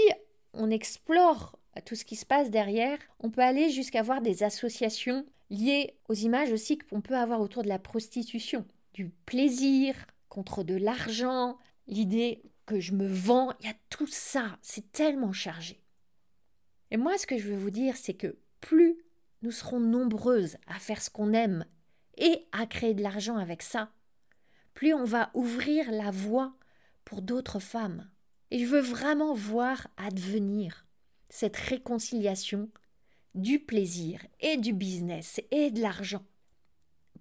on 0.54 0.70
explore 0.70 1.58
tout 1.86 1.96
ce 1.96 2.06
qui 2.06 2.16
se 2.16 2.26
passe 2.26 2.52
derrière, 2.52 3.00
on 3.20 3.32
peut 3.32 3.42
aller 3.42 3.70
jusqu'à 3.70 4.04
voir 4.04 4.22
des 4.22 4.44
associations 4.44 5.26
liées 5.50 5.98
aux 6.08 6.14
images 6.14 6.52
aussi 6.52 6.78
qu'on 6.78 7.02
peut 7.02 7.18
avoir 7.18 7.42
autour 7.42 7.64
de 7.64 7.70
la 7.70 7.80
prostitution 7.80 8.66
du 8.96 9.10
plaisir 9.10 9.94
contre 10.30 10.64
de 10.64 10.74
l'argent, 10.76 11.60
l'idée 11.86 12.42
que 12.66 12.80
je 12.80 12.94
me 12.94 13.08
vends, 13.08 13.52
il 13.60 13.68
y 13.68 13.70
a 13.70 13.76
tout 13.90 14.08
ça, 14.08 14.58
c'est 14.62 14.90
tellement 14.94 15.34
chargé. 15.34 15.84
Et 16.92 16.98
moi, 16.98 17.18
ce 17.18 17.28
que 17.28 17.38
je 17.38 17.50
veux 17.50 17.58
vous 17.58 17.72
dire, 17.72 17.98
c'est 17.98 18.14
que 18.14 18.40
plus 18.62 18.98
nous 19.42 19.52
serons 19.52 19.82
nombreuses 19.82 20.56
à 20.66 20.80
faire 20.80 21.02
ce 21.02 21.10
qu'on 21.10 21.34
aime 21.34 21.66
et 22.18 22.48
à 22.54 22.66
créer 22.66 22.94
de 22.94 23.04
l'argent 23.04 23.36
avec 23.36 23.62
ça, 23.62 23.92
plus 24.74 24.94
on 24.94 25.04
va 25.04 25.30
ouvrir 25.34 25.92
la 25.92 26.10
voie 26.10 26.56
pour 27.04 27.22
d'autres 27.22 27.60
femmes. 27.60 28.10
Et 28.50 28.60
je 28.60 28.66
veux 28.66 28.80
vraiment 28.80 29.34
voir 29.34 29.90
advenir 29.98 30.88
cette 31.28 31.58
réconciliation 31.58 32.70
du 33.34 33.60
plaisir 33.60 34.26
et 34.40 34.56
du 34.56 34.72
business 34.72 35.42
et 35.52 35.70
de 35.70 35.82
l'argent, 35.82 36.24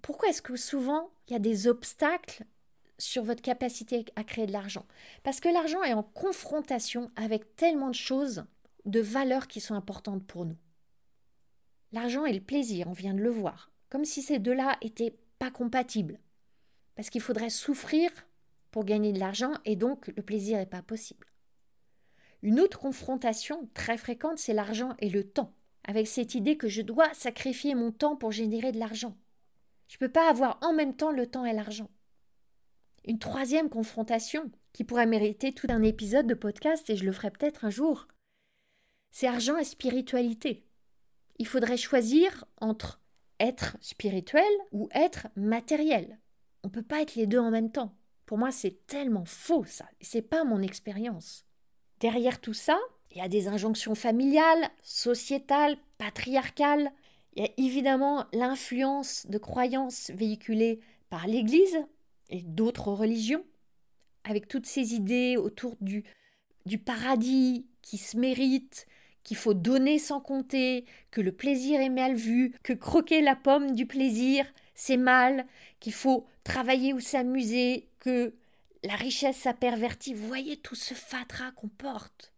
pourquoi 0.01 0.29
est-ce 0.29 0.41
que 0.41 0.55
souvent 0.55 1.11
il 1.27 1.33
y 1.33 1.35
a 1.35 1.39
des 1.39 1.67
obstacles 1.67 2.45
sur 2.97 3.23
votre 3.23 3.41
capacité 3.41 4.05
à 4.15 4.23
créer 4.23 4.47
de 4.47 4.51
l'argent 4.51 4.85
Parce 5.23 5.39
que 5.39 5.49
l'argent 5.49 5.83
est 5.83 5.93
en 5.93 6.03
confrontation 6.03 7.11
avec 7.15 7.55
tellement 7.55 7.89
de 7.89 7.95
choses, 7.95 8.45
de 8.85 8.99
valeurs 8.99 9.47
qui 9.47 9.59
sont 9.59 9.75
importantes 9.75 10.25
pour 10.25 10.45
nous. 10.45 10.57
L'argent 11.91 12.25
et 12.25 12.33
le 12.33 12.41
plaisir, 12.41 12.87
on 12.87 12.93
vient 12.93 13.13
de 13.13 13.21
le 13.21 13.29
voir, 13.29 13.71
comme 13.89 14.05
si 14.05 14.21
ces 14.21 14.39
deux-là 14.39 14.77
étaient 14.81 15.17
pas 15.39 15.51
compatibles. 15.51 16.19
Parce 16.95 17.09
qu'il 17.09 17.21
faudrait 17.21 17.49
souffrir 17.49 18.09
pour 18.71 18.85
gagner 18.85 19.11
de 19.11 19.19
l'argent 19.19 19.53
et 19.65 19.75
donc 19.75 20.11
le 20.15 20.23
plaisir 20.23 20.57
n'est 20.57 20.65
pas 20.65 20.81
possible. 20.81 21.27
Une 22.41 22.59
autre 22.59 22.79
confrontation 22.79 23.69
très 23.73 23.97
fréquente, 23.97 24.37
c'est 24.37 24.53
l'argent 24.53 24.95
et 24.99 25.09
le 25.09 25.23
temps, 25.23 25.53
avec 25.83 26.07
cette 26.07 26.35
idée 26.35 26.57
que 26.57 26.67
je 26.67 26.81
dois 26.81 27.13
sacrifier 27.13 27.75
mon 27.75 27.91
temps 27.91 28.15
pour 28.15 28.31
générer 28.31 28.71
de 28.71 28.79
l'argent. 28.79 29.15
Je 29.87 29.95
ne 29.95 29.99
peux 29.99 30.11
pas 30.11 30.29
avoir 30.29 30.59
en 30.61 30.73
même 30.73 30.95
temps 30.95 31.11
le 31.11 31.27
temps 31.27 31.45
et 31.45 31.53
l'argent. 31.53 31.89
Une 33.05 33.19
troisième 33.19 33.69
confrontation, 33.69 34.51
qui 34.73 34.83
pourrait 34.83 35.05
mériter 35.05 35.53
tout 35.53 35.67
un 35.69 35.83
épisode 35.83 36.27
de 36.27 36.33
podcast, 36.33 36.89
et 36.89 36.95
je 36.95 37.05
le 37.05 37.11
ferai 37.11 37.31
peut-être 37.31 37.65
un 37.65 37.69
jour, 37.69 38.07
c'est 39.11 39.27
argent 39.27 39.57
et 39.57 39.63
spiritualité. 39.63 40.67
Il 41.37 41.47
faudrait 41.47 41.77
choisir 41.77 42.45
entre 42.59 42.99
être 43.39 43.77
spirituel 43.79 44.43
ou 44.71 44.89
être 44.93 45.27
matériel. 45.35 46.19
On 46.63 46.67
ne 46.67 46.73
peut 46.73 46.83
pas 46.83 47.01
être 47.01 47.15
les 47.15 47.27
deux 47.27 47.39
en 47.39 47.51
même 47.51 47.71
temps. 47.71 47.95
Pour 48.25 48.37
moi, 48.37 48.51
c'est 48.51 48.85
tellement 48.87 49.25
faux 49.25 49.65
ça, 49.65 49.85
c'est 50.01 50.21
pas 50.21 50.43
mon 50.43 50.61
expérience. 50.61 51.45
Derrière 51.99 52.41
tout 52.41 52.53
ça, 52.53 52.77
il 53.11 53.19
y 53.19 53.21
a 53.21 53.29
des 53.29 53.47
injonctions 53.47 53.95
familiales, 53.95 54.69
sociétales, 54.81 55.77
patriarcales. 55.97 56.91
Il 57.35 57.43
y 57.43 57.47
a 57.47 57.51
évidemment 57.57 58.25
l'influence 58.31 59.25
de 59.27 59.37
croyances 59.37 60.11
véhiculées 60.11 60.79
par 61.09 61.27
l'Église 61.27 61.77
et 62.29 62.41
d'autres 62.41 62.91
religions, 62.91 63.43
avec 64.23 64.47
toutes 64.47 64.65
ces 64.65 64.95
idées 64.95 65.37
autour 65.37 65.75
du, 65.81 66.03
du 66.65 66.77
paradis 66.77 67.65
qui 67.81 67.97
se 67.97 68.17
mérite, 68.17 68.87
qu'il 69.23 69.37
faut 69.37 69.53
donner 69.53 69.99
sans 69.99 70.21
compter, 70.21 70.85
que 71.11 71.19
le 71.19 71.31
plaisir 71.31 71.81
est 71.81 71.89
mal 71.89 72.15
vu, 72.15 72.53
que 72.63 72.73
croquer 72.73 73.21
la 73.21 73.35
pomme 73.35 73.75
du 73.75 73.85
plaisir, 73.85 74.45
c'est 74.73 74.97
mal, 74.97 75.45
qu'il 75.79 75.93
faut 75.93 76.25
travailler 76.43 76.93
ou 76.93 76.99
s'amuser, 76.99 77.89
que 77.99 78.33
la 78.83 78.95
richesse 78.95 79.37
ça 79.37 79.53
pervertit. 79.53 80.13
Vous 80.13 80.27
voyez 80.27 80.57
tout 80.57 80.75
ce 80.75 80.93
fatras 80.93 81.51
qu'on 81.51 81.67
porte. 81.67 82.33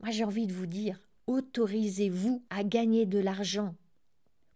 Moi 0.00 0.10
j'ai 0.10 0.24
envie 0.24 0.46
de 0.46 0.54
vous 0.54 0.66
dire, 0.66 1.00
autorisez-vous 1.26 2.42
à 2.50 2.64
gagner 2.64 3.06
de 3.06 3.18
l'argent. 3.18 3.74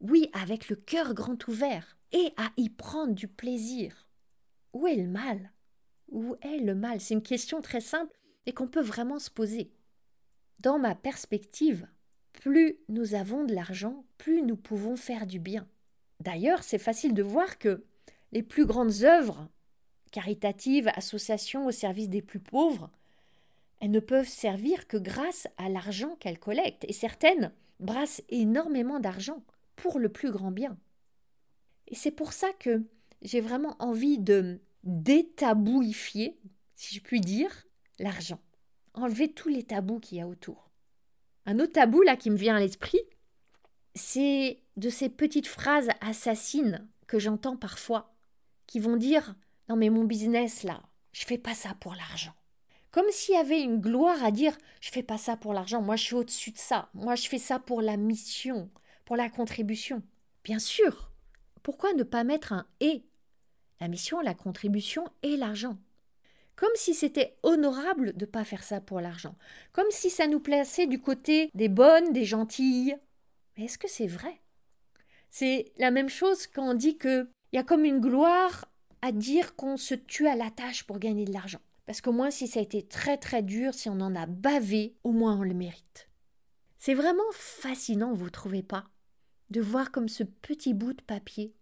Oui, 0.01 0.29
avec 0.33 0.69
le 0.69 0.77
cœur 0.77 1.15
grand 1.15 1.49
ouvert, 1.49 1.97
et 2.13 2.33
à 2.37 2.51
y 2.57 2.69
prendre 2.69 3.15
du 3.15 3.29
plaisir. 3.29 4.07
Où 4.73 4.87
est 4.87 4.97
le 4.97 5.07
mal? 5.07 5.53
Où 6.09 6.37
est 6.43 6.59
le 6.59 6.75
mal? 6.75 7.01
C'est 7.01 7.15
une 7.15 7.23
question 7.23 7.63
très 7.63 7.81
simple 7.81 8.17
et 8.47 8.53
qu'on 8.53 8.69
peut 8.69 8.83
vraiment 8.83 9.19
se 9.19 9.31
poser. 9.31 9.73
Dans 10.61 10.79
ma 10.79 10.95
perspective, 10.95 11.89
plus 12.33 12.79
nous 12.89 13.15
avons 13.15 13.45
de 13.45 13.55
l'argent, 13.55 14.05
plus 14.19 14.43
nous 14.43 14.57
pouvons 14.57 14.97
faire 14.97 15.27
du 15.27 15.39
bien. 15.39 15.67
D'ailleurs, 16.21 16.63
c'est 16.63 16.79
facile 16.79 17.15
de 17.15 17.23
voir 17.23 17.59
que 17.59 17.85
les 18.33 18.43
plus 18.43 18.67
grandes 18.67 19.03
œuvres 19.03 19.49
caritatives, 20.13 20.91
associations 20.95 21.67
au 21.67 21.73
service 21.73 22.09
des 22.09 22.23
plus 22.23 22.41
pauvres, 22.41 22.91
elles 23.81 23.91
ne 23.91 24.01
peuvent 24.01 24.29
servir 24.29 24.87
que 24.87 24.97
grâce 24.97 25.49
à 25.59 25.69
l'argent 25.69 26.17
qu'elles 26.21 26.39
collectent, 26.39 26.85
et 26.89 26.93
certaines 26.93 27.53
brassent 27.81 28.23
énormément 28.31 29.01
d'argent 29.01 29.43
pour 29.77 29.99
le 29.99 30.09
plus 30.09 30.31
grand 30.31 30.51
bien. 30.51 30.79
Et 31.87 31.95
c'est 31.95 32.11
pour 32.11 32.33
ça 32.33 32.49
que 32.59 32.83
j'ai 33.23 33.41
vraiment 33.41 33.77
envie 33.79 34.19
de 34.19 34.61
détabouifier, 34.85 36.39
si 36.75 36.95
je 36.97 37.01
puis 37.01 37.21
dire, 37.21 37.67
l'argent 37.99 38.41
enlever 38.97 39.33
tous 39.33 39.49
les 39.49 39.63
tabous 39.63 40.01
qu'il 40.01 40.19
y 40.19 40.21
a 40.21 40.27
autour. 40.27 40.71
Un 41.45 41.61
autre 41.61 41.75
tabou 41.75 42.03
là 42.03 42.17
qui 42.17 42.31
me 42.31 42.37
vient 42.37 42.57
à 42.57 42.61
l'esprit, 42.61 43.01
c'est 43.95 44.63
de 44.77 44.91
ces 44.91 45.09
petites 45.09 45.47
phrases 45.47 45.91
assassines 46.01 46.89
que 47.07 47.19
j'entends 47.19 47.57
parfois, 47.57 48.15
qui 48.67 48.81
vont 48.81 48.97
dire 48.97 49.37
Non 49.69 49.77
mais 49.77 49.91
mon 49.91 50.05
business 50.05 50.65
là, 50.65 50.83
je 51.13 51.25
fais 51.25 51.39
pas 51.39 51.55
ça 51.55 51.77
pour 51.79 51.95
l'argent. 51.95 52.35
Comme 52.91 53.11
s'il 53.11 53.35
y 53.35 53.39
avait 53.39 53.61
une 53.61 53.81
gloire 53.81 54.25
à 54.25 54.31
dire 54.31 54.57
Je 54.81 54.91
fais 54.91 55.03
pas 55.03 55.19
ça 55.19 55.37
pour 55.37 55.53
l'argent, 55.53 55.83
moi 55.83 55.97
je 55.97 56.05
suis 56.05 56.15
au-dessus 56.15 56.51
de 56.51 56.59
ça, 56.59 56.91
moi 56.95 57.15
je 57.15 57.29
fais 57.29 57.39
ça 57.39 57.59
pour 57.59 57.81
la 57.81 57.97
mission, 57.97 58.71
pour 59.07 59.17
la 59.17 59.31
contribution. 59.31 60.03
Bien 60.45 60.59
sûr, 60.59 61.11
pourquoi 61.63 61.95
ne 61.95 62.03
pas 62.03 62.25
mettre 62.25 62.53
un 62.53 62.67
et 62.81 63.03
La 63.81 63.89
mission, 63.89 64.21
la 64.21 64.35
contribution 64.35 65.09
et 65.23 65.39
l'argent 65.39 65.79
comme 66.57 66.75
si 66.75 66.95
c'était 66.95 67.37
honorable 67.43 68.17
de 68.17 68.25
ne 68.25 68.31
pas 68.31 68.43
faire 68.43 68.65
ça 68.65 68.81
pour 68.81 69.01
l'argent, 69.01 69.37
comme 69.73 69.91
si 69.91 70.11
ça 70.11 70.27
nous 70.27 70.41
plaçait 70.41 70.87
du 70.87 71.01
côté 71.01 71.51
des 71.55 71.69
bonnes, 71.69 72.13
des 72.13 72.25
gentilles. 72.25 72.97
Mais 73.57 73.65
est-ce 73.65 73.79
que 73.79 73.89
c'est 73.89 74.07
vrai? 74.07 74.41
C'est 75.31 75.71
la 75.77 75.91
même 75.91 76.09
chose 76.09 76.47
quand 76.47 76.71
on 76.71 76.75
dit 76.75 76.97
qu'il 76.97 77.29
y 77.53 77.59
a 77.59 77.63
comme 77.63 77.85
une 77.85 78.01
gloire 78.01 78.67
à 79.03 79.13
dire 79.13 79.55
qu'on 79.55 79.77
se 79.77 79.95
tue 79.95 80.27
à 80.27 80.35
la 80.35 80.51
tâche 80.51 80.85
pour 80.85 80.99
gagner 80.99 81.27
de 81.27 81.33
l'argent. 81.33 81.61
Parce 81.85 82.01
qu'au 82.01 82.13
moins, 82.13 82.31
si 82.31 82.49
ça 82.49 82.59
a 82.59 82.63
été 82.63 82.83
très 82.83 83.19
très 83.19 83.43
dur, 83.43 83.75
si 83.75 83.89
on 83.89 84.01
en 84.01 84.17
a 84.17 84.27
bavé, 84.27 84.97
au 85.05 85.13
moins 85.13 85.39
on 85.39 85.43
le 85.43 85.55
mérite. 85.55 86.09
C'est 86.79 86.95
vraiment 86.95 87.23
fascinant, 87.33 88.15
vous 88.15 88.31
trouvez 88.31 88.63
pas? 88.63 88.87
De 89.51 89.61
voir 89.61 89.93
comme 89.93 90.09
ce 90.09 90.25
petit 90.25 90.75
bout 90.75 90.93
de 90.93 91.03
papier 91.03 91.55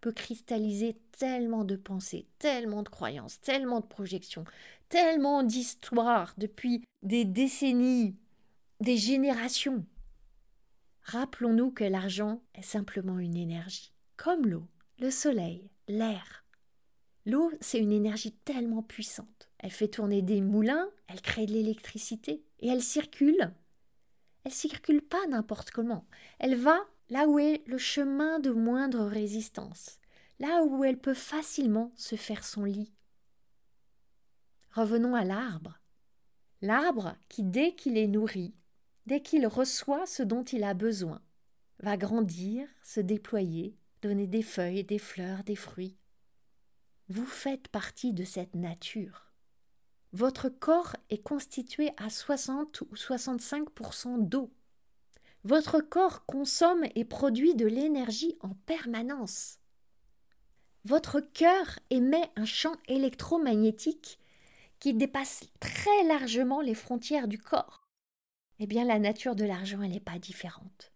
peut 0.00 0.12
cristalliser 0.12 0.96
tellement 1.18 1.64
de 1.64 1.76
pensées, 1.76 2.26
tellement 2.38 2.82
de 2.82 2.88
croyances, 2.88 3.40
tellement 3.40 3.80
de 3.80 3.86
projections, 3.86 4.44
tellement 4.88 5.42
d'histoires 5.42 6.34
depuis 6.38 6.82
des 7.02 7.24
décennies, 7.24 8.16
des 8.80 8.96
générations. 8.96 9.84
Rappelons-nous 11.02 11.70
que 11.70 11.84
l'argent 11.84 12.42
est 12.54 12.62
simplement 12.62 13.18
une 13.18 13.36
énergie, 13.36 13.92
comme 14.16 14.46
l'eau, 14.46 14.66
le 14.98 15.10
soleil, 15.10 15.70
l'air. 15.88 16.44
L'eau, 17.26 17.52
c'est 17.60 17.78
une 17.78 17.92
énergie 17.92 18.32
tellement 18.32 18.82
puissante. 18.82 19.48
Elle 19.58 19.70
fait 19.70 19.88
tourner 19.88 20.22
des 20.22 20.40
moulins, 20.40 20.88
elle 21.08 21.20
crée 21.20 21.46
de 21.46 21.52
l'électricité 21.52 22.44
et 22.60 22.68
elle 22.68 22.82
circule. 22.82 23.52
Elle 24.44 24.52
circule 24.52 25.02
pas 25.02 25.26
n'importe 25.26 25.70
comment. 25.70 26.06
Elle 26.38 26.56
va 26.56 26.78
là 27.08 27.26
où 27.26 27.38
est 27.38 27.62
le 27.66 27.78
chemin 27.78 28.38
de 28.38 28.50
moindre 28.50 29.04
résistance, 29.04 29.98
là 30.38 30.64
où 30.64 30.84
elle 30.84 30.98
peut 30.98 31.14
facilement 31.14 31.92
se 31.96 32.16
faire 32.16 32.44
son 32.44 32.64
lit. 32.64 32.92
Revenons 34.72 35.14
à 35.14 35.24
l'arbre. 35.24 35.80
L'arbre 36.60 37.16
qui, 37.28 37.44
dès 37.44 37.74
qu'il 37.74 37.96
est 37.96 38.08
nourri, 38.08 38.54
dès 39.06 39.22
qu'il 39.22 39.46
reçoit 39.46 40.06
ce 40.06 40.22
dont 40.22 40.44
il 40.44 40.64
a 40.64 40.74
besoin, 40.74 41.22
va 41.80 41.96
grandir, 41.96 42.68
se 42.82 43.00
déployer, 43.00 43.78
donner 44.02 44.26
des 44.26 44.42
feuilles, 44.42 44.84
des 44.84 44.98
fleurs, 44.98 45.44
des 45.44 45.56
fruits. 45.56 45.96
Vous 47.08 47.26
faites 47.26 47.68
partie 47.68 48.12
de 48.12 48.24
cette 48.24 48.54
nature. 48.54 49.32
Votre 50.12 50.48
corps 50.48 50.96
est 51.10 51.22
constitué 51.22 51.90
à 51.98 52.10
60 52.10 52.80
ou 52.82 52.94
65% 52.94 54.28
d'eau. 54.28 54.50
Votre 55.48 55.80
corps 55.80 56.26
consomme 56.26 56.82
et 56.96 57.04
produit 57.04 57.54
de 57.54 57.66
l'énergie 57.66 58.36
en 58.40 58.54
permanence. 58.66 59.60
Votre 60.82 61.20
cœur 61.20 61.78
émet 61.90 62.32
un 62.34 62.44
champ 62.44 62.74
électromagnétique 62.88 64.18
qui 64.80 64.92
dépasse 64.92 65.44
très 65.60 66.02
largement 66.08 66.60
les 66.60 66.74
frontières 66.74 67.28
du 67.28 67.38
corps. 67.38 67.86
Eh 68.58 68.66
bien, 68.66 68.84
la 68.84 68.98
nature 68.98 69.36
de 69.36 69.44
l'argent, 69.44 69.80
elle 69.82 69.92
n'est 69.92 70.00
pas 70.00 70.18
différente. 70.18 70.90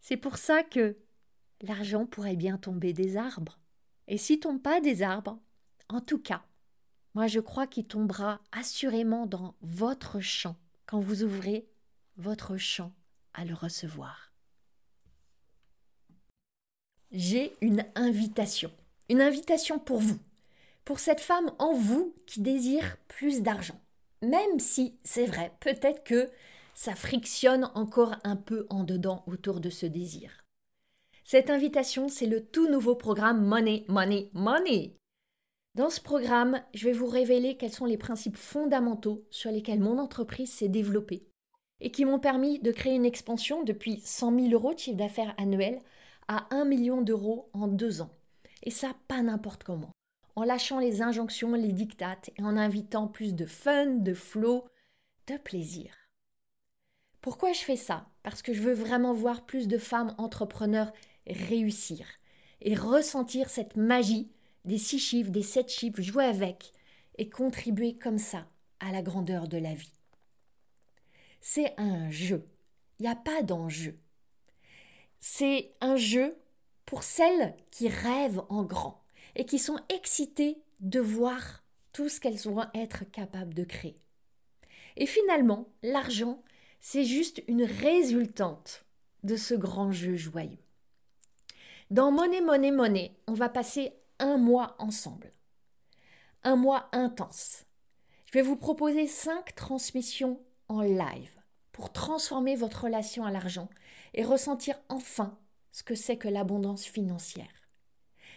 C'est 0.00 0.16
pour 0.16 0.36
ça 0.36 0.62
que 0.62 0.96
l'argent 1.62 2.06
pourrait 2.06 2.36
bien 2.36 2.56
tomber 2.56 2.92
des 2.92 3.16
arbres. 3.16 3.58
Et 4.06 4.16
s'il 4.16 4.38
tombe 4.38 4.62
pas 4.62 4.80
des 4.80 5.02
arbres, 5.02 5.40
en 5.88 6.00
tout 6.00 6.20
cas, 6.20 6.44
moi 7.14 7.26
je 7.26 7.40
crois 7.40 7.66
qu'il 7.66 7.88
tombera 7.88 8.42
assurément 8.52 9.26
dans 9.26 9.56
votre 9.60 10.20
champ 10.20 10.54
quand 10.86 11.00
vous 11.00 11.24
ouvrez 11.24 11.68
votre 12.16 12.58
champ 12.58 12.92
le 13.44 13.54
recevoir. 13.54 14.32
J'ai 17.10 17.52
une 17.60 17.84
invitation, 17.94 18.70
une 19.08 19.20
invitation 19.20 19.78
pour 19.78 19.98
vous, 19.98 20.18
pour 20.84 21.00
cette 21.00 21.20
femme 21.20 21.50
en 21.58 21.72
vous 21.72 22.14
qui 22.26 22.40
désire 22.40 22.96
plus 23.08 23.42
d'argent. 23.42 23.80
Même 24.22 24.58
si, 24.58 24.98
c'est 25.04 25.26
vrai, 25.26 25.52
peut-être 25.60 26.04
que 26.04 26.30
ça 26.74 26.94
frictionne 26.94 27.70
encore 27.74 28.14
un 28.24 28.36
peu 28.36 28.66
en 28.68 28.84
dedans 28.84 29.24
autour 29.26 29.60
de 29.60 29.70
ce 29.70 29.86
désir. 29.86 30.44
Cette 31.24 31.50
invitation, 31.50 32.08
c'est 32.08 32.26
le 32.26 32.44
tout 32.44 32.68
nouveau 32.68 32.94
programme 32.94 33.44
Money, 33.44 33.84
Money, 33.88 34.30
Money. 34.32 34.96
Dans 35.74 35.90
ce 35.90 36.00
programme, 36.00 36.62
je 36.74 36.86
vais 36.86 36.92
vous 36.92 37.06
révéler 37.06 37.56
quels 37.56 37.72
sont 37.72 37.84
les 37.84 37.98
principes 37.98 38.36
fondamentaux 38.36 39.26
sur 39.30 39.50
lesquels 39.50 39.80
mon 39.80 39.98
entreprise 39.98 40.52
s'est 40.52 40.68
développée 40.68 41.27
et 41.80 41.90
qui 41.90 42.04
m'ont 42.04 42.18
permis 42.18 42.58
de 42.58 42.72
créer 42.72 42.94
une 42.94 43.04
expansion 43.04 43.62
depuis 43.62 44.00
100 44.04 44.38
000 44.38 44.52
euros 44.52 44.74
de 44.74 44.78
chiffre 44.78 44.96
d'affaires 44.96 45.34
annuel 45.38 45.80
à 46.26 46.46
1 46.50 46.64
million 46.64 47.00
d'euros 47.00 47.48
en 47.52 47.68
deux 47.68 48.00
ans. 48.00 48.10
Et 48.62 48.70
ça, 48.70 48.94
pas 49.06 49.22
n'importe 49.22 49.64
comment. 49.64 49.92
En 50.36 50.44
lâchant 50.44 50.78
les 50.78 51.02
injonctions, 51.02 51.54
les 51.54 51.72
dictates 51.72 52.30
et 52.38 52.42
en 52.42 52.56
invitant 52.56 53.08
plus 53.08 53.34
de 53.34 53.46
fun, 53.46 53.86
de 53.86 54.14
flow, 54.14 54.64
de 55.26 55.36
plaisir. 55.36 55.92
Pourquoi 57.20 57.52
je 57.52 57.60
fais 57.60 57.76
ça? 57.76 58.06
Parce 58.22 58.42
que 58.42 58.52
je 58.52 58.62
veux 58.62 58.74
vraiment 58.74 59.12
voir 59.12 59.46
plus 59.46 59.68
de 59.68 59.78
femmes 59.78 60.14
entrepreneurs 60.18 60.92
réussir 61.26 62.06
et 62.60 62.74
ressentir 62.74 63.50
cette 63.50 63.76
magie 63.76 64.30
des 64.64 64.78
six 64.78 64.98
chiffres, 64.98 65.30
des 65.30 65.42
sept 65.42 65.70
chiffres, 65.70 66.00
jouer 66.00 66.24
avec 66.24 66.72
et 67.16 67.28
contribuer 67.28 67.96
comme 67.96 68.18
ça 68.18 68.46
à 68.80 68.92
la 68.92 69.02
grandeur 69.02 69.48
de 69.48 69.58
la 69.58 69.74
vie. 69.74 69.97
C'est 71.40 71.74
un 71.78 72.10
jeu. 72.10 72.46
Il 72.98 73.02
n'y 73.02 73.08
a 73.08 73.16
pas 73.16 73.42
d'enjeu. 73.42 73.98
C'est 75.20 75.74
un 75.80 75.96
jeu 75.96 76.36
pour 76.84 77.02
celles 77.02 77.54
qui 77.70 77.88
rêvent 77.88 78.42
en 78.48 78.64
grand 78.64 79.02
et 79.36 79.44
qui 79.44 79.58
sont 79.58 79.78
excitées 79.88 80.62
de 80.80 81.00
voir 81.00 81.62
tout 81.92 82.08
ce 82.08 82.20
qu'elles 82.20 82.38
vont 82.38 82.64
être 82.74 83.04
capables 83.10 83.54
de 83.54 83.64
créer. 83.64 83.98
Et 84.96 85.06
finalement, 85.06 85.68
l'argent, 85.82 86.42
c'est 86.80 87.04
juste 87.04 87.42
une 87.48 87.64
résultante 87.64 88.84
de 89.22 89.36
ce 89.36 89.54
grand 89.54 89.92
jeu 89.92 90.16
joyeux. 90.16 90.58
Dans 91.90 92.10
Monnaie, 92.10 92.40
Monnaie, 92.40 92.70
Monnaie, 92.70 93.16
on 93.26 93.34
va 93.34 93.48
passer 93.48 93.92
un 94.18 94.36
mois 94.36 94.76
ensemble. 94.78 95.32
Un 96.44 96.56
mois 96.56 96.88
intense. 96.92 97.64
Je 98.26 98.32
vais 98.32 98.42
vous 98.42 98.56
proposer 98.56 99.06
cinq 99.06 99.54
transmissions 99.54 100.40
en 100.68 100.80
live 100.80 101.34
pour 101.72 101.92
transformer 101.92 102.56
votre 102.56 102.84
relation 102.84 103.24
à 103.24 103.30
l'argent 103.30 103.68
et 104.14 104.24
ressentir 104.24 104.78
enfin 104.88 105.38
ce 105.72 105.82
que 105.82 105.94
c'est 105.94 106.16
que 106.16 106.28
l'abondance 106.28 106.84
financière. 106.84 107.46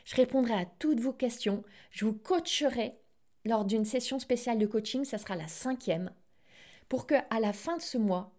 Je 0.06 0.16
répondrai 0.16 0.54
à 0.54 0.66
toutes 0.66 1.00
vos 1.00 1.14
questions, 1.14 1.64
je 1.92 2.06
vous 2.06 2.14
coacherai 2.14 2.98
lors 3.46 3.66
d'une 3.66 3.86
session 3.86 4.20
spéciale 4.20 4.58
de 4.58 4.66
coaching, 4.66 5.06
ça 5.06 5.18
sera 5.18 5.36
la 5.36 5.48
cinquième, 5.48 6.12
pour 6.90 7.08
que 7.08 7.16
à 7.30 7.40
la 7.40 7.54
fin 7.54 7.78
de 7.78 7.82
ce 7.82 7.98
mois, 7.98 8.32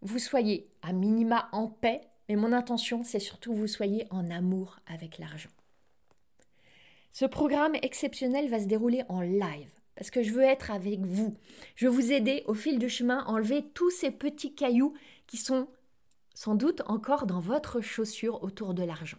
vous 0.00 0.18
soyez 0.18 0.70
à 0.82 0.92
minima 0.92 1.48
en 1.52 1.68
paix, 1.68 2.02
mais 2.28 2.36
mon 2.36 2.52
intention, 2.52 3.04
c'est 3.04 3.18
surtout 3.20 3.52
que 3.52 3.58
vous 3.58 3.66
soyez 3.66 4.06
en 4.10 4.30
amour 4.30 4.78
avec 4.86 5.18
l'argent. 5.18 5.50
Ce 7.12 7.24
programme 7.24 7.74
exceptionnel 7.82 8.48
va 8.48 8.60
se 8.60 8.66
dérouler 8.66 9.02
en 9.08 9.20
live 9.20 9.77
parce 9.98 10.10
que 10.10 10.22
je 10.22 10.32
veux 10.32 10.44
être 10.44 10.70
avec 10.70 11.00
vous. 11.00 11.36
Je 11.74 11.86
veux 11.86 11.92
vous 11.92 12.12
aider 12.12 12.44
au 12.46 12.54
fil 12.54 12.78
du 12.78 12.88
chemin 12.88 13.18
à 13.18 13.30
enlever 13.30 13.64
tous 13.74 13.90
ces 13.90 14.12
petits 14.12 14.54
cailloux 14.54 14.94
qui 15.26 15.36
sont 15.36 15.66
sans 16.34 16.54
doute 16.54 16.82
encore 16.86 17.26
dans 17.26 17.40
votre 17.40 17.80
chaussure 17.80 18.44
autour 18.44 18.74
de 18.74 18.84
l'argent. 18.84 19.18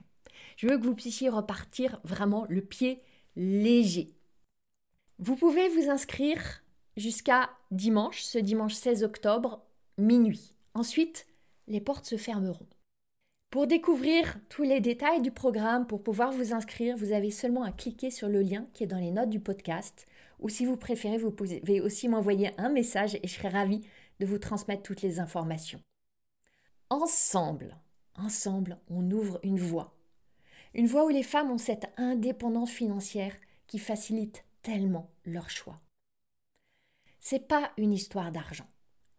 Je 0.55 0.67
veux 0.67 0.77
que 0.77 0.85
vous 0.85 0.95
puissiez 0.95 1.27
repartir 1.27 1.99
vraiment 2.05 2.45
le 2.47 2.61
pied 2.61 3.01
léger. 3.35 4.13
Vous 5.17 5.35
pouvez 5.35 5.67
vous 5.67 5.89
inscrire 5.89 6.63
jusqu'à 6.95 7.49
dimanche, 7.71 8.21
ce 8.21 8.37
dimanche 8.37 8.75
16 8.75 9.03
octobre, 9.03 9.61
minuit. 9.97 10.53
Ensuite, 10.75 11.27
les 11.67 11.81
portes 11.81 12.05
se 12.05 12.15
fermeront. 12.15 12.67
Pour 13.49 13.67
découvrir 13.67 14.37
tous 14.47 14.63
les 14.63 14.79
détails 14.79 15.21
du 15.21 15.31
programme, 15.31 15.87
pour 15.87 16.03
pouvoir 16.03 16.31
vous 16.31 16.53
inscrire, 16.53 16.95
vous 16.95 17.11
avez 17.11 17.31
seulement 17.31 17.63
à 17.63 17.73
cliquer 17.73 18.11
sur 18.11 18.29
le 18.29 18.41
lien 18.41 18.65
qui 18.73 18.85
est 18.85 18.87
dans 18.87 18.99
les 18.99 19.11
notes 19.11 19.29
du 19.29 19.41
podcast. 19.41 20.05
Ou 20.39 20.49
si 20.49 20.65
vous 20.65 20.77
préférez, 20.77 21.17
vous 21.17 21.31
pouvez 21.31 21.81
aussi 21.81 22.07
m'envoyer 22.07 22.51
un 22.57 22.69
message 22.69 23.15
et 23.15 23.27
je 23.27 23.33
serai 23.33 23.49
ravie 23.49 23.81
de 24.19 24.25
vous 24.25 24.37
transmettre 24.37 24.83
toutes 24.83 25.01
les 25.01 25.19
informations. 25.19 25.81
Ensemble, 26.89 27.77
ensemble, 28.15 28.79
on 28.87 29.09
ouvre 29.11 29.39
une 29.43 29.59
voie. 29.59 29.95
Une 30.73 30.87
voie 30.87 31.05
où 31.05 31.09
les 31.09 31.23
femmes 31.23 31.51
ont 31.51 31.57
cette 31.57 31.87
indépendance 31.97 32.71
financière 32.71 33.35
qui 33.67 33.79
facilite 33.79 34.45
tellement 34.61 35.11
leur 35.25 35.49
choix. 35.49 35.79
C'est 37.19 37.47
pas 37.47 37.71
une 37.77 37.93
histoire 37.93 38.31
d'argent. 38.31 38.67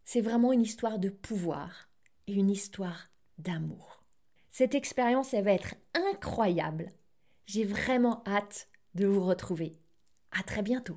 C'est 0.05 0.21
vraiment 0.21 0.53
une 0.53 0.63
histoire 0.63 0.99
de 0.99 1.11
pouvoir 1.11 1.89
et 2.27 2.33
une 2.33 2.51
histoire 2.51 3.11
d'amour. 3.39 4.03
Cette 4.49 4.75
expérience, 4.75 5.33
elle 5.35 5.45
va 5.45 5.53
être 5.53 5.75
incroyable. 5.95 6.93
J'ai 7.47 7.65
vraiment 7.65 8.23
hâte 8.27 8.69
de 8.95 9.07
vous 9.07 9.25
retrouver. 9.25 9.79
À 10.33 10.43
très 10.43 10.63
bientôt. 10.63 10.97